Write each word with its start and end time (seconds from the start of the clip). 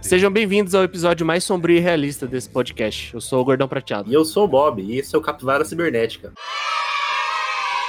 Sejam 0.00 0.30
bem-vindos 0.30 0.72
ao 0.72 0.84
episódio 0.84 1.26
mais 1.26 1.42
sombrio 1.42 1.78
e 1.78 1.80
realista 1.80 2.28
desse 2.28 2.48
podcast. 2.48 3.12
Eu 3.12 3.20
sou 3.20 3.40
o 3.40 3.44
Gordão 3.44 3.66
Prateado. 3.66 4.08
E 4.08 4.14
eu 4.14 4.24
sou 4.24 4.44
o 4.44 4.48
Bob, 4.48 4.80
e 4.80 4.98
esse 4.98 5.14
é 5.14 5.18
o 5.18 5.20
Capivara 5.20 5.64
Cibernética. 5.64 6.32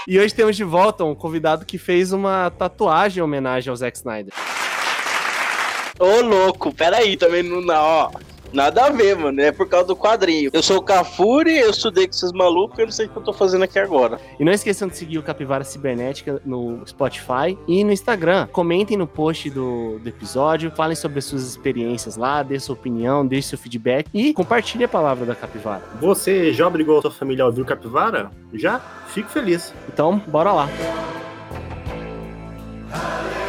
E 0.07 0.19
hoje 0.19 0.33
temos 0.33 0.55
de 0.55 0.63
volta 0.63 1.03
um 1.03 1.13
convidado 1.13 1.63
que 1.63 1.77
fez 1.77 2.11
uma 2.11 2.49
tatuagem 2.49 3.19
em 3.19 3.23
homenagem 3.23 3.69
ao 3.69 3.75
Zack 3.75 3.97
Snyder. 3.97 4.33
Ô, 5.99 6.21
louco, 6.21 6.73
peraí, 6.73 7.17
também 7.17 7.43
não, 7.43 7.61
não, 7.61 7.75
ó. 7.75 8.11
Nada 8.53 8.85
a 8.85 8.89
ver, 8.89 9.15
mano. 9.15 9.39
É 9.41 9.51
por 9.51 9.67
causa 9.67 9.87
do 9.87 9.95
quadrinho. 9.95 10.49
Eu 10.53 10.63
sou 10.63 10.77
o 10.77 10.81
Cafuri, 10.81 11.57
eu 11.57 11.69
estudei 11.69 12.05
com 12.05 12.13
esses 12.13 12.31
malucos, 12.31 12.77
eu 12.79 12.85
não 12.85 12.91
sei 12.91 13.05
o 13.05 13.09
que 13.09 13.17
eu 13.17 13.23
tô 13.23 13.33
fazendo 13.33 13.63
aqui 13.63 13.79
agora. 13.79 14.19
E 14.39 14.43
não 14.43 14.51
esqueçam 14.51 14.87
de 14.87 14.97
seguir 14.97 15.17
o 15.17 15.23
Capivara 15.23 15.63
Cibernética 15.63 16.41
no 16.45 16.85
Spotify 16.85 17.57
e 17.67 17.83
no 17.83 17.91
Instagram. 17.91 18.47
Comentem 18.51 18.97
no 18.97 19.07
post 19.07 19.49
do, 19.49 19.99
do 19.99 20.09
episódio, 20.09 20.71
falem 20.71 20.95
sobre 20.95 21.19
as 21.19 21.25
suas 21.25 21.43
experiências 21.43 22.17
lá, 22.17 22.43
dê 22.43 22.59
sua 22.59 22.73
opinião, 22.73 23.25
deixe 23.25 23.49
seu 23.49 23.57
feedback 23.57 24.07
e 24.13 24.33
compartilhe 24.33 24.83
a 24.83 24.87
palavra 24.87 25.25
da 25.25 25.35
Capivara. 25.35 25.83
Você 25.99 26.53
já 26.53 26.67
obrigou 26.67 26.99
a 26.99 27.01
sua 27.01 27.11
família 27.11 27.43
a 27.43 27.47
ouvir 27.47 27.61
o 27.61 27.65
Capivara? 27.65 28.31
Já? 28.53 28.79
Fico 29.07 29.29
feliz. 29.29 29.73
Então, 29.91 30.21
bora 30.27 30.51
lá. 30.51 30.69
O 32.87 33.46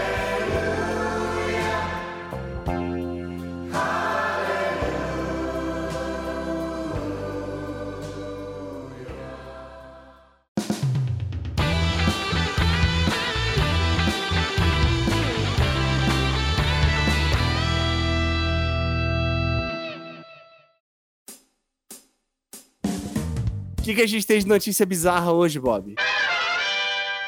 que, 23.89 23.95
que 23.95 24.03
a 24.03 24.07
gente 24.07 24.27
tem 24.27 24.39
de 24.39 24.47
notícia 24.47 24.85
bizarra 24.85 25.33
hoje, 25.33 25.59
Bob? 25.59 25.95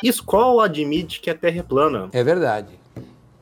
Skoll 0.02 0.60
admite 0.60 1.20
que 1.20 1.30
a 1.30 1.34
Terra 1.34 1.60
é 1.60 1.62
plana. 1.62 2.10
É 2.12 2.22
verdade. 2.22 2.68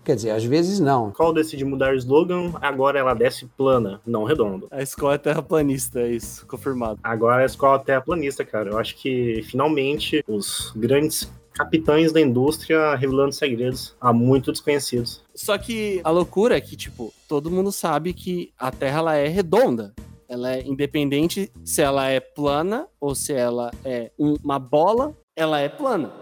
Quer 0.05 0.15
dizer, 0.15 0.31
às 0.31 0.45
vezes 0.45 0.79
não. 0.79 1.11
Skoll 1.11 1.35
decide 1.35 1.65
mudar 1.65 1.93
o 1.93 1.97
slogan, 1.97 2.53
agora 2.61 2.99
ela 2.99 3.15
desce 3.15 3.45
plana, 3.57 4.01
não 4.07 4.25
redonda. 4.25 4.67
A 4.71 4.83
escola 4.83 5.15
é 5.15 5.19
terraplanista, 5.19 6.01
é 6.01 6.13
isso, 6.13 6.47
confirmado. 6.47 7.01
Agora 7.03 7.43
a 7.43 7.47
Skoll 7.47 7.75
é 7.75 7.79
terraplanista, 7.81 8.45
cara. 8.45 8.71
Eu 8.71 8.79
acho 8.79 8.97
que 8.97 9.43
finalmente 9.43 10.25
os 10.27 10.73
grandes 10.77 11.31
capitães 11.53 12.13
da 12.13 12.21
indústria 12.21 12.95
revelando 12.95 13.33
segredos 13.33 13.97
há 14.01 14.13
muito 14.13 14.53
desconhecidos. 14.53 15.25
Só 15.35 15.59
que 15.59 16.01
a 16.05 16.11
loucura 16.11 16.57
é 16.57 16.61
que, 16.61 16.77
tipo, 16.77 17.13
todo 17.27 17.51
mundo 17.51 17.73
sabe 17.73 18.13
que 18.13 18.53
a 18.57 18.71
Terra 18.71 18.99
ela 18.99 19.17
é 19.17 19.27
redonda. 19.27 19.93
Ela 20.29 20.57
é 20.57 20.62
independente 20.62 21.51
se 21.65 21.81
ela 21.81 22.09
é 22.11 22.21
plana 22.21 22.87
ou 23.01 23.15
se 23.15 23.33
ela 23.33 23.71
é 23.84 24.11
um- 24.19 24.37
uma 24.45 24.59
bola, 24.59 25.17
ela 25.34 25.59
é 25.59 25.69
plana. 25.71 26.12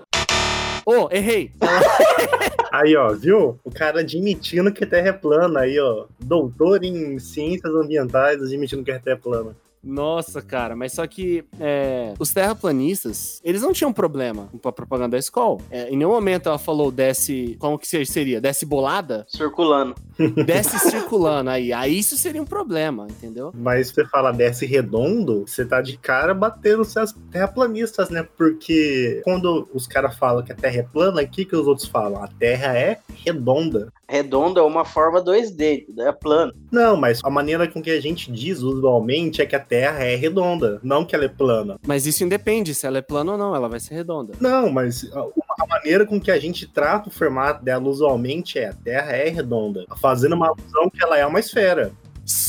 Oh, 0.86 1.08
errei. 1.10 1.50
Ela- 1.60 1.80
Aí, 2.72 2.94
ó, 2.94 3.12
viu? 3.14 3.58
O 3.64 3.70
cara 3.70 4.00
admitindo 4.00 4.70
que 4.72 4.84
a 4.84 4.86
Terra 4.86 5.08
é 5.08 5.12
plana, 5.12 5.60
aí, 5.60 5.78
ó. 5.80 6.04
Doutor 6.20 6.84
em 6.84 7.18
ciências 7.18 7.74
ambientais 7.74 8.40
admitindo 8.42 8.84
que 8.84 8.90
a 8.90 9.00
Terra 9.00 9.16
é 9.16 9.20
plana. 9.20 9.56
Nossa, 9.86 10.42
cara, 10.42 10.74
mas 10.74 10.92
só 10.92 11.06
que 11.06 11.44
é, 11.60 12.12
os 12.18 12.32
terraplanistas, 12.32 13.40
eles 13.44 13.62
não 13.62 13.72
tinham 13.72 13.92
problema 13.92 14.48
com 14.60 14.68
a 14.68 14.72
propaganda 14.72 15.10
da 15.10 15.18
escola. 15.18 15.58
É, 15.70 15.88
em 15.88 15.96
nenhum 15.96 16.10
momento 16.10 16.48
ela 16.48 16.58
falou 16.58 16.90
desce. 16.90 17.56
Como 17.60 17.78
que 17.78 17.86
seria? 17.86 18.40
Desce 18.40 18.66
bolada? 18.66 19.24
Circulando. 19.28 19.94
Desce 20.44 20.78
circulando 20.90 21.50
aí. 21.50 21.72
Aí 21.72 21.98
isso 21.98 22.16
seria 22.16 22.42
um 22.42 22.46
problema, 22.46 23.06
entendeu? 23.08 23.52
Mas 23.54 23.90
você 23.90 24.04
fala 24.06 24.32
desce 24.32 24.66
redondo, 24.66 25.46
você 25.46 25.64
tá 25.64 25.80
de 25.80 25.96
cara 25.98 26.34
batendo 26.34 26.82
os 26.82 26.88
seus 26.88 27.12
terraplanistas, 27.30 28.10
né? 28.10 28.26
Porque 28.36 29.20
quando 29.24 29.68
os 29.72 29.86
caras 29.86 30.16
falam 30.16 30.42
que 30.42 30.52
a 30.52 30.56
Terra 30.56 30.78
é 30.78 30.82
plana, 30.82 31.22
o 31.22 31.28
que, 31.28 31.44
que 31.44 31.54
os 31.54 31.66
outros 31.66 31.86
falam? 31.86 32.22
A 32.22 32.28
Terra 32.28 32.76
é 32.76 32.98
redonda. 33.24 33.92
Redondo 34.08 34.60
é 34.60 34.62
uma 34.62 34.84
forma 34.84 35.22
2D, 35.22 35.86
é 35.98 36.12
plano. 36.12 36.52
Não, 36.70 36.96
mas 36.96 37.20
a 37.24 37.30
maneira 37.30 37.66
com 37.66 37.82
que 37.82 37.90
a 37.90 38.00
gente 38.00 38.30
diz 38.30 38.60
usualmente 38.60 39.42
é 39.42 39.46
que 39.46 39.56
a 39.56 39.60
Terra 39.60 40.04
é 40.04 40.14
redonda, 40.14 40.78
não 40.82 41.04
que 41.04 41.14
ela 41.14 41.24
é 41.24 41.28
plana. 41.28 41.76
Mas 41.86 42.06
isso 42.06 42.22
independe 42.22 42.74
se 42.74 42.86
ela 42.86 42.98
é 42.98 43.02
plana 43.02 43.32
ou 43.32 43.38
não, 43.38 43.54
ela 43.54 43.68
vai 43.68 43.80
ser 43.80 43.94
redonda. 43.94 44.34
Não, 44.40 44.70
mas 44.70 45.10
a, 45.12 45.20
a 45.20 45.66
maneira 45.66 46.06
com 46.06 46.20
que 46.20 46.30
a 46.30 46.38
gente 46.38 46.66
trata 46.66 47.08
o 47.08 47.12
formato 47.12 47.64
dela 47.64 47.88
usualmente 47.88 48.58
é 48.58 48.68
a 48.68 48.72
Terra 48.74 49.12
é 49.12 49.28
redonda, 49.28 49.84
fazendo 50.00 50.34
uma 50.34 50.48
alusão 50.48 50.88
que 50.88 51.02
ela 51.02 51.18
é 51.18 51.26
uma 51.26 51.40
esfera. 51.40 51.92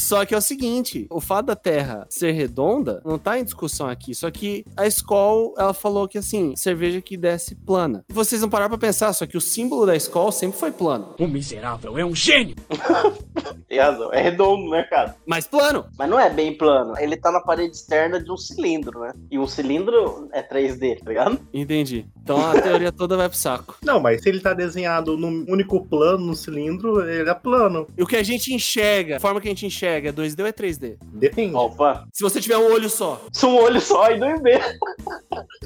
Só 0.07 0.25
que 0.25 0.33
é 0.33 0.37
o 0.37 0.41
seguinte, 0.41 1.05
o 1.09 1.19
fato 1.19 1.47
da 1.47 1.55
Terra 1.55 2.07
ser 2.09 2.31
redonda 2.31 3.01
não 3.03 3.19
tá 3.19 3.37
em 3.37 3.43
discussão 3.43 3.89
aqui. 3.89 4.15
Só 4.15 4.31
que 4.31 4.63
a 4.77 4.87
Skol, 4.87 5.53
ela 5.57 5.73
falou 5.73 6.07
que 6.07 6.17
assim, 6.17 6.55
cerveja 6.55 7.01
que 7.01 7.17
desce 7.17 7.55
plana. 7.55 8.05
Vocês 8.07 8.41
não 8.41 8.47
pararam 8.47 8.69
pra 8.69 8.87
pensar, 8.87 9.11
só 9.11 9.25
que 9.25 9.35
o 9.35 9.41
símbolo 9.41 9.85
da 9.85 9.97
Skol 9.97 10.31
sempre 10.31 10.57
foi 10.57 10.71
plano. 10.71 11.13
O 11.19 11.27
miserável 11.27 11.97
é 11.97 12.05
um 12.05 12.15
gênio! 12.15 12.55
Tem 13.67 13.79
razão. 13.79 14.13
É 14.13 14.21
redondo, 14.21 14.69
né, 14.69 14.83
cara? 14.83 15.13
Mas 15.25 15.45
plano! 15.45 15.85
Mas 15.99 16.09
não 16.09 16.17
é 16.17 16.29
bem 16.29 16.57
plano. 16.57 16.97
Ele 16.97 17.17
tá 17.17 17.29
na 17.29 17.41
parede 17.41 17.75
externa 17.75 18.23
de 18.23 18.31
um 18.31 18.37
cilindro, 18.37 19.01
né? 19.01 19.11
E 19.29 19.37
um 19.37 19.45
cilindro 19.45 20.29
é 20.31 20.41
3D, 20.41 20.99
tá 20.99 21.09
ligado? 21.09 21.37
Entendi. 21.53 22.05
Então 22.23 22.49
a 22.49 22.61
teoria 22.61 22.93
toda 22.93 23.17
vai 23.17 23.27
pro 23.27 23.37
saco. 23.37 23.75
Não, 23.83 23.99
mas 23.99 24.21
se 24.21 24.29
ele 24.29 24.39
tá 24.39 24.53
desenhado 24.53 25.17
num 25.17 25.45
único 25.49 25.85
plano, 25.85 26.27
no 26.27 26.35
cilindro, 26.35 27.05
ele 27.05 27.29
é 27.29 27.33
plano. 27.33 27.87
E 27.97 28.01
o 28.01 28.07
que 28.07 28.15
a 28.15 28.23
gente 28.23 28.53
enxerga, 28.53 29.17
a 29.17 29.19
forma 29.19 29.41
que 29.41 29.49
a 29.49 29.51
gente 29.51 29.65
enxerga 29.65 29.96
é 30.05 30.11
2D 30.11 30.39
ou 30.41 30.47
é 30.47 30.51
3D? 30.51 30.97
Depende. 31.13 31.55
Opa. 31.55 32.05
Se 32.13 32.23
você 32.23 32.39
tiver 32.39 32.57
um 32.57 32.71
olho 32.71 32.89
só. 32.89 33.21
Se 33.31 33.45
um 33.45 33.55
olho 33.55 33.81
só 33.81 34.11
e 34.11 34.19
2D. 34.19 34.61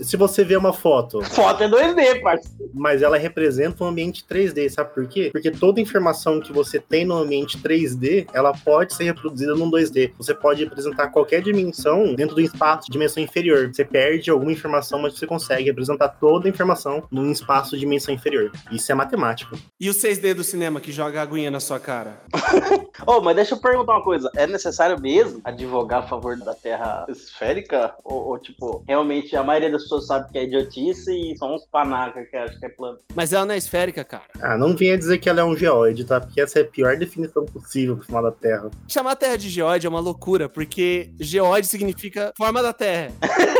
Se 0.02 0.16
você 0.18 0.44
vê 0.44 0.56
uma 0.56 0.74
foto, 0.74 1.22
Foto 1.24 1.64
é 1.64 1.68
2D, 1.69 2.22
parceiro. 2.22 2.71
Mas 2.74 3.02
ela 3.02 3.18
representa 3.18 3.84
um 3.84 3.88
ambiente 3.88 4.24
3D, 4.30 4.70
sabe 4.70 4.94
por 4.94 5.08
quê? 5.08 5.30
Porque 5.32 5.52
toda 5.52 5.82
informação 5.82 6.40
que 6.40 6.52
você 6.52 6.80
tem 6.80 7.06
no 7.06 7.16
ambiente 7.16 7.58
3D, 7.58 8.28
ela 8.34 8.54
pode 8.54 8.94
ser 8.94 9.06
reproduzida 9.06 9.56
num 9.56 9.70
2D. 9.70 10.14
Você 10.18 10.34
pode 10.34 10.64
representar 10.64 11.09
qualquer 11.09 11.42
dimensão 11.42 12.14
dentro 12.16 12.36
do 12.36 12.42
espaço 12.42 12.88
de 12.88 12.92
dimensão 12.92 13.22
inferior. 13.22 13.74
Você 13.74 13.84
perde 13.84 14.30
alguma 14.30 14.52
informação, 14.52 15.02
mas 15.02 15.18
você 15.18 15.28
consegue 15.28 15.66
representar 15.66 16.09
toda 16.09 16.48
a 16.48 16.50
informação 16.50 17.04
num 17.12 17.32
espaço 17.32 17.72
de 17.72 17.80
dimensão 17.80 18.14
inferior. 18.14 18.52
Isso 18.72 18.92
é 18.92 18.96
matemática. 18.96 19.58
E 19.80 19.90
o 19.90 19.94
6D 19.94 20.34
do 20.34 20.44
cinema 20.44 20.80
que 20.80 20.92
joga 20.92 21.20
a 21.20 21.24
aguinha 21.24 21.52
na 21.52 21.59
sua 21.59 21.80
cara? 21.80 22.22
Ô, 23.06 23.22
mas 23.22 23.36
deixa 23.36 23.56
eu 23.56 23.59
perguntar 23.59 23.94
uma 23.94 24.03
coisa. 24.03 24.30
É 24.36 24.46
necessário 24.46 25.00
mesmo 25.00 25.42
advogar 25.44 26.03
a 26.03 26.08
favor 26.08 26.38
da 26.38 26.53
Terra 26.53 27.06
esférica? 27.09 27.94
Ou, 28.03 28.30
ou, 28.30 28.40
tipo, 28.40 28.84
realmente 28.88 29.36
a 29.36 29.44
maioria 29.44 29.72
das 29.72 29.84
pessoas 29.84 30.08
sabe 30.08 30.32
que 30.32 30.38
é 30.38 30.44
idiotice 30.44 31.12
e 31.12 31.38
são 31.38 31.56
uns 31.56 31.66
panacas 31.66 32.28
que 32.30 32.38
acham 32.38 32.59
que 32.61 32.67
é 32.67 32.69
plano? 32.69 32.99
Mas 33.16 33.33
ela 33.33 33.45
não 33.45 33.53
é 33.53 33.57
esférica, 33.57 34.03
cara. 34.03 34.23
Ah, 34.39 34.57
não 34.57 34.75
venha 34.75 34.97
dizer 34.97 35.17
que 35.17 35.27
ela 35.27 35.41
é 35.41 35.44
um 35.44 35.57
geóide, 35.57 36.05
tá? 36.05 36.22
Porque 36.22 36.39
essa 36.39 36.59
é 36.59 36.61
a 36.61 36.66
pior 36.66 36.95
definição 36.95 37.44
possível 37.45 37.97
pra 37.97 38.05
falar 38.05 38.29
da 38.29 38.35
Terra. 38.35 38.69
Chamar 38.88 39.11
a 39.11 39.16
Terra 39.16 39.38
de 39.38 39.49
geóide 39.49 39.88
é 39.88 39.89
uma 39.89 39.99
loucura, 39.99 40.47
porque 40.47 41.09
geóide 41.19 41.67
significa 41.67 42.31
forma 42.38 42.61
da 42.61 42.72
Terra. 42.72 43.11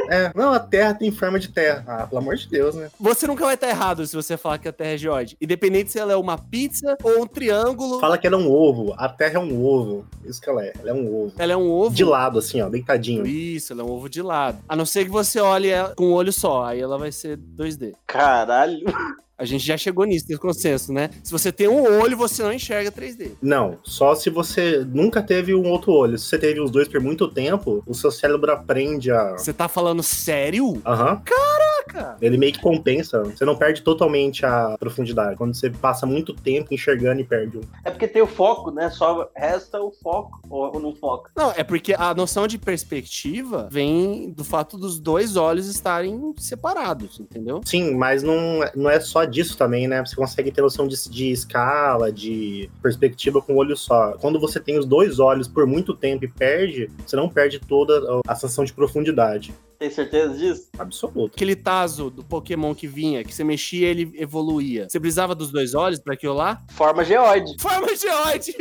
É, 0.10 0.32
não, 0.36 0.54
a 0.54 0.60
Terra 0.60 0.94
tem 0.94 1.10
forma 1.10 1.40
de 1.40 1.50
terra. 1.50 1.84
Ah, 1.88 2.06
pelo 2.06 2.20
amor 2.20 2.36
de 2.36 2.48
Deus, 2.48 2.76
né? 2.76 2.90
Você 3.00 3.26
nunca 3.26 3.46
vai 3.46 3.56
estar 3.56 3.70
errado 3.70 4.06
se 4.06 4.16
você 4.16 4.36
falar 4.36 4.58
que 4.58 4.68
a 4.68 4.74
Terra 4.74 4.92
é 4.92 4.98
geóide. 4.98 5.38
Independente 5.42 5.92
se 5.92 6.00
ela 6.00 6.12
é 6.12 6.16
uma 6.16 6.38
pizza 6.38 6.98
ou 7.02 7.24
um 7.24 7.28
triângulo. 7.28 8.00
Fala 8.00 8.18
que 8.18 8.28
ela 8.28 8.36
é 8.36 8.40
um 8.40 8.52
ovo. 8.52 8.94
A 8.98 9.08
Terra 9.08 9.36
é 9.36 9.40
um 9.40 9.66
ovo. 9.66 10.06
Isso 10.26 10.42
que 10.42 10.50
ela 10.50 10.66
é. 10.66 10.74
Ela 10.80 10.90
é 10.90 10.94
um 10.94 11.16
ovo. 11.16 11.34
Ela 11.38 11.54
é 11.54 11.58
um 11.58 11.70
ovo. 11.72 11.96
De 11.96 12.04
lado, 12.04 12.40
assim, 12.40 12.62
ó, 12.62 12.70
deitadinho. 12.70 13.26
Isso, 13.26 13.74
ela 13.74 13.82
é 13.82 13.86
um 13.86 13.90
ovo 13.90 14.10
de 14.10 14.22
lado. 14.22 14.60
A 14.68 14.76
não 14.76 14.86
ser 14.86 15.06
que 15.06 15.12
você 15.12 15.40
olhe 15.40 15.70
ela 15.70 15.96
com 15.96 16.10
um 16.10 16.14
olho 16.14 16.34
só, 16.34 16.66
aí 16.66 16.80
ela 16.82 16.98
vai 16.98 17.12
ser 17.12 17.38
2D. 17.38 17.94
Caralho. 18.06 18.84
A 19.42 19.46
gente 19.46 19.66
já 19.66 19.76
chegou 19.76 20.06
nisso, 20.06 20.28
nesse 20.30 20.40
consenso, 20.40 20.94
né? 20.94 21.10
Se 21.24 21.32
você 21.32 21.52
tem 21.52 21.68
um 21.68 22.00
olho, 22.00 22.16
você 22.16 22.44
não 22.44 22.54
enxerga 22.54 22.92
3D. 22.92 23.32
Não, 23.42 23.80
só 23.84 24.14
se 24.14 24.30
você 24.30 24.86
nunca 24.88 25.20
teve 25.24 25.56
um 25.56 25.68
outro 25.68 25.94
olho. 25.94 26.16
Se 26.16 26.28
você 26.28 26.38
teve 26.38 26.60
os 26.60 26.70
dois 26.70 26.88
por 26.88 27.02
muito 27.02 27.28
tempo, 27.28 27.82
o 27.88 27.94
seu 27.96 28.12
cérebro 28.12 28.52
aprende 28.52 29.10
a. 29.12 29.32
Você 29.32 29.52
tá 29.52 29.68
falando 29.68 30.04
sério? 30.04 30.80
Aham. 30.86 31.24
Caraca! 31.86 32.18
Ele 32.22 32.38
meio 32.38 32.54
que 32.54 32.60
compensa. 32.60 33.24
Você 33.24 33.46
não 33.46 33.56
perde 33.56 33.82
totalmente 33.82 34.46
a 34.46 34.78
profundidade. 34.78 35.36
Quando 35.38 35.54
você 35.54 35.70
passa 35.70 36.06
muito 36.06 36.34
tempo 36.34 36.74
enxergando 36.74 37.22
e 37.22 37.24
perde 37.24 37.58
um. 37.58 37.62
É 37.84 37.92
porque 37.92 38.08
tem 38.08 38.22
o 38.22 38.28
foco, 38.28 38.72
né? 38.72 38.90
Só 38.90 39.30
resta 39.36 39.82
o 39.82 39.92
foco. 39.92 40.42
Ou 40.50 40.80
não 40.80 40.96
foca. 40.96 41.32
Não, 41.36 41.52
é 41.52 41.64
porque 41.64 41.94
a 41.94 42.14
noção 42.14 42.48
de 42.48 42.58
perspectiva 42.58 43.68
vem 43.72 44.32
do 44.32 44.44
fato 44.44 44.78
dos 44.78 45.00
dois 45.00 45.36
olhos 45.36 45.68
estarem 45.68 46.34
separados, 46.38 47.20
entendeu? 47.20 47.62
Sim, 47.66 47.96
mas 47.96 48.24
não, 48.24 48.60
não 48.76 48.90
é 48.90 49.00
só 49.00 49.26
disso 49.26 49.58
também, 49.58 49.88
né? 49.88 50.04
Você 50.06 50.16
consegue 50.16 50.52
ter 50.52 50.62
noção 50.62 50.88
de, 50.88 51.10
de 51.10 51.32
escala, 51.32 52.12
de 52.12 52.70
perspectiva 52.82 53.42
com 53.42 53.54
o 53.54 53.58
olho 53.58 53.76
só. 53.76 54.14
Quando 54.20 54.40
você 54.40 54.60
tem 54.60 54.78
os 54.78 54.86
dois 54.86 55.20
olhos 55.20 55.48
por 55.48 55.66
muito 55.66 55.94
tempo 55.96 56.26
e 56.26 56.28
perde, 56.28 56.90
você 57.06 57.16
não 57.16 57.30
perde 57.30 57.60
toda 57.60 58.22
a 58.28 58.36
sensação 58.36 58.66
de 58.66 58.74
profundidade. 58.74 59.54
Tem 59.82 59.90
certeza 59.90 60.38
disso? 60.38 60.70
Absoluto. 60.78 61.34
Aquele 61.34 61.56
taso 61.56 62.12
do 62.12 62.24
Pokémon 62.24 62.76
que 62.76 62.86
vinha, 62.86 63.24
que 63.24 63.34
você 63.34 63.44
mexia 63.44 63.88
ele 63.88 64.12
evoluía. 64.14 64.88
Você 64.88 65.00
precisava 65.00 65.34
dos 65.34 65.52
dois 65.52 65.74
olhos 65.74 65.98
pra 65.98 66.14
aquilo 66.14 66.36
lá? 66.36 66.62
Forma 66.70 67.04
geoide. 67.04 67.56
Forma 67.60 67.88
geoide! 67.96 68.54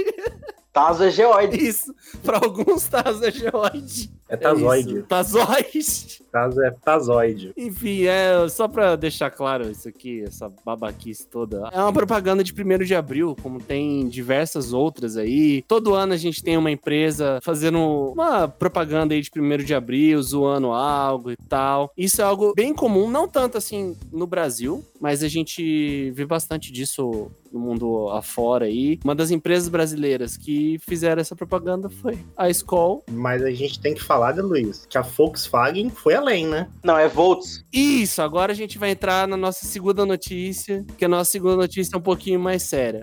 Taso 0.72 1.05
é 1.05 1.11
geoide. 1.11 1.62
Isso. 1.62 1.94
Pra 2.22 2.38
alguns 2.38 2.88
taso 2.88 3.22
é 3.22 3.31
geoide. 3.31 4.11
É 4.31 4.37
tazoide. 4.37 4.94
isso. 4.94 5.03
Tazoide. 5.03 6.21
Tazo 6.31 6.62
é 6.62 6.71
tazoide. 6.71 7.53
Enfim, 7.56 8.05
é 8.05 8.49
só 8.49 8.69
pra 8.69 8.94
deixar 8.94 9.31
claro 9.31 9.69
isso 9.69 9.88
aqui, 9.88 10.23
essa 10.23 10.49
babaquice 10.65 11.27
toda. 11.27 11.69
É 11.73 11.81
uma 11.81 11.93
propaganda 11.93 12.44
de 12.44 12.53
1 12.53 12.85
de 12.85 12.94
abril, 12.94 13.37
como 13.43 13.61
tem 13.61 14.09
diversas 14.09 14.73
outras 14.73 15.17
aí. 15.17 15.62
Todo 15.67 15.93
ano 15.94 16.12
a 16.12 16.17
gente 16.17 16.43
tem 16.43 16.56
uma 16.56 16.71
empresa 16.71 17.41
fazendo 17.43 18.12
uma 18.12 18.47
propaganda 18.47 19.12
aí 19.12 19.21
de 19.21 19.31
1 19.37 19.65
de 19.65 19.75
abril, 19.75 20.23
zoando 20.23 20.69
algo 20.69 21.32
e 21.32 21.37
tal. 21.37 21.93
Isso 21.97 22.21
é 22.21 22.25
algo 22.25 22.55
bem 22.55 22.73
comum, 22.73 23.11
não 23.11 23.27
tanto 23.27 23.59
assim 23.59 23.97
no 24.12 24.27
Brasil, 24.27 24.85
mas 25.00 25.25
a 25.25 25.29
gente 25.29 26.12
vê 26.12 26.25
bastante 26.25 26.73
disso 26.73 27.29
no 27.53 27.59
mundo 27.59 28.09
afora 28.11 28.67
aí. 28.67 29.00
Uma 29.03 29.15
das 29.15 29.31
empresas 29.31 29.69
brasileiras 29.69 30.37
que 30.37 30.79
fizeram 30.87 31.21
essa 31.21 31.35
propaganda 31.35 31.91
foi 31.91 32.19
a 32.37 32.49
Skoll. 32.50 33.03
Mas 33.11 33.43
a 33.43 33.50
gente 33.50 33.81
tem 33.81 33.94
que 33.94 34.03
falar, 34.03 34.19
né, 34.20 34.43
Luiz, 34.43 34.87
que 34.88 34.99
a 34.99 35.02
Volkswagen 35.02 35.90
foi 35.90 36.14
além, 36.14 36.46
né? 36.46 36.69
Não, 36.82 36.96
é 36.96 37.08
volts. 37.08 37.64
Isso, 37.72 38.22
agora 38.22 38.52
a 38.52 38.55
gente 38.55 38.78
vai 38.78 38.90
entrar 38.90 39.26
na 39.26 39.37
nossa 39.37 39.67
segunda 39.67 40.05
notícia, 40.06 40.84
que 40.96 41.05
a 41.05 41.08
nossa 41.08 41.31
segunda 41.31 41.56
notícia 41.56 41.96
é 41.96 41.99
um 41.99 42.02
pouquinho 42.02 42.38
mais 42.38 42.62
séria. 42.62 43.00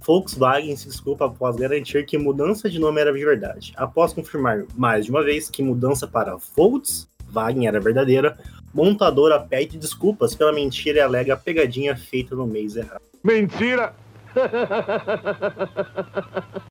Volkswagen 0.00 0.76
se 0.76 0.88
desculpa 0.88 1.26
após 1.26 1.56
garantir 1.56 2.04
que 2.04 2.18
mudança 2.18 2.68
de 2.68 2.78
nome 2.78 3.00
era 3.00 3.12
de 3.12 3.24
verdade. 3.24 3.72
Após 3.76 4.12
confirmar 4.12 4.64
mais 4.76 5.04
de 5.04 5.10
uma 5.10 5.22
vez 5.22 5.50
que 5.50 5.62
mudança 5.62 6.06
para 6.06 6.36
Volkswagen 6.56 7.66
era 7.66 7.78
verdadeira, 7.80 8.38
montadora 8.72 9.38
pede 9.38 9.78
desculpas 9.78 10.34
pela 10.34 10.52
mentira 10.52 10.98
e 10.98 11.02
alega 11.02 11.34
a 11.34 11.36
pegadinha 11.36 11.96
feita 11.96 12.34
no 12.34 12.46
mês 12.46 12.76
errado. 12.76 13.02
Mentira! 13.22 13.94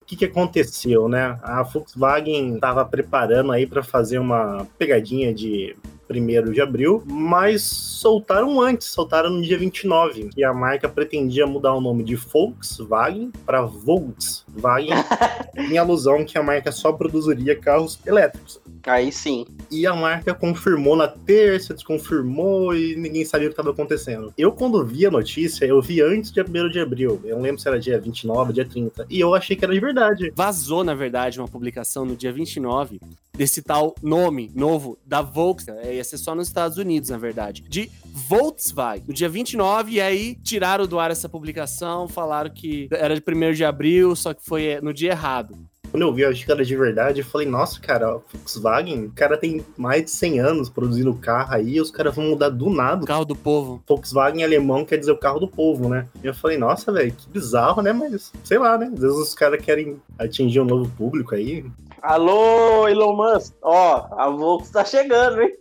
O 0.01 0.05
que, 0.05 0.15
que 0.15 0.25
aconteceu, 0.25 1.07
né? 1.07 1.37
A 1.41 1.63
Volkswagen 1.63 2.55
estava 2.55 2.85
preparando 2.85 3.51
aí 3.51 3.65
para 3.67 3.83
fazer 3.83 4.19
uma 4.19 4.67
pegadinha 4.77 5.33
de 5.33 5.75
1 6.09 6.51
de 6.51 6.61
abril, 6.61 7.03
mas 7.05 7.61
soltaram 7.61 8.59
antes, 8.59 8.87
soltaram 8.87 9.29
no 9.29 9.41
dia 9.41 9.57
29, 9.57 10.29
que 10.29 10.43
a 10.43 10.53
marca 10.53 10.89
pretendia 10.89 11.45
mudar 11.45 11.75
o 11.75 11.81
nome 11.81 12.03
de 12.03 12.15
Volkswagen 12.15 13.31
para 13.45 13.61
Volkswagen, 13.61 14.93
em 15.55 15.77
alusão 15.77 16.25
que 16.25 16.37
a 16.37 16.43
marca 16.43 16.71
só 16.71 16.91
produziria 16.91 17.55
carros 17.55 17.99
elétricos. 18.05 18.59
Aí 18.85 19.11
sim. 19.11 19.45
E 19.71 19.85
a 19.85 19.93
marca 19.93 20.33
confirmou 20.33 20.95
na 20.95 21.07
terça, 21.07 21.73
desconfirmou 21.73 22.75
e 22.75 22.95
ninguém 22.95 23.25
sabia 23.25 23.47
o 23.47 23.49
que 23.49 23.53
estava 23.53 23.71
acontecendo. 23.71 24.33
Eu, 24.37 24.51
quando 24.51 24.83
vi 24.85 25.05
a 25.05 25.11
notícia, 25.11 25.65
eu 25.65 25.81
vi 25.81 26.01
antes 26.01 26.31
de 26.31 26.41
1 26.41 26.69
de 26.69 26.79
abril. 26.79 27.19
Eu 27.23 27.35
não 27.35 27.43
lembro 27.43 27.61
se 27.61 27.67
era 27.67 27.79
dia 27.79 27.99
29, 27.99 28.53
dia 28.53 28.65
30. 28.65 29.05
E 29.09 29.19
eu 29.19 29.35
achei 29.35 29.55
que 29.55 29.63
era 29.63 29.73
de 29.73 29.79
verdade. 29.79 30.31
Vazou, 30.35 30.83
na 30.83 30.95
verdade, 30.95 31.39
uma 31.39 31.47
publicação 31.47 32.05
no 32.05 32.15
dia 32.15 32.31
29 32.31 32.99
desse 33.39 33.61
tal 33.61 33.95
nome 34.01 34.51
novo 34.53 34.97
da 35.05 35.21
Volkswagen. 35.21 35.81
É, 35.81 35.95
Ia 35.95 36.03
ser 36.03 36.17
só 36.17 36.35
nos 36.35 36.47
Estados 36.47 36.77
Unidos, 36.77 37.09
na 37.09 37.17
verdade. 37.17 37.63
De 37.69 37.89
Volkswagen. 38.05 39.05
No 39.07 39.13
dia 39.13 39.29
29, 39.29 39.93
e 39.93 40.01
aí 40.01 40.35
tiraram 40.43 40.85
do 40.85 40.99
ar 40.99 41.09
essa 41.09 41.29
publicação, 41.29 42.07
falaram 42.07 42.49
que 42.49 42.89
era 42.91 43.15
de 43.15 43.23
1 43.25 43.53
de 43.53 43.63
abril, 43.63 44.15
só 44.15 44.33
que 44.33 44.43
foi 44.43 44.65
é, 44.65 44.81
no 44.81 44.93
dia 44.93 45.11
errado. 45.11 45.55
Quando 45.91 46.03
eu 46.03 46.13
vi, 46.13 46.21
eu 46.21 46.29
achei 46.29 46.45
que 46.45 46.51
era 46.51 46.63
de 46.63 46.75
verdade. 46.75 47.21
Eu 47.21 47.25
falei, 47.25 47.47
nossa, 47.47 47.79
cara, 47.79 48.07
a 48.07 48.19
Volkswagen, 48.31 49.05
o 49.05 49.11
cara 49.11 49.37
tem 49.37 49.65
mais 49.77 50.05
de 50.05 50.11
100 50.11 50.39
anos 50.39 50.69
produzindo 50.69 51.13
carro 51.15 51.53
aí, 51.53 51.75
e 51.75 51.81
os 51.81 51.89
caras 51.91 52.15
vão 52.15 52.25
mudar 52.25 52.49
do 52.49 52.69
nada. 52.69 53.03
O 53.03 53.07
carro 53.07 53.25
do 53.25 53.35
povo. 53.35 53.81
Volkswagen 53.87 54.43
alemão 54.43 54.85
quer 54.85 54.97
dizer 54.97 55.11
o 55.11 55.17
carro 55.17 55.39
do 55.39 55.47
povo, 55.47 55.89
né? 55.89 56.07
E 56.23 56.27
eu 56.27 56.33
falei, 56.33 56.57
nossa, 56.57 56.91
velho, 56.91 57.11
que 57.11 57.29
bizarro, 57.29 57.81
né? 57.81 57.91
Mas, 57.91 58.31
sei 58.43 58.59
lá, 58.59 58.77
né? 58.77 58.91
Às 58.93 59.01
vezes 59.01 59.17
os 59.17 59.33
caras 59.33 59.63
querem 59.63 59.99
atingir 60.17 60.59
um 60.59 60.65
novo 60.65 60.89
público 60.95 61.33
aí. 61.33 61.65
Alô, 62.01 62.87
Elon 62.87 63.15
Musk. 63.15 63.53
Ó, 63.61 64.07
a 64.17 64.29
Volks 64.29 64.69
tá 64.69 64.85
chegando, 64.85 65.41
hein? 65.41 65.55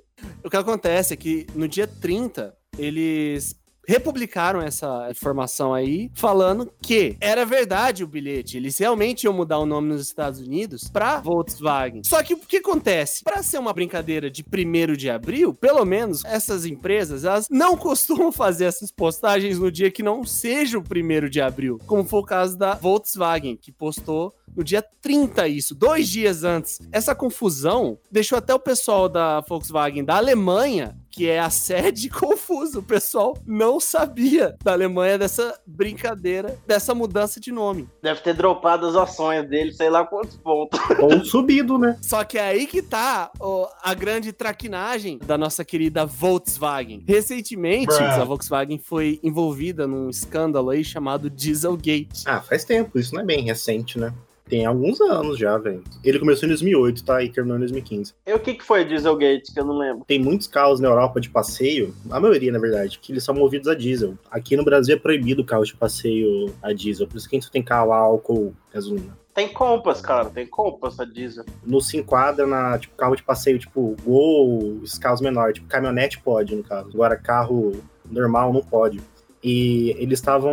O 0.45 0.51
que 0.51 0.57
acontece 0.57 1.15
é 1.15 1.17
que 1.17 1.47
no 1.55 1.67
dia 1.67 1.87
30, 1.87 2.55
eles 2.77 3.57
republicaram 3.88 4.61
essa 4.61 5.08
informação 5.11 5.73
aí, 5.73 6.11
falando 6.14 6.70
que 6.82 7.17
era 7.23 7.46
verdade 7.46 8.05
o 8.05 8.06
bilhete. 8.06 8.58
Eles 8.58 8.76
realmente 8.76 9.25
iam 9.25 9.32
mudar 9.32 9.58
o 9.58 9.64
nome 9.64 9.88
nos 9.88 10.02
Estados 10.02 10.40
Unidos 10.40 10.88
pra 10.88 11.20
Volkswagen. 11.20 12.02
Só 12.05 12.23
que 12.23 12.35
o 12.35 12.38
que 12.38 12.58
acontece? 12.58 13.25
Pra 13.25 13.43
ser 13.43 13.56
uma 13.56 13.73
brincadeira 13.73 14.31
de 14.31 14.44
1 14.44 14.93
de 14.93 15.08
abril, 15.08 15.55
pelo 15.55 15.87
menos 15.87 16.23
essas 16.26 16.67
empresas, 16.67 17.25
elas 17.25 17.49
não 17.50 17.75
costumam 17.79 18.31
fazer 18.31 18.67
essas 18.67 18.90
postagens 18.93 19.58
no 19.58 19.73
dia 19.73 19.90
que 19.90 20.02
não 20.02 20.23
seja 20.23 20.79
o 20.79 20.82
1 20.82 21.31
de 21.31 21.40
abril, 21.40 21.81
como 21.87 22.05
foi 22.05 22.20
o 22.20 22.25
caso 22.25 22.58
da 22.58 22.75
Volkswagen, 22.75 23.56
que 23.56 23.73
postou 23.73 24.35
no 24.55 24.64
dia 24.64 24.85
30 25.00 25.49
isso, 25.49 25.75
dois 25.75 26.08
dias 26.08 26.44
antes. 26.44 26.81
Essa 26.90 27.14
confusão 27.14 27.99
deixou 28.11 28.37
até 28.37 28.55
o 28.55 28.58
pessoal 28.58 29.08
da 29.08 29.40
Volkswagen 29.40 30.05
da 30.05 30.17
Alemanha, 30.17 30.96
que 31.19 31.29
é 31.29 31.41
a 31.41 31.50
sede, 31.50 32.09
confuso. 32.15 32.79
O 32.79 32.82
pessoal 32.82 33.37
não 33.44 33.81
sabia 33.81 34.55
da 34.62 34.70
Alemanha 34.70 35.19
dessa 35.19 35.59
brincadeira, 35.67 36.56
dessa 36.65 36.94
mudança 36.94 37.41
de 37.41 37.50
nome. 37.50 37.88
Deve 38.00 38.20
ter 38.20 38.35
dropado 38.35 38.87
as 38.87 38.94
ações 38.94 39.49
dele, 39.49 39.73
sei 39.73 39.91
lá 39.91 40.06
quantos 40.06 40.37
pontos. 40.37 40.79
Ou 41.03 41.25
subido, 41.25 41.76
né? 41.76 41.99
Só 42.00 42.23
que 42.23 42.38
é 42.38 42.43
aí 42.43 42.69
que 42.69 42.81
tá 42.81 43.32
ó, 43.41 43.69
a 43.82 43.93
grande 43.94 44.32
traquinagem 44.32 45.19
da 45.19 45.37
nossa 45.37 45.65
querida 45.65 46.06
Volkswagen. 46.06 47.03
Recentemente, 47.05 47.87
Bruh. 47.87 48.05
a 48.05 48.25
Volkswagen 48.25 48.79
foi 48.79 49.19
envolvida 49.21 49.88
num 49.88 50.09
escândalo 50.09 50.71
aí 50.71 50.85
chamado 50.85 51.29
Dieselgate. 51.29 52.23
Ah, 52.26 52.41
faz 52.41 52.64
tempo, 52.64 52.97
isso 52.97 53.12
não 53.12 53.23
é 53.23 53.25
bem 53.25 53.43
recente, 53.43 53.99
né? 53.99 54.14
Tem 54.49 54.65
alguns 54.65 55.00
anos 55.00 55.39
já, 55.39 55.56
velho. 55.59 55.83
Ele 56.03 56.19
começou 56.19 56.47
em 56.47 56.50
2008, 56.50 57.05
tá? 57.05 57.23
E 57.23 57.29
terminou 57.29 57.56
em 57.56 57.61
2015. 57.61 58.15
E 58.27 58.33
o 58.33 58.39
que, 58.39 58.55
que 58.55 58.65
foi 58.65 58.85
Dieselgate, 58.85 59.53
que 59.53 59.61
eu 59.61 59.65
não 59.65 59.79
lembro? 59.79 60.05
Tem 60.06 60.19
muitos 60.19 60.47
carros 60.47 60.81
na 60.81 60.89
Europa 60.89 61.21
de 61.21 61.29
passeio, 61.29 61.95
a 62.11 62.19
maioria, 62.19 62.50
na 62.50 62.59
verdade, 62.59 62.99
que 62.99 63.12
eles 63.12 63.23
são 63.23 63.35
movidos 63.35 63.69
a 63.69 63.75
diesel. 63.75 64.17
Aqui 64.31 64.56
no 64.56 64.65
Brasil 64.65 64.95
é 64.95 64.99
proibido 64.99 65.43
o 65.43 65.45
carro 65.45 65.65
de 65.65 65.77
passeio 65.77 66.53
a 66.62 66.73
diesel, 66.73 67.06
por 67.06 67.17
isso 67.17 67.29
que 67.29 67.37
a 67.37 67.41
gente 67.41 67.50
tem 67.50 67.62
carro 67.62 67.93
a 67.93 67.99
álcool 67.99 68.55
gasolina. 68.73 69.17
Tem 69.35 69.49
Compass, 69.53 70.00
cara, 70.00 70.31
tem 70.31 70.47
Compass 70.47 70.99
a 70.99 71.05
diesel. 71.05 71.45
Não 71.65 71.81
se 71.81 71.97
enquadra 71.97 72.45
na, 72.45 72.77
tipo, 72.77 72.97
carro 72.97 73.15
de 73.15 73.23
passeio, 73.23 73.59
tipo, 73.59 73.95
Gol, 74.05 74.81
esses 74.83 74.99
carros 74.99 75.21
menores. 75.21 75.55
Tipo, 75.55 75.69
caminhonete 75.69 76.19
pode, 76.19 76.56
no 76.56 76.65
caso. 76.65 76.91
Agora, 76.93 77.17
carro 77.17 77.81
normal 78.05 78.52
não 78.52 78.62
pode. 78.62 79.00
E 79.42 79.90
eles 79.99 80.18
estavam 80.18 80.52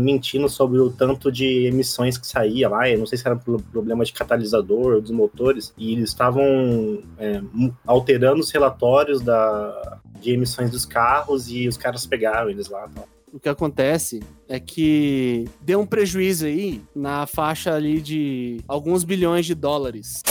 mentindo 0.00 0.48
sobre 0.48 0.78
o 0.78 0.90
tanto 0.90 1.32
de 1.32 1.66
emissões 1.66 2.18
que 2.18 2.26
saía 2.26 2.68
lá. 2.68 2.88
Eu 2.88 2.98
não 2.98 3.06
sei 3.06 3.16
se 3.16 3.26
era 3.26 3.36
pro- 3.36 3.62
problema 3.72 4.04
de 4.04 4.12
catalisador 4.12 5.00
dos 5.00 5.10
motores. 5.10 5.72
E 5.78 5.92
eles 5.92 6.10
estavam 6.10 7.02
é, 7.18 7.40
alterando 7.86 8.40
os 8.40 8.50
relatórios 8.50 9.22
da, 9.22 9.98
de 10.20 10.32
emissões 10.32 10.70
dos 10.70 10.84
carros 10.84 11.50
e 11.50 11.66
os 11.66 11.76
caras 11.76 12.06
pegaram 12.06 12.50
eles 12.50 12.68
lá. 12.68 12.86
Tal. 12.94 13.08
O 13.32 13.40
que 13.40 13.48
acontece 13.48 14.20
é 14.48 14.58
que 14.60 15.46
deu 15.60 15.80
um 15.80 15.86
prejuízo 15.86 16.46
aí 16.46 16.80
na 16.94 17.26
faixa 17.26 17.74
ali 17.74 18.00
de 18.00 18.60
alguns 18.68 19.02
bilhões 19.04 19.44
de 19.46 19.54
dólares. 19.54 20.22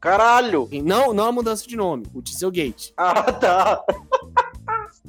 Caralho! 0.00 0.66
E 0.72 0.80
Não, 0.80 1.12
não 1.12 1.26
a 1.26 1.32
mudança 1.32 1.66
de 1.66 1.76
nome, 1.76 2.06
o 2.14 2.22
Dieselgate. 2.22 2.92
Ah, 2.96 3.32
tá. 3.32 3.82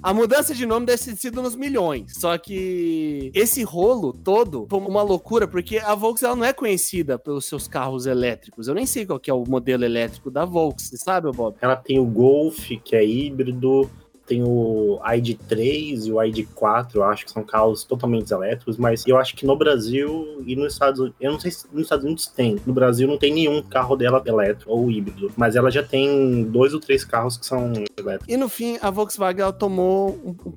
A 0.03 0.13
mudança 0.13 0.55
de 0.55 0.65
nome 0.65 0.88
deve 0.88 1.03
ter 1.03 1.15
sido 1.15 1.41
nos 1.41 1.55
milhões. 1.55 2.13
Só 2.17 2.38
que 2.38 3.31
esse 3.36 3.62
rolo 3.63 4.12
todo 4.12 4.65
foi 4.70 4.79
uma 4.79 5.03
loucura, 5.03 5.48
porque 5.48 5.77
a 5.77 5.93
Volkswagen 5.93 6.31
ela 6.31 6.36
não 6.36 6.46
é 6.46 6.53
conhecida 6.53 7.20
pelos 7.20 7.46
seus 7.46 7.67
carros 7.67 8.05
elétricos. 8.05 8.67
Eu 8.67 8.74
nem 8.74 8.86
sei 8.86 9.05
qual 9.05 9.20
que 9.20 9.29
é 9.29 9.34
o 9.34 9.43
modelo 9.46 9.84
elétrico 9.84 10.31
da 10.31 10.46
você 10.46 10.98
sabe, 10.98 11.31
Bob? 11.31 11.55
Ela 11.62 11.75
tem 11.75 12.00
o 12.00 12.05
Golf, 12.05 12.70
que 12.84 12.96
é 12.96 13.05
híbrido. 13.05 13.89
Tem 14.31 14.41
o 14.41 14.97
ID3 15.03 16.05
e 16.05 16.11
o 16.13 16.15
ID4, 16.15 16.95
eu 16.95 17.03
acho 17.03 17.25
que 17.25 17.31
são 17.31 17.43
carros 17.43 17.83
totalmente 17.83 18.31
elétricos, 18.31 18.77
mas 18.77 19.05
eu 19.05 19.17
acho 19.17 19.35
que 19.35 19.45
no 19.45 19.57
Brasil 19.57 20.41
e 20.47 20.55
nos 20.55 20.71
Estados 20.71 21.01
Unidos, 21.01 21.17
eu 21.19 21.33
não 21.33 21.38
sei 21.38 21.51
se 21.51 21.67
nos 21.69 21.83
Estados 21.83 22.05
Unidos 22.05 22.27
tem. 22.27 22.57
No 22.65 22.71
Brasil 22.71 23.09
não 23.09 23.17
tem 23.17 23.33
nenhum 23.33 23.61
carro 23.61 23.97
dela 23.97 24.23
elétrico 24.25 24.71
ou 24.71 24.89
híbrido, 24.89 25.29
mas 25.35 25.57
ela 25.57 25.69
já 25.69 25.83
tem 25.83 26.45
dois 26.45 26.73
ou 26.73 26.79
três 26.79 27.03
carros 27.03 27.35
que 27.35 27.45
são 27.45 27.73
elétricos. 27.97 28.33
E 28.33 28.38
no 28.38 28.47
fim, 28.47 28.77
a 28.81 28.89
Volkswagen 28.89 29.41
ela 29.41 29.51
tomou 29.51 30.11
um, 30.23 30.33
um 30.45 30.53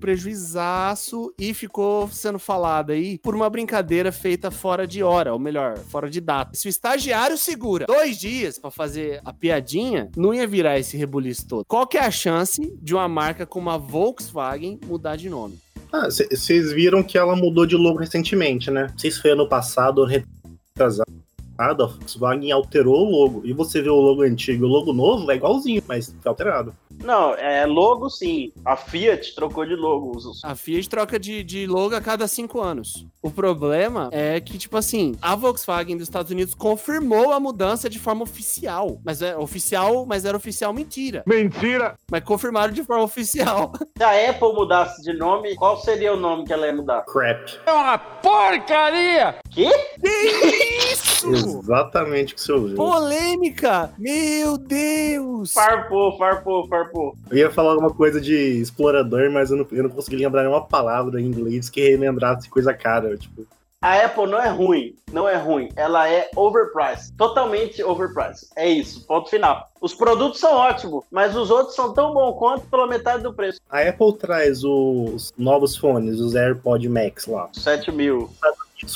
e 1.36 1.52
ficou 1.52 2.08
sendo 2.10 2.38
falada 2.38 2.92
aí 2.92 3.18
por 3.18 3.34
uma 3.34 3.50
brincadeira 3.50 4.12
feita 4.12 4.52
fora 4.52 4.86
de 4.86 5.02
hora, 5.02 5.32
ou 5.32 5.38
melhor, 5.40 5.78
fora 5.78 6.08
de 6.08 6.20
data. 6.20 6.52
Se 6.54 6.68
o 6.68 6.70
estagiário 6.70 7.36
segura 7.36 7.86
dois 7.86 8.16
dias 8.16 8.56
pra 8.56 8.70
fazer 8.70 9.20
a 9.24 9.32
piadinha, 9.32 10.12
não 10.16 10.32
ia 10.32 10.46
virar 10.46 10.78
esse 10.78 10.96
rebuliço 10.96 11.48
todo. 11.48 11.64
Qual 11.66 11.88
que 11.88 11.98
é 11.98 12.04
a 12.04 12.10
chance 12.12 12.72
de 12.80 12.94
uma 12.94 13.08
marca 13.08 13.44
como 13.44 13.63
a 13.70 13.76
Volkswagen 13.76 14.78
mudar 14.86 15.16
de 15.16 15.28
nome? 15.28 15.58
Ah, 15.92 16.08
vocês 16.08 16.72
viram 16.72 17.02
que 17.02 17.16
ela 17.16 17.36
mudou 17.36 17.66
de 17.66 17.76
logo 17.76 17.98
recentemente, 17.98 18.70
né? 18.70 18.88
Não 18.90 18.98
sei 18.98 19.10
se 19.10 19.20
foi 19.20 19.30
ano 19.30 19.48
passado 19.48 19.98
ou 19.98 20.06
retrasado. 20.06 21.12
A 21.56 21.72
Volkswagen 21.72 22.50
alterou 22.50 23.06
o 23.06 23.10
logo. 23.10 23.42
E 23.44 23.52
você 23.52 23.80
vê 23.80 23.88
o 23.88 24.00
logo 24.00 24.22
antigo 24.22 24.64
e 24.64 24.66
o 24.66 24.70
logo 24.70 24.92
novo, 24.92 25.30
é 25.30 25.36
igualzinho, 25.36 25.82
mas 25.86 26.12
tá 26.22 26.30
alterado. 26.30 26.74
Não, 27.02 27.34
é 27.34 27.66
logo 27.66 28.08
sim. 28.08 28.52
A 28.64 28.76
Fiat 28.76 29.34
trocou 29.34 29.64
de 29.66 29.74
logo. 29.74 30.12
A 30.42 30.54
Fiat 30.54 30.88
troca 30.88 31.18
de, 31.18 31.42
de 31.42 31.66
logo 31.66 31.94
a 31.94 32.00
cada 32.00 32.26
cinco 32.28 32.60
anos. 32.60 33.06
O 33.22 33.30
problema 33.30 34.08
é 34.12 34.40
que, 34.40 34.58
tipo 34.58 34.76
assim, 34.76 35.14
a 35.20 35.34
Volkswagen 35.34 35.96
dos 35.96 36.08
Estados 36.08 36.30
Unidos 36.30 36.54
confirmou 36.54 37.32
a 37.32 37.40
mudança 37.40 37.88
de 37.88 37.98
forma 37.98 38.22
oficial. 38.22 39.00
Mas 39.04 39.22
é 39.22 39.36
oficial, 39.36 40.04
mas 40.06 40.24
era 40.24 40.36
oficial 40.36 40.72
mentira. 40.72 41.22
Mentira! 41.26 41.94
Mas 42.10 42.22
confirmaram 42.22 42.72
de 42.72 42.82
forma 42.84 43.02
oficial. 43.02 43.72
Se 43.96 44.02
a 44.04 44.30
Apple 44.30 44.52
mudasse 44.52 45.02
de 45.02 45.12
nome, 45.12 45.54
qual 45.56 45.80
seria 45.80 46.12
o 46.12 46.16
nome 46.16 46.44
que 46.44 46.52
ela 46.52 46.66
ia 46.66 46.74
mudar? 46.74 47.02
Crap. 47.06 47.58
É 47.66 47.72
uma 47.72 47.98
porcaria! 47.98 49.36
Quê? 49.50 49.70
Que 50.00 50.92
isso? 50.92 51.30
Exatamente 51.30 52.32
o 52.32 52.36
que 52.36 52.42
você 52.42 52.52
ouviu. 52.52 52.76
Polêmica! 52.76 53.92
Meu 53.98 54.58
Deus! 54.58 55.52
Farpou, 55.52 56.16
farpou, 56.18 56.68
farpou. 56.68 56.83
Eu 57.30 57.38
ia 57.38 57.50
falar 57.50 57.72
alguma 57.72 57.90
coisa 57.92 58.20
de 58.20 58.34
explorador, 58.34 59.30
mas 59.30 59.50
eu 59.50 59.56
não, 59.56 59.66
eu 59.72 59.82
não 59.84 59.90
consegui 59.90 60.16
lembrar 60.16 60.42
nenhuma 60.42 60.64
palavra 60.64 61.20
em 61.20 61.26
inglês 61.26 61.68
que 61.68 61.80
relembrasse 61.88 62.48
coisa 62.48 62.72
cara. 62.74 63.16
Tipo, 63.16 63.46
A 63.82 64.04
Apple 64.04 64.26
não 64.26 64.38
é 64.40 64.48
ruim, 64.48 64.94
não 65.12 65.28
é 65.28 65.36
ruim. 65.36 65.68
Ela 65.76 66.08
é 66.08 66.30
overpriced. 66.34 67.14
Totalmente 67.16 67.82
overpriced. 67.82 68.48
É 68.56 68.68
isso, 68.68 69.04
ponto 69.06 69.28
final. 69.28 69.68
Os 69.80 69.94
produtos 69.94 70.40
são 70.40 70.54
ótimos, 70.54 71.04
mas 71.10 71.36
os 71.36 71.50
outros 71.50 71.74
são 71.76 71.92
tão 71.92 72.14
bons 72.14 72.38
quanto 72.38 72.66
pela 72.68 72.86
metade 72.86 73.22
do 73.22 73.34
preço. 73.34 73.60
a 73.68 73.80
Apple 73.80 74.16
traz 74.16 74.64
os 74.64 75.32
novos 75.36 75.76
fones, 75.76 76.18
os 76.18 76.34
AirPod 76.34 76.88
Max 76.88 77.26
lá. 77.26 77.48
7 77.52 77.92
mil. 77.92 78.30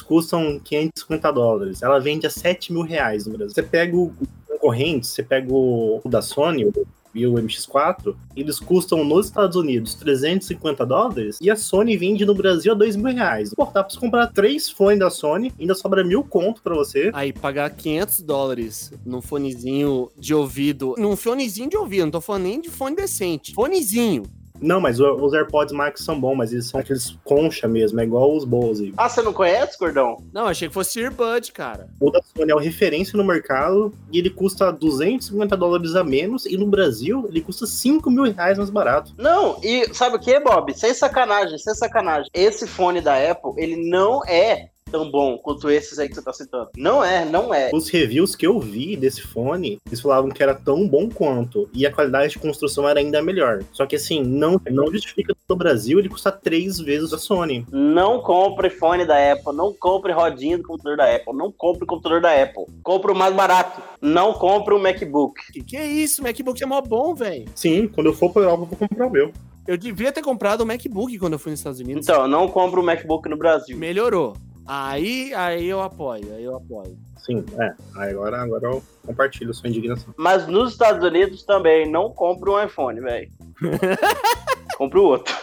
Custam 0.07 0.61
550 0.63 1.33
dólares. 1.33 1.83
Ela 1.83 1.99
vende 1.99 2.27
a 2.27 2.31
7 2.31 2.73
mil 2.73 2.83
reais 2.83 3.27
no 3.27 3.37
Brasil. 3.37 3.55
Você 3.55 3.63
pega 3.63 3.97
o 3.97 4.13
concorrente, 4.47 5.07
você 5.07 5.23
pega 5.23 5.53
o 5.53 6.03
da 6.05 6.21
Sony, 6.21 6.71
e 7.19 7.27
o 7.27 7.35
MX4, 7.35 8.15
eles 8.37 8.59
custam 8.61 9.05
nos 9.05 9.27
Estados 9.27 9.57
Unidos 9.57 9.95
350 9.95 10.87
dólares 10.87 11.39
e 11.41 11.51
a 11.51 11.57
Sony 11.57 11.97
vende 11.97 12.25
no 12.25 12.35
Brasil 12.35 12.73
a 12.73 12.75
2 12.75 12.97
mil 12.97 13.13
reais. 13.15 13.53
Pra 13.55 13.83
você 13.83 13.99
comprar 13.99 14.29
três 14.29 14.71
fones 14.71 14.99
da 14.99 15.11
Sony, 15.11 15.53
ainda 15.59 15.75
sobra 15.75 16.05
mil 16.05 16.23
conto 16.23 16.63
pra 16.63 16.75
você. 16.75 17.11
Aí, 17.13 17.33
pagar 17.33 17.71
500 17.71 18.23
dólares 18.23 18.93
num 19.05 19.21
fonezinho 19.21 20.11
de 20.17 20.35
ouvido. 20.35 20.95
Num 20.99 21.17
fonezinho 21.17 21.69
de 21.69 21.77
ouvido, 21.77 22.05
não 22.05 22.11
tô 22.13 22.21
falando 22.21 22.45
nem 22.45 22.61
de 22.61 22.71
fone 22.71 22.97
decente. 22.97 23.55
Fonezinho. 23.55 24.23
Não, 24.61 24.81
mas 24.81 24.99
o- 25.01 25.15
os 25.15 25.33
AirPods 25.35 25.73
Max 25.75 26.03
são 26.05 26.19
bons, 26.21 26.35
mas 26.37 26.53
eles 26.53 26.67
são 26.67 26.81
aqueles 26.81 27.17
concha 27.25 27.67
mesmo, 27.69 28.01
é 28.01 28.05
igual 28.05 28.37
os 28.37 28.45
Bose. 28.45 28.93
Ah, 28.97 29.09
você 29.09 29.23
não 29.23 29.33
conhece, 29.33 29.79
Gordão? 29.79 30.17
Não, 30.33 30.47
achei 30.47 30.69
que 30.69 30.75
fosse 30.75 31.01
Earbud, 31.01 31.53
cara. 31.53 31.89
O 32.01 32.11
da 32.11 32.21
Sony 32.37 32.51
é 32.51 32.55
o 32.55 32.59
referência 32.59 33.17
no 33.17 33.25
mercado 33.25 33.93
e 34.13 34.19
ele 34.19 34.31
custa 34.31 34.71
250 34.73 35.57
dólares 35.57 35.95
a 35.95 36.03
menos 36.05 36.47
e 36.47 36.57
no 36.57 36.67
Brasil 36.67 37.27
ele 37.29 37.41
custa 37.41 37.67
5 37.67 38.11
mil 38.11 38.25
reais 38.25 38.59
mais 38.59 38.71
barato. 38.71 39.13
Não, 39.19 39.59
e 39.63 39.93
sabe 39.95 40.17
o 40.17 40.19
que, 40.21 40.39
Bob? 40.41 40.73
Sem 40.77 40.95
sacanagem, 40.95 41.59
sem 41.59 41.75
sacanagem. 41.75 42.31
Esse 42.35 42.67
fone 42.67 43.01
da 43.01 43.15
Apple, 43.31 43.53
ele 43.57 43.77
não 43.89 44.25
é 44.27 44.69
tão 44.91 45.11
bom 45.11 45.39
quanto 45.39 45.71
esses 45.71 45.99
aí 45.99 46.09
que 46.09 46.15
você 46.15 46.23
tá 46.23 46.33
citando. 46.33 46.71
Não 46.77 47.05
é, 47.05 47.25
não 47.25 47.53
é. 47.53 47.71
Os 47.73 47.89
reviews 47.89 48.35
que 48.35 48.47
eu 48.47 48.59
vi 48.59 48.97
desse 48.97 49.23
fone, 49.23 49.79
eles 49.87 50.01
falavam 50.01 50.31
que 50.31 50.43
era 50.43 50.55
tão 50.55 50.87
bom 50.87 51.09
quanto 51.09 51.69
e 51.73 51.87
a 51.87 51.93
qualidade 51.93 52.33
de 52.33 52.39
construção 52.39 52.89
era 52.89 53.01
ainda 53.01 53.23
melhor. 53.23 53.63
Só 53.73 53.87
que 53.87 53.97
assim, 53.97 54.23
não, 54.23 54.61
não 54.71 54.91
justifica 54.91 55.35
no 55.49 55.57
Brasil 55.57 55.99
ele 55.99 56.09
custa 56.09 56.31
três 56.31 56.79
vezes 56.79 57.13
a 57.13 57.19
Sony. 57.19 57.67
Não 57.71 58.21
compre 58.21 58.71
fone 58.71 59.05
da 59.05 59.33
Apple, 59.33 59.55
não 59.55 59.73
compre 59.73 60.13
rodinha 60.13 60.59
do 60.59 60.65
computador 60.65 60.97
da 60.97 61.15
Apple, 61.15 61.35
não 61.35 61.51
compre 61.51 61.85
o 61.85 61.87
computador 61.87 62.21
da 62.21 62.43
Apple. 62.43 62.65
Compre 62.83 63.13
o 63.13 63.15
mais 63.15 63.35
barato. 63.35 63.81
Não 64.01 64.33
compre 64.33 64.75
o 64.75 64.79
MacBook. 64.79 65.41
Que 65.53 65.63
que 65.63 65.77
é 65.77 65.87
isso? 65.87 66.23
MacBook 66.23 66.63
é 66.63 66.67
mó 66.67 66.81
bom, 66.81 67.15
velho. 67.15 67.47
Sim, 67.55 67.89
quando 67.89 68.09
eu 68.09 68.15
for 68.15 68.33
pra 68.33 68.43
Europa 68.43 68.63
eu 68.63 68.67
vou 68.67 68.79
comprar 68.79 69.07
o 69.07 69.11
meu. 69.11 69.33
Eu 69.67 69.77
devia 69.77 70.11
ter 70.11 70.23
comprado 70.23 70.63
o 70.63 70.67
MacBook 70.67 71.19
quando 71.19 71.35
eu 71.35 71.39
fui 71.39 71.51
nos 71.51 71.61
Estados 71.61 71.79
Unidos. 71.79 72.09
Então, 72.09 72.27
não 72.27 72.49
compre 72.49 72.81
o 72.81 72.83
MacBook 72.83 73.29
no 73.29 73.37
Brasil. 73.37 73.77
Melhorou. 73.77 74.35
Aí, 74.71 75.33
aí 75.33 75.67
eu 75.67 75.81
apoio, 75.81 76.35
aí 76.35 76.45
eu 76.45 76.55
apoio. 76.55 76.95
Sim, 77.17 77.43
é. 77.59 77.75
Aí 77.97 78.11
Agora, 78.11 78.43
agora 78.43 78.67
eu 78.67 78.83
compartilho 79.07 79.55
sua 79.55 79.71
indignação. 79.71 80.13
Mas 80.15 80.47
nos 80.47 80.73
Estados 80.73 81.03
Unidos 81.03 81.43
também, 81.43 81.91
não 81.91 82.11
compre 82.11 82.51
um 82.51 82.63
iPhone, 82.63 83.01
velho. 83.01 83.31
compre 84.77 84.99
o 84.99 85.05
outro. 85.05 85.35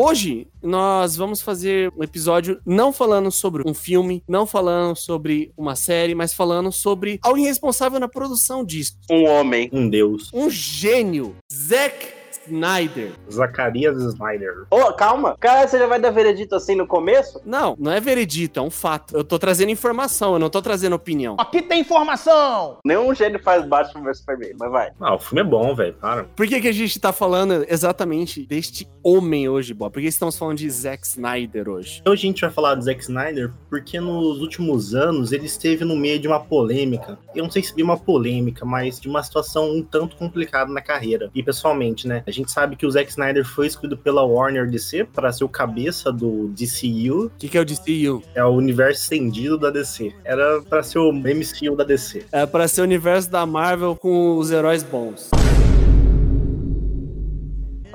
Hoje 0.00 0.46
nós 0.62 1.16
vamos 1.16 1.42
fazer 1.42 1.92
um 1.96 2.04
episódio 2.04 2.60
não 2.64 2.92
falando 2.92 3.32
sobre 3.32 3.68
um 3.68 3.74
filme, 3.74 4.22
não 4.28 4.46
falando 4.46 4.94
sobre 4.94 5.52
uma 5.56 5.74
série, 5.74 6.14
mas 6.14 6.32
falando 6.32 6.70
sobre 6.70 7.18
alguém 7.20 7.46
responsável 7.46 7.98
na 7.98 8.06
produção 8.06 8.64
disso. 8.64 8.96
Um 9.10 9.24
homem. 9.24 9.68
Um 9.72 9.90
deus. 9.90 10.30
Um 10.32 10.48
gênio, 10.48 11.34
Zack 11.52 12.17
Snyder. 12.48 13.12
Zacarias 13.30 13.96
Snyder. 13.96 14.66
Ô, 14.70 14.92
calma. 14.92 15.36
Cara, 15.38 15.66
você 15.66 15.78
já 15.78 15.86
vai 15.86 16.00
dar 16.00 16.10
veredito 16.10 16.54
assim 16.54 16.74
no 16.74 16.86
começo? 16.86 17.40
Não, 17.44 17.76
não 17.78 17.92
é 17.92 18.00
veredito, 18.00 18.58
é 18.58 18.62
um 18.62 18.70
fato. 18.70 19.16
Eu 19.16 19.24
tô 19.24 19.38
trazendo 19.38 19.70
informação, 19.70 20.34
eu 20.34 20.38
não 20.38 20.50
tô 20.50 20.60
trazendo 20.60 20.94
opinião. 20.94 21.36
Aqui 21.38 21.62
tem 21.62 21.80
informação! 21.80 22.78
Nenhum 22.84 23.14
gênio 23.14 23.40
faz 23.42 23.64
Batman 23.66 24.04
vs 24.04 24.18
Superman, 24.18 24.52
mas 24.58 24.70
vai. 24.70 24.90
Ah, 25.00 25.14
o 25.14 25.18
filme 25.18 25.40
é 25.40 25.44
bom, 25.44 25.74
velho. 25.74 25.94
Para. 25.94 26.24
Por 26.24 26.46
que, 26.46 26.60
que 26.60 26.68
a 26.68 26.72
gente 26.72 26.98
tá 26.98 27.12
falando 27.12 27.64
exatamente 27.68 28.46
deste 28.46 28.88
homem 29.02 29.48
hoje, 29.48 29.74
Bob? 29.74 29.92
Por 29.92 30.00
que 30.02 30.08
estamos 30.08 30.36
falando 30.36 30.58
de 30.58 30.70
Zack 30.70 31.06
Snyder 31.06 31.68
hoje? 31.68 32.02
Hoje 32.06 32.26
a 32.26 32.28
gente 32.28 32.40
vai 32.40 32.50
falar 32.50 32.74
do 32.74 32.82
Zack 32.82 33.00
Snyder 33.02 33.52
porque 33.68 34.00
nos 34.00 34.40
últimos 34.40 34.94
anos 34.94 35.32
ele 35.32 35.46
esteve 35.46 35.84
no 35.84 35.96
meio 35.96 36.18
de 36.18 36.26
uma 36.28 36.40
polêmica. 36.40 37.18
Eu 37.34 37.44
não 37.44 37.50
sei 37.50 37.62
se 37.62 37.74
de 37.74 37.82
uma 37.82 37.96
polêmica, 37.96 38.64
mas 38.64 39.00
de 39.00 39.08
uma 39.08 39.22
situação 39.22 39.70
um 39.70 39.82
tanto 39.82 40.16
complicada 40.16 40.72
na 40.72 40.80
carreira. 40.80 41.30
E 41.34 41.42
pessoalmente, 41.42 42.06
né? 42.06 42.22
A 42.26 42.30
gente 42.38 42.50
sabe 42.52 42.76
que 42.76 42.86
o 42.86 42.90
Zack 42.90 43.10
Snyder 43.10 43.44
foi 43.44 43.66
escolhido 43.66 43.96
pela 43.96 44.22
Warner 44.24 44.68
DC 44.70 45.04
para 45.12 45.32
ser 45.32 45.44
o 45.44 45.48
cabeça 45.48 46.12
do 46.12 46.48
DCU, 46.48 47.26
O 47.26 47.30
que, 47.38 47.48
que 47.48 47.58
é 47.58 47.60
o 47.60 47.64
DCU? 47.64 48.22
é 48.34 48.44
o 48.44 48.50
universo 48.50 49.02
estendido 49.02 49.58
da 49.58 49.70
DC. 49.70 50.12
Era 50.24 50.62
para 50.62 50.82
ser 50.82 50.98
o 50.98 51.12
MCU 51.12 51.76
da 51.76 51.84
DC. 51.84 52.24
É 52.32 52.46
pra 52.46 52.66
ser 52.68 52.80
o 52.80 52.84
universo 52.84 53.30
da 53.30 53.44
Marvel 53.44 53.96
com 53.96 54.36
os 54.38 54.50
heróis 54.50 54.82
bons. 54.82 55.30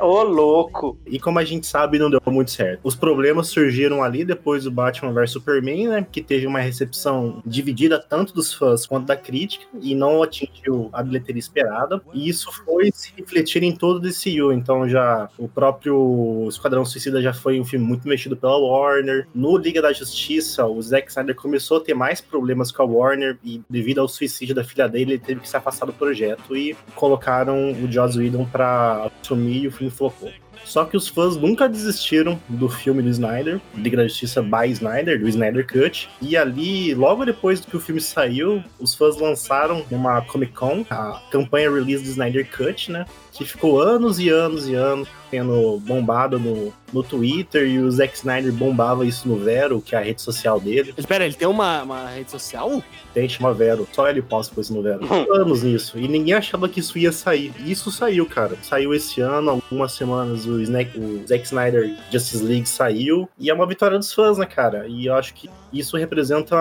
Ô, 0.03 0.21
louco. 0.21 0.97
E 1.07 1.17
como 1.17 1.39
a 1.39 1.45
gente 1.45 1.65
sabe, 1.65 1.97
não 1.97 2.09
deu 2.09 2.21
muito 2.27 2.51
certo. 2.51 2.81
Os 2.83 2.93
problemas 2.93 3.47
surgiram 3.47 4.03
ali 4.03 4.25
depois 4.25 4.65
do 4.65 4.71
Batman 4.71 5.13
vs 5.13 5.31
Superman, 5.31 5.87
né? 5.87 6.05
Que 6.11 6.21
teve 6.21 6.45
uma 6.45 6.59
recepção 6.59 7.41
dividida 7.45 7.97
tanto 7.97 8.33
dos 8.33 8.53
fãs 8.53 8.85
quanto 8.85 9.05
da 9.05 9.15
crítica 9.15 9.65
e 9.81 9.95
não 9.95 10.21
atingiu 10.21 10.89
a 10.91 11.01
bilheteria 11.01 11.39
esperada. 11.39 12.01
E 12.13 12.27
isso 12.27 12.51
foi 12.51 12.91
se 12.93 13.13
refletir 13.15 13.63
em 13.63 13.73
todo 13.73 13.95
o 13.95 13.99
DCU. 14.01 14.51
Então 14.51 14.89
já 14.89 15.29
o 15.37 15.47
próprio 15.47 16.47
Esquadrão 16.49 16.83
Suicida 16.83 17.21
já 17.21 17.33
foi 17.33 17.57
um 17.57 17.63
filme 17.63 17.85
muito 17.85 18.05
mexido 18.05 18.35
pela 18.35 18.57
Warner. 18.57 19.25
No 19.33 19.55
Liga 19.55 19.81
da 19.81 19.93
Justiça, 19.93 20.65
o 20.65 20.81
Zack 20.81 21.07
Snyder 21.11 21.35
começou 21.35 21.77
a 21.77 21.79
ter 21.79 21.93
mais 21.93 22.19
problemas 22.19 22.73
com 22.73 22.83
a 22.83 22.85
Warner 22.85 23.37
e 23.41 23.61
devido 23.69 24.01
ao 24.01 24.09
suicídio 24.09 24.53
da 24.53 24.65
filha 24.65 24.89
dele, 24.89 25.13
ele 25.13 25.19
teve 25.19 25.39
que 25.39 25.47
se 25.47 25.55
afastar 25.55 25.85
do 25.85 25.93
projeto 25.93 26.57
e 26.57 26.75
colocaram 26.93 27.71
o 27.71 27.89
Joss 27.89 28.19
Whedon 28.19 28.43
pra 28.43 29.09
assumir 29.21 29.63
e 29.63 29.67
o 29.67 29.71
filme 29.71 29.92
flopou. 29.93 30.31
Só 30.65 30.85
que 30.85 30.95
os 30.95 31.07
fãs 31.07 31.35
nunca 31.35 31.67
desistiram 31.67 32.39
do 32.47 32.69
filme 32.69 33.01
do 33.01 33.09
Snyder, 33.09 33.59
Liga 33.75 33.97
da 33.97 34.07
Justiça 34.07 34.41
by 34.41 34.69
Snyder, 34.71 35.19
do 35.19 35.27
Snyder 35.27 35.67
Cut. 35.67 36.09
E 36.21 36.37
ali, 36.37 36.93
logo 36.93 37.25
depois 37.25 37.59
que 37.59 37.75
o 37.75 37.79
filme 37.79 37.99
saiu, 37.99 38.63
os 38.79 38.95
fãs 38.95 39.17
lançaram 39.17 39.85
numa 39.91 40.21
Comic 40.21 40.53
Con 40.53 40.85
a 40.89 41.21
campanha 41.31 41.69
release 41.69 42.03
do 42.03 42.09
Snyder 42.09 42.47
Cut, 42.49 42.91
né? 42.91 43.05
Que 43.33 43.45
ficou 43.45 43.81
anos 43.81 44.19
e 44.19 44.29
anos 44.29 44.67
e 44.67 44.75
anos 44.75 45.07
sendo 45.33 45.79
bombado 45.79 46.37
no, 46.37 46.71
no 46.93 47.01
Twitter 47.01 47.67
e 47.67 47.79
o 47.79 47.89
Zack 47.89 48.15
Snyder 48.15 48.53
bombava 48.53 49.03
isso 49.03 49.27
no 49.27 49.35
Vero, 49.35 49.81
que 49.81 49.95
é 49.95 49.97
a 49.97 50.01
rede 50.01 50.21
social 50.21 50.59
dele. 50.59 50.93
Espera, 50.95 51.25
ele 51.25 51.33
tem 51.33 51.47
uma, 51.47 51.81
uma 51.81 52.07
rede 52.07 52.29
social? 52.29 52.83
Tem, 53.15 53.27
chama 53.27 53.51
Vero. 53.51 53.87
Só 53.91 54.07
ele 54.07 54.21
posta 54.21 54.53
coisa 54.53 54.71
no 54.71 54.83
Vero. 54.83 55.01
anos 55.33 55.63
nisso. 55.63 55.97
E 55.97 56.07
ninguém 56.07 56.35
achava 56.35 56.69
que 56.69 56.79
isso 56.79 56.99
ia 56.99 57.11
sair. 57.11 57.51
E 57.65 57.71
isso 57.71 57.91
saiu, 57.91 58.27
cara. 58.27 58.55
Saiu 58.61 58.93
esse 58.93 59.21
ano, 59.21 59.49
algumas 59.49 59.93
semanas, 59.93 60.45
o, 60.45 60.61
Snack, 60.61 60.99
o 60.99 61.25
Zack 61.27 61.45
Snyder 61.45 61.97
Justice 62.11 62.43
League 62.43 62.69
saiu. 62.69 63.27
E 63.39 63.49
é 63.49 63.53
uma 63.55 63.65
vitória 63.65 63.97
dos 63.97 64.13
fãs, 64.13 64.37
né, 64.37 64.45
cara? 64.45 64.85
E 64.87 65.07
eu 65.07 65.15
acho 65.15 65.33
que 65.33 65.49
isso 65.71 65.97
representa 65.97 66.55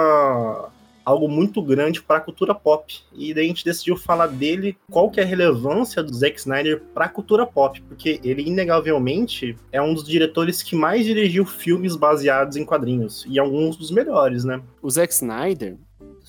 algo 1.05 1.29
muito 1.29 1.63
grande 1.63 2.03
para 2.03 2.19
a 2.19 2.21
cultura 2.21 2.55
pop. 2.55 3.01
E 3.13 3.35
daí 3.35 3.45
a 3.45 3.49
gente 3.49 3.65
decidiu 3.65 3.97
falar 3.97 4.27
dele, 4.27 4.77
qual 4.91 5.11
que 5.11 5.21
é 5.21 5.23
a 5.23 5.27
relevância 5.27 6.03
do 6.03 6.13
Zack 6.15 6.39
Snyder 6.39 6.83
para 6.95 7.07
a 7.07 7.09
cultura 7.09 7.47
pop, 7.47 7.81
porque 7.83 8.21
ele 8.23 8.43
inegavelmente 8.43 9.57
é 9.71 9.81
um 9.81 9.95
dos 9.95 10.05
diretores 10.05 10.63
que 10.63 10.77
mais 10.77 11.05
dirigiu 11.05 11.45
filmes 11.45 11.97
baseados 11.97 12.57
em 12.57 12.65
quadrinhos 12.65 13.25
e 13.29 13.39
alguns 13.39 13.77
dos 13.77 13.91
melhores, 13.91 14.45
né? 14.45 14.63
O 14.81 14.91
Zack 14.91 15.13
Snyder, 15.13 15.77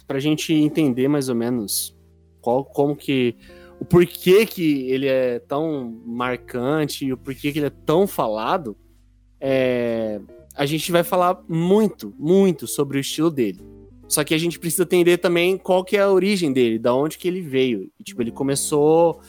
pra 0.07 0.19
gente 0.19 0.53
entender 0.53 1.07
mais 1.07 1.29
ou 1.29 1.35
menos 1.35 1.95
qual, 2.41 2.65
como 2.65 2.95
que 2.95 3.35
o 3.79 3.85
porquê 3.85 4.45
que 4.45 4.89
ele 4.89 5.07
é 5.07 5.39
tão 5.39 6.01
marcante 6.05 7.05
e 7.05 7.13
o 7.13 7.17
porquê 7.17 7.51
que 7.51 7.59
ele 7.59 7.67
é 7.67 7.73
tão 7.85 8.07
falado, 8.07 8.77
é, 9.39 10.21
a 10.55 10.65
gente 10.65 10.91
vai 10.91 11.03
falar 11.03 11.43
muito, 11.47 12.13
muito 12.17 12.67
sobre 12.67 12.97
o 12.97 13.01
estilo 13.01 13.31
dele. 13.31 13.72
Só 14.07 14.23
que 14.23 14.33
a 14.33 14.37
gente 14.37 14.59
precisa 14.59 14.83
entender 14.83 15.17
também 15.17 15.57
qual 15.57 15.83
que 15.83 15.97
é 15.97 16.01
a 16.01 16.11
origem 16.11 16.51
dele, 16.51 16.77
da 16.77 16.93
onde 16.93 17.17
que 17.17 17.27
ele 17.27 17.41
veio. 17.41 17.89
E, 17.99 18.03
tipo, 18.03 18.21
ele 18.21 18.31
começou 18.31 19.19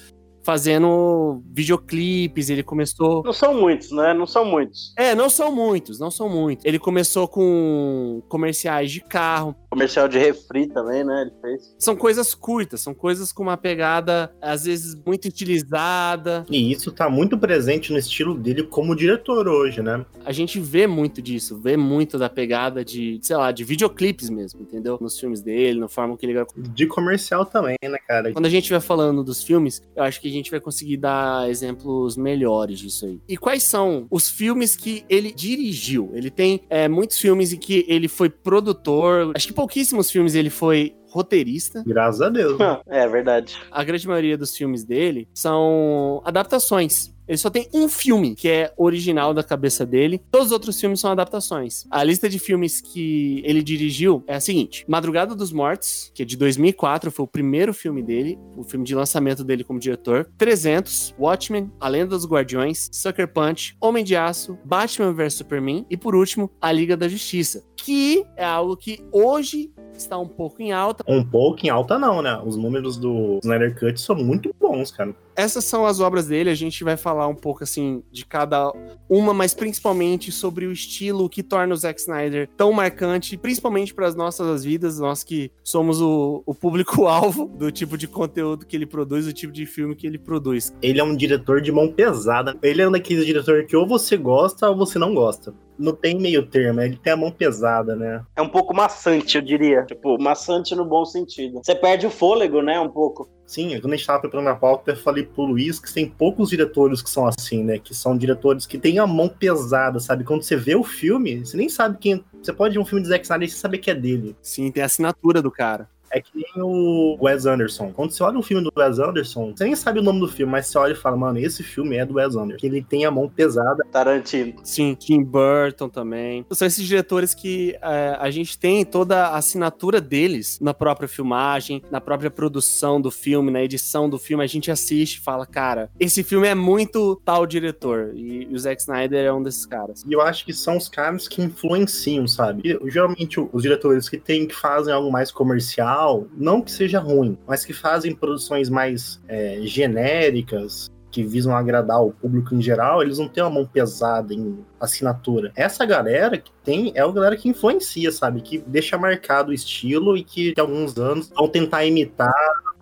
fazendo 0.44 1.42
videoclipes, 1.50 2.50
ele 2.50 2.62
começou. 2.62 3.22
Não 3.24 3.32
são 3.32 3.54
muitos, 3.54 3.90
né? 3.90 4.12
Não 4.12 4.26
são 4.26 4.44
muitos. 4.44 4.92
É, 4.96 5.14
não 5.14 5.30
são 5.30 5.50
muitos, 5.50 5.98
não 5.98 6.10
são 6.10 6.28
muitos. 6.28 6.64
Ele 6.66 6.78
começou 6.78 7.26
com 7.26 8.22
comerciais 8.28 8.92
de 8.92 9.00
carro. 9.00 9.56
Comercial 9.74 10.06
de 10.06 10.18
refri 10.18 10.68
também, 10.68 11.02
né? 11.02 11.22
Ele 11.22 11.32
fez. 11.40 11.74
São 11.80 11.96
coisas 11.96 12.32
curtas, 12.32 12.80
são 12.80 12.94
coisas 12.94 13.32
com 13.32 13.42
uma 13.42 13.56
pegada, 13.56 14.32
às 14.40 14.66
vezes, 14.66 14.94
muito 14.94 15.26
utilizada. 15.26 16.46
E 16.48 16.70
isso 16.70 16.92
tá 16.92 17.10
muito 17.10 17.36
presente 17.36 17.90
no 17.92 17.98
estilo 17.98 18.36
dele 18.36 18.62
como 18.62 18.94
diretor 18.94 19.48
hoje, 19.48 19.82
né? 19.82 20.06
A 20.24 20.30
gente 20.30 20.60
vê 20.60 20.86
muito 20.86 21.20
disso, 21.20 21.60
vê 21.60 21.76
muito 21.76 22.16
da 22.18 22.30
pegada 22.30 22.84
de, 22.84 23.18
sei 23.20 23.36
lá, 23.36 23.50
de 23.50 23.64
videoclipes 23.64 24.30
mesmo, 24.30 24.62
entendeu? 24.62 24.96
Nos 25.00 25.18
filmes 25.18 25.42
dele, 25.42 25.80
na 25.80 25.88
forma 25.88 26.16
que 26.16 26.24
ele. 26.24 26.44
De 26.56 26.86
comercial 26.86 27.44
também, 27.44 27.76
né, 27.82 27.98
cara? 28.06 28.32
Quando 28.32 28.46
a 28.46 28.50
gente 28.50 28.70
vai 28.70 28.80
falando 28.80 29.24
dos 29.24 29.42
filmes, 29.42 29.82
eu 29.96 30.04
acho 30.04 30.20
que 30.20 30.28
a 30.28 30.32
gente 30.32 30.52
vai 30.52 30.60
conseguir 30.60 30.98
dar 30.98 31.50
exemplos 31.50 32.16
melhores 32.16 32.78
disso 32.78 33.06
aí. 33.06 33.20
E 33.28 33.36
quais 33.36 33.64
são 33.64 34.06
os 34.08 34.28
filmes 34.28 34.76
que 34.76 35.04
ele 35.08 35.32
dirigiu? 35.32 36.10
Ele 36.14 36.30
tem 36.30 36.62
é, 36.70 36.88
muitos 36.88 37.18
filmes 37.18 37.52
em 37.52 37.58
que 37.58 37.84
ele 37.88 38.06
foi 38.06 38.28
produtor, 38.28 39.32
acho 39.34 39.48
que 39.48 39.52
pouquíssimos 39.64 40.10
filmes 40.10 40.34
ele 40.34 40.50
foi 40.50 40.94
roteirista. 41.08 41.82
Graças 41.86 42.20
a 42.20 42.28
Deus. 42.28 42.58
é 42.86 43.08
verdade. 43.08 43.56
A 43.70 43.82
grande 43.82 44.06
maioria 44.06 44.36
dos 44.36 44.54
filmes 44.54 44.84
dele 44.84 45.26
são 45.32 46.20
adaptações. 46.22 47.13
Ele 47.26 47.38
só 47.38 47.50
tem 47.50 47.68
um 47.72 47.88
filme 47.88 48.34
que 48.34 48.48
é 48.48 48.72
original 48.76 49.32
da 49.32 49.42
cabeça 49.42 49.86
dele. 49.86 50.20
Todos 50.30 50.48
os 50.48 50.52
outros 50.52 50.80
filmes 50.80 51.00
são 51.00 51.10
adaptações. 51.10 51.86
A 51.90 52.04
lista 52.04 52.28
de 52.28 52.38
filmes 52.38 52.80
que 52.80 53.42
ele 53.44 53.62
dirigiu 53.62 54.22
é 54.26 54.34
a 54.34 54.40
seguinte: 54.40 54.84
Madrugada 54.86 55.34
dos 55.34 55.52
Mortos, 55.52 56.10
que 56.14 56.22
é 56.22 56.26
de 56.26 56.36
2004, 56.36 57.10
foi 57.10 57.24
o 57.24 57.28
primeiro 57.28 57.72
filme 57.72 58.02
dele, 58.02 58.38
o 58.56 58.62
filme 58.62 58.84
de 58.84 58.94
lançamento 58.94 59.42
dele 59.42 59.64
como 59.64 59.78
diretor. 59.78 60.28
300, 60.36 61.14
Watchmen, 61.18 61.70
A 61.80 61.88
Lenda 61.88 62.10
dos 62.10 62.26
Guardiões, 62.26 62.88
Sucker 62.92 63.28
Punch, 63.28 63.76
Homem 63.80 64.04
de 64.04 64.16
Aço, 64.16 64.58
Batman 64.64 65.12
vs 65.12 65.34
Superman 65.34 65.86
e 65.88 65.96
por 65.96 66.14
último, 66.14 66.50
A 66.60 66.70
Liga 66.70 66.96
da 66.96 67.08
Justiça, 67.08 67.64
que 67.76 68.24
é 68.36 68.44
algo 68.44 68.76
que 68.76 69.04
hoje 69.10 69.72
está 69.96 70.18
um 70.18 70.26
pouco 70.26 70.60
em 70.62 70.72
alta. 70.72 71.04
Um 71.06 71.24
pouco 71.24 71.64
em 71.64 71.68
alta 71.68 71.98
não, 71.98 72.20
né? 72.20 72.40
Os 72.44 72.56
números 72.56 72.96
do 72.96 73.38
Snyder 73.42 73.78
Cut 73.78 74.00
são 74.00 74.16
muito 74.16 74.54
bons, 74.60 74.90
cara. 74.90 75.14
Essas 75.36 75.64
são 75.64 75.84
as 75.84 76.00
obras 76.00 76.26
dele, 76.26 76.50
a 76.50 76.54
gente 76.54 76.84
vai 76.84 76.96
falar 76.96 77.26
um 77.26 77.34
pouco 77.34 77.64
assim 77.64 78.02
de 78.10 78.24
cada 78.24 78.72
uma, 79.08 79.34
mas 79.34 79.54
principalmente 79.54 80.30
sobre 80.30 80.66
o 80.66 80.72
estilo 80.72 81.28
que 81.28 81.42
torna 81.42 81.74
o 81.74 81.76
Zack 81.76 82.00
Snyder 82.00 82.48
tão 82.56 82.72
marcante, 82.72 83.36
principalmente 83.36 83.92
para 83.92 84.06
as 84.06 84.14
nossas 84.14 84.64
vidas, 84.64 84.98
nós 84.98 85.24
que 85.24 85.50
somos 85.62 86.00
o, 86.00 86.42
o 86.46 86.54
público-alvo 86.54 87.46
do 87.58 87.70
tipo 87.72 87.98
de 87.98 88.06
conteúdo 88.06 88.66
que 88.66 88.76
ele 88.76 88.86
produz, 88.86 89.26
do 89.26 89.32
tipo 89.32 89.52
de 89.52 89.66
filme 89.66 89.96
que 89.96 90.06
ele 90.06 90.18
produz. 90.18 90.72
Ele 90.80 91.00
é 91.00 91.04
um 91.04 91.16
diretor 91.16 91.60
de 91.60 91.72
mão 91.72 91.92
pesada. 91.92 92.56
Ele 92.62 92.82
é 92.82 92.88
um 92.88 92.92
daqueles 92.92 93.26
diretores 93.26 93.66
que 93.66 93.76
ou 93.76 93.86
você 93.86 94.16
gosta 94.16 94.68
ou 94.68 94.76
você 94.76 94.98
não 94.98 95.14
gosta 95.14 95.54
não 95.78 95.92
tem 95.92 96.18
meio 96.18 96.46
termo, 96.46 96.80
ele 96.80 96.96
tem 96.96 97.12
a 97.12 97.16
mão 97.16 97.30
pesada, 97.30 97.94
né? 97.96 98.24
É 98.36 98.42
um 98.42 98.48
pouco 98.48 98.74
maçante, 98.74 99.36
eu 99.36 99.42
diria. 99.42 99.84
Tipo, 99.84 100.20
maçante 100.20 100.74
no 100.74 100.84
bom 100.84 101.04
sentido. 101.04 101.60
Você 101.62 101.74
perde 101.74 102.06
o 102.06 102.10
fôlego, 102.10 102.62
né? 102.62 102.78
Um 102.80 102.88
pouco. 102.88 103.28
Sim, 103.46 103.78
quando 103.80 103.92
a 103.92 103.96
gente 103.96 104.06
tava 104.06 104.20
preparando 104.20 104.48
a 104.48 104.54
pauta, 104.54 104.92
eu 104.92 104.96
falei 104.96 105.24
pro 105.24 105.44
Luiz 105.44 105.78
que 105.78 105.92
tem 105.92 106.08
poucos 106.08 106.48
diretores 106.48 107.02
que 107.02 107.10
são 107.10 107.26
assim, 107.26 107.62
né? 107.62 107.78
Que 107.78 107.94
são 107.94 108.16
diretores 108.16 108.66
que 108.66 108.78
têm 108.78 108.98
a 108.98 109.06
mão 109.06 109.28
pesada, 109.28 110.00
sabe? 110.00 110.24
Quando 110.24 110.42
você 110.42 110.56
vê 110.56 110.74
o 110.74 110.82
filme, 110.82 111.44
você 111.44 111.56
nem 111.56 111.68
sabe 111.68 111.98
quem. 111.98 112.24
Você 112.42 112.52
pode 112.52 112.74
ver 112.74 112.80
um 112.80 112.84
filme 112.84 113.02
de 113.02 113.08
Zack 113.08 113.24
Snyder 113.24 113.48
e 113.48 113.50
você 113.50 113.58
saber 113.58 113.78
que 113.78 113.90
é 113.90 113.94
dele. 113.94 114.34
Sim, 114.40 114.70
tem 114.70 114.82
a 114.82 114.86
assinatura 114.86 115.42
do 115.42 115.50
cara. 115.50 115.88
É 116.14 116.20
que 116.20 116.30
nem 116.32 116.62
o 116.62 117.18
Wes 117.20 117.44
Anderson. 117.44 117.92
Quando 117.92 118.12
você 118.12 118.22
olha 118.22 118.38
um 118.38 118.42
filme 118.42 118.62
do 118.62 118.72
Wes 118.76 119.00
Anderson, 119.00 119.52
você 119.54 119.64
nem 119.64 119.74
sabe 119.74 119.98
o 119.98 120.02
nome 120.02 120.20
do 120.20 120.28
filme, 120.28 120.52
mas 120.52 120.68
você 120.68 120.78
olha 120.78 120.92
e 120.92 120.96
fala, 120.96 121.16
mano, 121.16 121.40
esse 121.40 121.64
filme 121.64 121.96
é 121.96 122.06
do 122.06 122.14
Wes 122.14 122.36
Anderson. 122.36 122.64
Ele 122.64 122.80
tem 122.80 123.04
a 123.04 123.10
mão 123.10 123.28
pesada. 123.28 123.84
Tarantino. 123.90 124.54
Sim, 124.62 124.94
Tim 124.94 125.24
Burton 125.24 125.88
também. 125.88 126.46
São 126.52 126.68
esses 126.68 126.86
diretores 126.86 127.34
que 127.34 127.76
é, 127.82 128.16
a 128.20 128.30
gente 128.30 128.56
tem 128.56 128.84
toda 128.84 129.26
a 129.26 129.36
assinatura 129.38 130.00
deles 130.00 130.60
na 130.60 130.72
própria 130.72 131.08
filmagem, 131.08 131.82
na 131.90 132.00
própria 132.00 132.30
produção 132.30 133.00
do 133.00 133.10
filme, 133.10 133.50
na 133.50 133.62
edição 133.62 134.08
do 134.08 134.18
filme. 134.18 134.44
A 134.44 134.46
gente 134.46 134.70
assiste 134.70 135.16
e 135.16 135.20
fala, 135.20 135.44
cara, 135.44 135.90
esse 135.98 136.22
filme 136.22 136.46
é 136.46 136.54
muito 136.54 137.20
tal 137.24 137.44
diretor. 137.44 138.12
E, 138.14 138.46
e 138.48 138.54
o 138.54 138.58
Zack 138.58 138.80
Snyder 138.80 139.24
é 139.24 139.32
um 139.32 139.42
desses 139.42 139.66
caras. 139.66 140.04
E 140.08 140.12
eu 140.12 140.20
acho 140.20 140.44
que 140.44 140.52
são 140.52 140.76
os 140.76 140.88
caras 140.88 141.26
que 141.26 141.42
influenciam, 141.42 142.28
sabe? 142.28 142.62
E, 142.64 142.90
geralmente 142.90 143.40
os 143.52 143.62
diretores 143.62 144.08
que 144.08 144.18
tem 144.18 144.46
que 144.46 144.54
fazem 144.54 144.94
algo 144.94 145.10
mais 145.10 145.32
comercial 145.32 146.03
não 146.36 146.60
que 146.60 146.70
seja 146.70 146.98
ruim, 146.98 147.38
mas 147.46 147.64
que 147.64 147.72
fazem 147.72 148.14
produções 148.14 148.68
mais 148.68 149.20
é, 149.28 149.60
genéricas, 149.62 150.90
que 151.14 151.22
visam 151.22 151.54
agradar 151.54 152.02
o 152.02 152.10
público 152.10 152.56
em 152.56 152.60
geral, 152.60 153.00
eles 153.00 153.18
não 153.18 153.28
têm 153.28 153.44
uma 153.44 153.50
mão 153.50 153.64
pesada 153.64 154.34
em 154.34 154.58
assinatura. 154.80 155.52
Essa 155.54 155.86
galera 155.86 156.36
que 156.36 156.50
tem 156.64 156.90
é 156.92 157.02
a 157.02 157.12
galera 157.12 157.36
que 157.36 157.48
influencia, 157.48 158.10
sabe? 158.10 158.40
Que 158.40 158.58
deixa 158.66 158.98
marcado 158.98 159.52
o 159.52 159.54
estilo 159.54 160.16
e 160.16 160.24
que, 160.24 160.52
de 160.52 160.60
alguns 160.60 160.98
anos 160.98 161.30
vão 161.30 161.46
tentar 161.46 161.84
imitar 161.84 162.34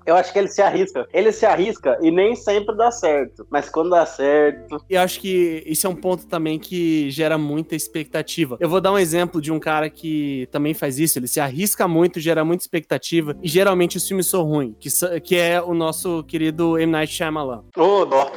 eu 0.06 0.16
acho 0.16 0.32
que 0.32 0.38
ele 0.38 0.48
se 0.48 0.62
arrisca. 0.62 1.06
Ele 1.12 1.32
se 1.32 1.46
arrisca 1.46 1.98
e 2.00 2.10
nem 2.10 2.34
sempre 2.34 2.76
dá 2.76 2.90
certo. 2.90 3.46
Mas 3.50 3.68
quando 3.68 3.90
dá 3.90 4.04
certo. 4.06 4.82
E 4.88 4.96
acho 4.96 5.20
que 5.20 5.62
isso 5.66 5.86
é 5.86 5.90
um 5.90 5.96
ponto 5.96 6.26
também 6.26 6.58
que 6.58 7.10
gera 7.10 7.38
muita 7.38 7.74
expectativa. 7.74 8.56
Eu 8.60 8.68
vou 8.68 8.80
dar 8.80 8.92
um 8.92 8.98
exemplo 8.98 9.40
de 9.40 9.52
um 9.52 9.60
cara 9.60 9.88
que 9.88 10.48
também 10.50 10.74
faz 10.74 10.98
isso. 10.98 11.18
Ele 11.18 11.28
se 11.28 11.40
arrisca 11.40 11.86
muito, 11.86 12.20
gera 12.20 12.44
muita 12.44 12.64
expectativa. 12.64 13.36
E 13.42 13.48
geralmente 13.48 13.96
os 13.96 14.06
filmes 14.06 14.26
são 14.26 14.42
ruins. 14.42 14.74
Que, 14.78 15.20
que 15.20 15.36
é 15.36 15.60
o 15.60 15.74
nosso 15.74 16.22
querido 16.24 16.78
M. 16.78 16.92
Night 16.92 17.12
Shyamalan. 17.12 17.64
Ô, 17.76 17.82
oh, 17.82 18.04
dó. 18.04 18.32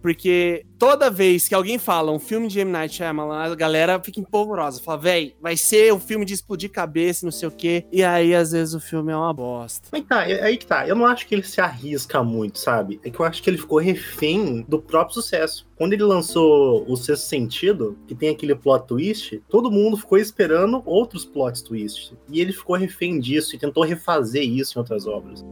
Porque 0.00 0.66
toda 0.78 1.10
vez 1.10 1.48
que 1.48 1.54
alguém 1.54 1.78
fala 1.78 2.12
um 2.12 2.18
filme 2.18 2.46
de 2.46 2.60
M. 2.60 2.70
Night 2.70 2.94
Shyamalan, 2.94 3.52
a 3.52 3.54
galera 3.54 4.00
fica 4.02 4.20
empolvorosa. 4.20 4.82
Fala, 4.82 4.98
véi, 4.98 5.34
vai 5.40 5.56
ser 5.56 5.92
um 5.94 5.98
filme 5.98 6.24
de 6.24 6.34
explodir 6.34 6.70
cabeça, 6.70 7.24
não 7.24 7.32
sei 7.32 7.48
o 7.48 7.50
quê. 7.50 7.86
E 7.90 8.04
aí, 8.04 8.34
às 8.34 8.52
vezes, 8.52 8.74
o 8.74 8.80
filme 8.80 9.12
é 9.12 9.16
uma 9.16 9.32
bosta. 9.32 9.88
Aí 9.92 10.02
tá, 10.02 10.28
é, 10.28 10.42
aí 10.42 10.56
que 10.56 10.66
tá. 10.66 10.86
Eu 10.86 10.94
não 10.94 11.06
acho 11.06 11.26
que 11.26 11.34
ele 11.34 11.42
se 11.42 11.60
arrisca 11.60 12.22
muito, 12.22 12.58
sabe? 12.58 13.00
É 13.02 13.10
que 13.10 13.18
eu 13.18 13.24
acho 13.24 13.42
que 13.42 13.48
ele 13.48 13.56
ficou 13.56 13.78
refém 13.78 14.64
do 14.68 14.78
próprio 14.78 15.14
sucesso. 15.14 15.66
Quando 15.76 15.94
ele 15.94 16.04
lançou 16.04 16.84
O 16.86 16.96
Sexto 16.96 17.26
Sentido, 17.26 17.98
que 18.06 18.14
tem 18.14 18.28
aquele 18.28 18.54
plot 18.54 18.86
twist, 18.86 19.42
todo 19.48 19.70
mundo 19.70 19.96
ficou 19.96 20.18
esperando 20.18 20.82
outros 20.84 21.24
plot 21.24 21.64
twists. 21.64 22.12
E 22.28 22.40
ele 22.40 22.52
ficou 22.52 22.76
refém 22.76 23.18
disso 23.18 23.56
e 23.56 23.58
tentou 23.58 23.82
refazer 23.82 24.44
isso 24.44 24.76
em 24.76 24.80
outras 24.80 25.06
obras. 25.06 25.44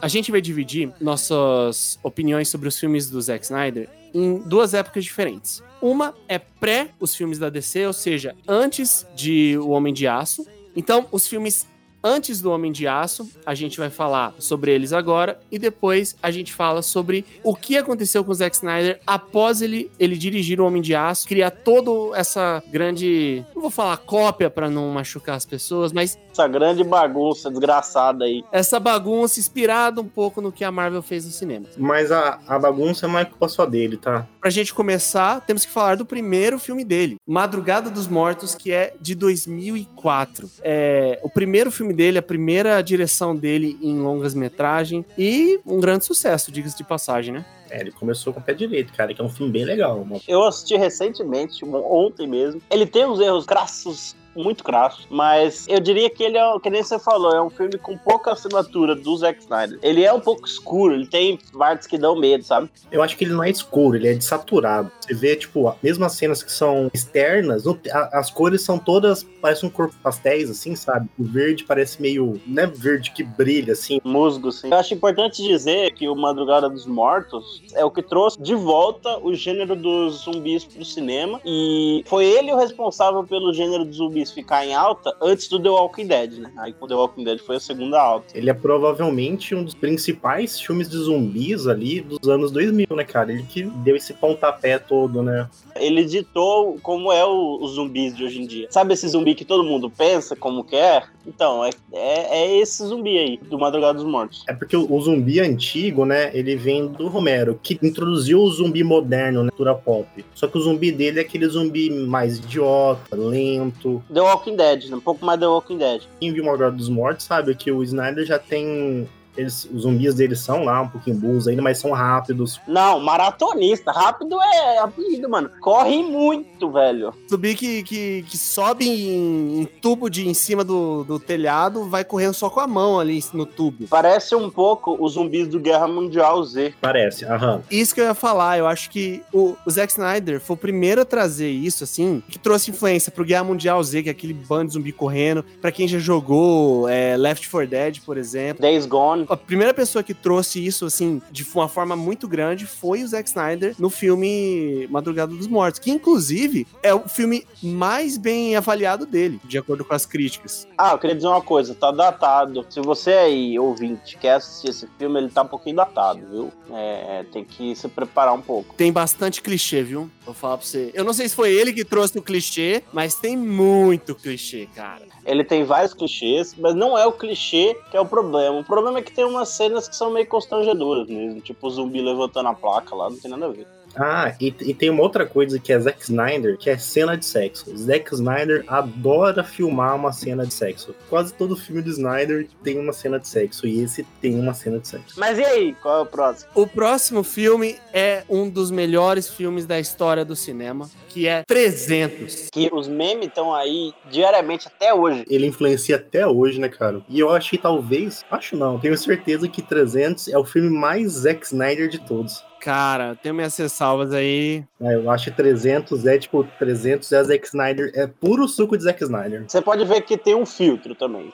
A 0.00 0.08
gente 0.08 0.30
vai 0.30 0.40
dividir 0.40 0.92
nossas 1.00 1.98
opiniões 2.02 2.48
sobre 2.48 2.68
os 2.68 2.78
filmes 2.78 3.10
do 3.10 3.20
Zack 3.20 3.44
Snyder 3.44 3.88
em 4.14 4.38
duas 4.38 4.74
épocas 4.74 5.04
diferentes. 5.04 5.62
Uma 5.82 6.14
é 6.28 6.38
pré 6.38 6.90
os 6.98 7.14
filmes 7.14 7.38
da 7.38 7.50
DC, 7.50 7.86
ou 7.86 7.92
seja, 7.92 8.34
antes 8.46 9.06
de 9.14 9.56
O 9.58 9.70
Homem 9.70 9.92
de 9.92 10.06
Aço. 10.06 10.46
Então, 10.74 11.06
os 11.12 11.26
filmes 11.26 11.66
antes 12.02 12.40
do 12.40 12.50
Homem 12.50 12.72
de 12.72 12.86
Aço, 12.86 13.28
a 13.44 13.54
gente 13.54 13.78
vai 13.78 13.90
falar 13.90 14.34
sobre 14.38 14.72
eles 14.72 14.92
agora 14.92 15.38
e 15.50 15.58
depois 15.58 16.16
a 16.22 16.30
gente 16.30 16.52
fala 16.52 16.82
sobre 16.82 17.24
o 17.42 17.54
que 17.54 17.76
aconteceu 17.76 18.24
com 18.24 18.32
o 18.32 18.34
Zack 18.34 18.56
Snyder 18.56 19.00
após 19.06 19.62
ele, 19.62 19.90
ele 19.98 20.16
dirigir 20.16 20.60
o 20.60 20.66
Homem 20.66 20.82
de 20.82 20.94
Aço, 20.94 21.26
criar 21.26 21.50
toda 21.50 22.16
essa 22.16 22.62
grande, 22.70 23.44
não 23.54 23.62
vou 23.62 23.70
falar 23.70 23.96
cópia 23.98 24.50
para 24.50 24.70
não 24.70 24.90
machucar 24.90 25.36
as 25.36 25.44
pessoas, 25.44 25.92
mas 25.92 26.18
essa 26.38 26.46
grande 26.46 26.84
bagunça 26.84 27.50
desgraçada 27.50 28.24
aí. 28.24 28.44
Essa 28.52 28.78
bagunça 28.78 29.40
inspirada 29.40 30.00
um 30.00 30.06
pouco 30.06 30.40
no 30.40 30.52
que 30.52 30.62
a 30.62 30.70
Marvel 30.70 31.02
fez 31.02 31.24
no 31.24 31.32
cinema. 31.32 31.66
Mas 31.76 32.12
a, 32.12 32.38
a 32.46 32.56
bagunça 32.58 33.08
não 33.08 33.18
é 33.18 33.24
culpa 33.24 33.48
só 33.48 33.66
dele, 33.66 33.96
tá? 33.96 34.24
Pra 34.40 34.48
gente 34.48 34.72
começar, 34.72 35.40
temos 35.40 35.64
que 35.64 35.72
falar 35.72 35.96
do 35.96 36.06
primeiro 36.06 36.58
filme 36.58 36.84
dele, 36.84 37.16
Madrugada 37.26 37.90
dos 37.90 38.06
Mortos, 38.06 38.54
que 38.54 38.70
é 38.70 38.94
de 39.00 39.16
2004. 39.16 40.48
É 40.62 41.18
o 41.24 41.28
primeiro 41.28 41.72
filme 41.72 41.87
dele, 41.92 42.18
a 42.18 42.22
primeira 42.22 42.80
direção 42.82 43.34
dele 43.34 43.78
em 43.82 43.98
longas 43.98 44.34
metragem 44.34 45.04
e 45.16 45.60
um 45.66 45.80
grande 45.80 46.04
sucesso, 46.04 46.50
diga-se 46.50 46.76
de 46.76 46.84
passagem, 46.84 47.34
né? 47.34 47.44
É, 47.70 47.80
ele 47.80 47.90
começou 47.90 48.32
com 48.32 48.40
o 48.40 48.42
pé 48.42 48.54
direito, 48.54 48.92
cara, 48.94 49.12
que 49.12 49.20
é 49.20 49.24
um 49.24 49.28
filme 49.28 49.52
bem 49.52 49.64
legal. 49.64 50.06
Eu 50.26 50.44
assisti 50.44 50.76
recentemente, 50.76 51.64
ontem 51.64 52.26
mesmo. 52.26 52.62
Ele 52.70 52.86
tem 52.86 53.04
uns 53.04 53.20
erros 53.20 53.44
crassos 53.44 54.16
muito 54.42 54.64
crasso. 54.64 55.06
Mas 55.10 55.66
eu 55.68 55.80
diria 55.80 56.08
que 56.10 56.22
ele 56.22 56.38
é, 56.38 56.58
que 56.60 56.70
nem 56.70 56.82
você 56.82 56.98
falou, 56.98 57.32
é 57.32 57.42
um 57.42 57.50
filme 57.50 57.78
com 57.78 57.96
pouca 57.96 58.32
assinatura 58.32 58.94
do 58.94 59.16
Zack 59.16 59.40
Snyder. 59.40 59.78
Ele 59.82 60.04
é 60.04 60.12
um 60.12 60.20
pouco 60.20 60.46
escuro, 60.46 60.94
ele 60.94 61.06
tem 61.06 61.38
partes 61.56 61.86
que 61.86 61.98
dão 61.98 62.18
medo, 62.18 62.44
sabe? 62.44 62.70
Eu 62.90 63.02
acho 63.02 63.16
que 63.16 63.24
ele 63.24 63.32
não 63.32 63.44
é 63.44 63.50
escuro, 63.50 63.96
ele 63.96 64.08
é 64.08 64.14
desaturado. 64.14 64.90
Você 65.00 65.14
vê, 65.14 65.36
tipo, 65.36 65.74
mesmo 65.82 66.04
as 66.04 66.12
cenas 66.12 66.42
que 66.42 66.52
são 66.52 66.90
externas, 66.92 67.64
as 68.12 68.30
cores 68.30 68.62
são 68.62 68.78
todas, 68.78 69.22
parece 69.40 69.64
um 69.66 69.70
corpo 69.70 69.94
pastéis, 70.02 70.50
assim, 70.50 70.76
sabe? 70.76 71.08
O 71.18 71.24
verde 71.24 71.64
parece 71.64 72.00
meio, 72.00 72.40
não 72.46 72.62
é 72.62 72.66
verde 72.66 73.10
que 73.10 73.22
brilha, 73.22 73.72
assim. 73.72 74.00
Musgo, 74.04 74.52
sim. 74.52 74.68
Eu 74.70 74.76
acho 74.76 74.94
importante 74.94 75.42
dizer 75.42 75.92
que 75.92 76.08
o 76.08 76.14
Madrugada 76.14 76.68
dos 76.68 76.86
Mortos 76.86 77.62
é 77.74 77.84
o 77.84 77.90
que 77.90 78.02
trouxe 78.02 78.40
de 78.40 78.54
volta 78.54 79.18
o 79.18 79.34
gênero 79.34 79.74
dos 79.74 80.24
zumbis 80.24 80.64
pro 80.64 80.84
cinema. 80.84 81.40
E 81.44 82.02
foi 82.06 82.24
ele 82.24 82.52
o 82.52 82.56
responsável 82.56 83.24
pelo 83.24 83.52
gênero 83.52 83.84
dos 83.84 83.96
zumbis 83.96 84.27
ficar 84.32 84.66
em 84.66 84.74
alta 84.74 85.14
antes 85.20 85.48
do 85.48 85.60
The 85.60 85.68
Walking 85.68 86.06
Dead, 86.06 86.32
né? 86.38 86.52
Aí 86.58 86.72
com 86.72 86.86
The 86.86 86.94
Walking 86.94 87.24
Dead 87.24 87.38
foi 87.40 87.56
a 87.56 87.60
segunda 87.60 88.00
alta. 88.00 88.26
Ele 88.36 88.50
é 88.50 88.54
provavelmente 88.54 89.54
um 89.54 89.62
dos 89.64 89.74
principais 89.74 90.60
filmes 90.60 90.88
de 90.88 90.96
zumbis 90.96 91.66
ali 91.66 92.00
dos 92.00 92.28
anos 92.28 92.50
2000, 92.50 92.86
né, 92.96 93.04
cara? 93.04 93.32
Ele 93.32 93.42
que 93.42 93.62
deu 93.64 93.96
esse 93.96 94.12
pontapé 94.14 94.78
todo, 94.78 95.22
né? 95.22 95.48
Ele 95.76 96.04
ditou 96.04 96.76
como 96.82 97.12
é 97.12 97.24
o- 97.24 97.58
os 97.62 97.72
zumbis 97.72 98.16
de 98.16 98.24
hoje 98.24 98.40
em 98.42 98.46
dia. 98.46 98.66
Sabe 98.70 98.94
esse 98.94 99.06
zumbi 99.08 99.34
que 99.34 99.44
todo 99.44 99.62
mundo 99.62 99.88
pensa 99.90 100.34
como 100.34 100.64
que 100.64 100.74
é? 100.76 101.02
Então, 101.26 101.64
é, 101.64 101.70
é, 101.92 102.38
é 102.42 102.58
esse 102.58 102.84
zumbi 102.86 103.16
aí, 103.18 103.36
do 103.36 103.58
Madrugada 103.58 103.94
dos 103.98 104.04
Mortos. 104.10 104.44
É 104.48 104.52
porque 104.52 104.76
o, 104.76 104.90
o 104.92 105.00
zumbi 105.00 105.40
antigo, 105.40 106.04
né, 106.04 106.30
ele 106.34 106.56
vem 106.56 106.86
do 106.88 107.06
Romero, 107.08 107.58
que 107.62 107.78
introduziu 107.82 108.40
o 108.40 108.50
zumbi 108.50 108.82
moderno 108.82 109.42
na 109.44 109.50
cultura 109.50 109.74
pop. 109.74 110.06
Só 110.34 110.46
que 110.48 110.56
o 110.56 110.60
zumbi 110.60 110.90
dele 110.90 111.18
é 111.18 111.22
aquele 111.22 111.46
zumbi 111.48 111.90
mais 111.90 112.38
idiota, 112.38 113.14
lento. 113.14 114.02
The 114.12 114.17
Walking 114.20 114.56
Dead, 114.56 114.84
né? 114.86 114.96
Um 114.96 115.00
pouco 115.00 115.24
mais 115.24 115.38
The 115.38 115.46
Walking 115.46 115.78
Dead. 115.78 116.02
Quem 116.20 116.32
viu 116.32 116.44
dos 116.70 116.88
Mortos 116.88 117.26
sabe 117.26 117.54
que 117.54 117.70
o 117.70 117.82
Snyder 117.82 118.24
já 118.24 118.38
tem... 118.38 119.08
Eles, 119.38 119.68
os 119.72 119.82
zumbis 119.82 120.14
deles 120.14 120.40
são 120.40 120.64
lá 120.64 120.82
um 120.82 120.88
pouquinho 120.88 121.16
burros 121.16 121.46
ainda, 121.46 121.62
mas 121.62 121.78
são 121.78 121.92
rápidos. 121.92 122.60
Não, 122.66 122.98
maratonista. 122.98 123.92
Rápido 123.92 124.36
é 124.42 124.78
apelido, 124.78 125.28
mano. 125.28 125.48
Corre 125.60 126.02
muito, 126.02 126.70
velho. 126.70 127.14
Zumbi 127.30 127.54
que, 127.54 127.82
que, 127.84 128.24
que 128.28 128.36
sobe 128.36 128.88
em, 128.88 129.60
em 129.60 129.64
tubo 129.64 130.10
de 130.10 130.28
em 130.28 130.34
cima 130.34 130.64
do, 130.64 131.04
do 131.04 131.20
telhado, 131.20 131.88
vai 131.88 132.04
correndo 132.04 132.34
só 132.34 132.50
com 132.50 132.58
a 132.58 132.66
mão 132.66 132.98
ali 132.98 133.22
no 133.32 133.46
tubo. 133.46 133.86
Parece 133.88 134.34
um 134.34 134.50
pouco 134.50 134.96
os 134.98 135.12
zumbis 135.12 135.46
do 135.46 135.60
Guerra 135.60 135.86
Mundial 135.86 136.42
Z. 136.42 136.74
Parece, 136.80 137.24
aham. 137.24 137.62
Isso 137.70 137.94
que 137.94 138.00
eu 138.00 138.06
ia 138.06 138.14
falar, 138.14 138.58
eu 138.58 138.66
acho 138.66 138.90
que 138.90 139.22
o, 139.32 139.56
o 139.64 139.70
Zack 139.70 139.92
Snyder 139.92 140.40
foi 140.40 140.54
o 140.54 140.58
primeiro 140.58 141.02
a 141.02 141.04
trazer 141.04 141.50
isso, 141.50 141.84
assim, 141.84 142.22
que 142.28 142.38
trouxe 142.38 142.70
influência 142.70 143.12
pro 143.12 143.24
Guerra 143.24 143.44
Mundial 143.44 143.82
Z, 143.82 144.02
que 144.02 144.08
é 144.08 144.12
aquele 144.12 144.34
bando 144.34 144.68
de 144.68 144.72
zumbi 144.74 144.92
correndo. 144.92 145.44
Pra 145.60 145.70
quem 145.70 145.86
já 145.86 145.98
jogou 145.98 146.88
é, 146.88 147.16
Left 147.16 147.48
4 147.48 147.68
Dead, 147.68 148.00
por 148.04 148.16
exemplo. 148.16 148.60
Days 148.60 148.86
Gone. 148.86 149.26
A 149.28 149.36
primeira 149.36 149.74
pessoa 149.74 150.02
que 150.02 150.14
trouxe 150.14 150.64
isso, 150.64 150.86
assim, 150.86 151.20
de 151.30 151.46
uma 151.54 151.68
forma 151.68 151.94
muito 151.94 152.26
grande 152.26 152.66
foi 152.66 153.02
o 153.02 153.08
Zack 153.08 153.28
Snyder 153.28 153.74
no 153.78 153.90
filme 153.90 154.86
Madrugada 154.90 155.34
dos 155.34 155.46
Mortos, 155.46 155.78
que 155.78 155.90
inclusive 155.90 156.66
é 156.82 156.94
o 156.94 157.08
filme 157.08 157.46
mais 157.62 158.16
bem 158.16 158.56
avaliado 158.56 159.04
dele, 159.04 159.38
de 159.44 159.58
acordo 159.58 159.84
com 159.84 159.92
as 159.92 160.06
críticas. 160.06 160.66
Ah, 160.78 160.92
eu 160.92 160.98
queria 160.98 161.14
dizer 161.14 161.28
uma 161.28 161.42
coisa, 161.42 161.74
tá 161.74 161.90
datado. 161.90 162.64
Se 162.70 162.80
você 162.80 163.12
aí, 163.12 163.58
ouvinte, 163.58 164.16
quer 164.16 164.36
assistir 164.36 164.70
esse 164.70 164.88
filme, 164.98 165.20
ele 165.20 165.28
tá 165.28 165.42
um 165.42 165.48
pouquinho 165.48 165.76
datado, 165.76 166.20
viu? 166.30 166.52
É, 166.72 167.24
tem 167.30 167.44
que 167.44 167.74
se 167.74 167.86
preparar 167.88 168.32
um 168.34 168.40
pouco. 168.40 168.74
Tem 168.76 168.92
bastante 168.92 169.42
clichê, 169.42 169.82
viu? 169.82 170.10
Vou 170.24 170.34
falar 170.34 170.58
pra 170.58 170.66
você. 170.66 170.90
Eu 170.94 171.04
não 171.04 171.12
sei 171.12 171.28
se 171.28 171.34
foi 171.34 171.52
ele 171.52 171.72
que 171.72 171.84
trouxe 171.84 172.18
o 172.18 172.22
clichê, 172.22 172.82
mas 172.92 173.14
tem 173.14 173.36
muito 173.36 174.14
clichê, 174.14 174.68
cara. 174.74 175.06
Ele 175.24 175.44
tem 175.44 175.64
vários 175.64 175.92
clichês, 175.92 176.54
mas 176.58 176.74
não 176.74 176.96
é 176.96 177.06
o 177.06 177.12
clichê 177.12 177.76
que 177.90 177.96
é 177.96 178.00
o 178.00 178.06
problema. 178.06 178.58
O 178.58 178.64
problema 178.64 178.98
é 178.98 179.02
que 179.02 179.07
tem 179.12 179.24
umas 179.24 179.50
cenas 179.50 179.88
que 179.88 179.96
são 179.96 180.10
meio 180.10 180.26
constrangedoras 180.26 181.08
mesmo. 181.08 181.40
Tipo 181.40 181.66
o 181.66 181.70
zumbi 181.70 182.00
levantando 182.00 182.48
a 182.48 182.54
placa 182.54 182.94
lá, 182.94 183.10
não 183.10 183.18
tem 183.18 183.30
nada 183.30 183.46
a 183.46 183.50
ver. 183.50 183.66
Ah, 183.98 184.34
e, 184.40 184.54
e 184.60 184.74
tem 184.74 184.90
uma 184.90 185.02
outra 185.02 185.26
coisa 185.26 185.58
que 185.58 185.72
é 185.72 185.78
Zack 185.78 186.02
Snyder, 186.02 186.56
que 186.56 186.70
é 186.70 186.78
cena 186.78 187.16
de 187.16 187.26
sexo. 187.26 187.76
Zack 187.76 188.14
Snyder 188.14 188.64
adora 188.68 189.42
filmar 189.42 189.96
uma 189.96 190.12
cena 190.12 190.46
de 190.46 190.54
sexo. 190.54 190.94
Quase 191.08 191.34
todo 191.34 191.56
filme 191.56 191.82
do 191.82 191.90
Snyder 191.90 192.48
tem 192.62 192.78
uma 192.78 192.92
cena 192.92 193.18
de 193.18 193.26
sexo, 193.26 193.66
e 193.66 193.82
esse 193.82 194.04
tem 194.20 194.38
uma 194.38 194.54
cena 194.54 194.78
de 194.78 194.88
sexo. 194.88 195.18
Mas 195.18 195.38
e 195.38 195.44
aí, 195.44 195.74
qual 195.82 195.98
é 195.98 196.02
o 196.02 196.06
próximo? 196.06 196.50
O 196.54 196.66
próximo 196.66 197.22
filme 197.22 197.76
é 197.92 198.22
um 198.28 198.48
dos 198.48 198.70
melhores 198.70 199.28
filmes 199.28 199.66
da 199.66 199.80
história 199.80 200.24
do 200.24 200.36
cinema, 200.36 200.88
que 201.08 201.26
é 201.26 201.42
300. 201.46 202.48
Que 202.52 202.70
os 202.72 202.86
memes 202.86 203.28
estão 203.28 203.54
aí 203.54 203.92
diariamente 204.10 204.68
até 204.68 204.94
hoje. 204.94 205.24
Ele 205.28 205.46
influencia 205.46 205.96
até 205.96 206.26
hoje, 206.26 206.60
né, 206.60 206.68
cara? 206.68 207.02
E 207.08 207.18
eu 207.18 207.30
acho 207.30 207.50
que 207.50 207.58
talvez, 207.58 208.24
acho 208.30 208.56
não, 208.56 208.78
tenho 208.78 208.96
certeza 208.96 209.48
que 209.48 209.62
300 209.62 210.28
é 210.28 210.38
o 210.38 210.44
filme 210.44 210.70
mais 210.70 211.12
Zack 211.12 211.44
Snyder 211.44 211.88
de 211.88 211.98
todos. 211.98 212.44
Cara, 212.60 213.16
tenho 213.16 213.34
minhas 213.34 213.56
ressalvas 213.56 214.12
aí. 214.12 214.64
É, 214.80 214.94
eu 214.94 215.10
acho 215.10 215.30
que 215.30 215.36
300 215.36 216.06
é 216.06 216.18
tipo, 216.18 216.44
300 216.58 217.10
é 217.12 217.24
Zack 217.24 217.46
Snyder, 217.46 217.92
é 217.94 218.06
puro 218.06 218.48
suco 218.48 218.76
de 218.76 218.84
Zack 218.84 219.02
Snyder. 219.02 219.44
Você 219.46 219.60
pode 219.62 219.84
ver 219.84 220.02
que 220.02 220.16
tem 220.16 220.34
um 220.34 220.46
filtro 220.46 220.94
também. 220.94 221.32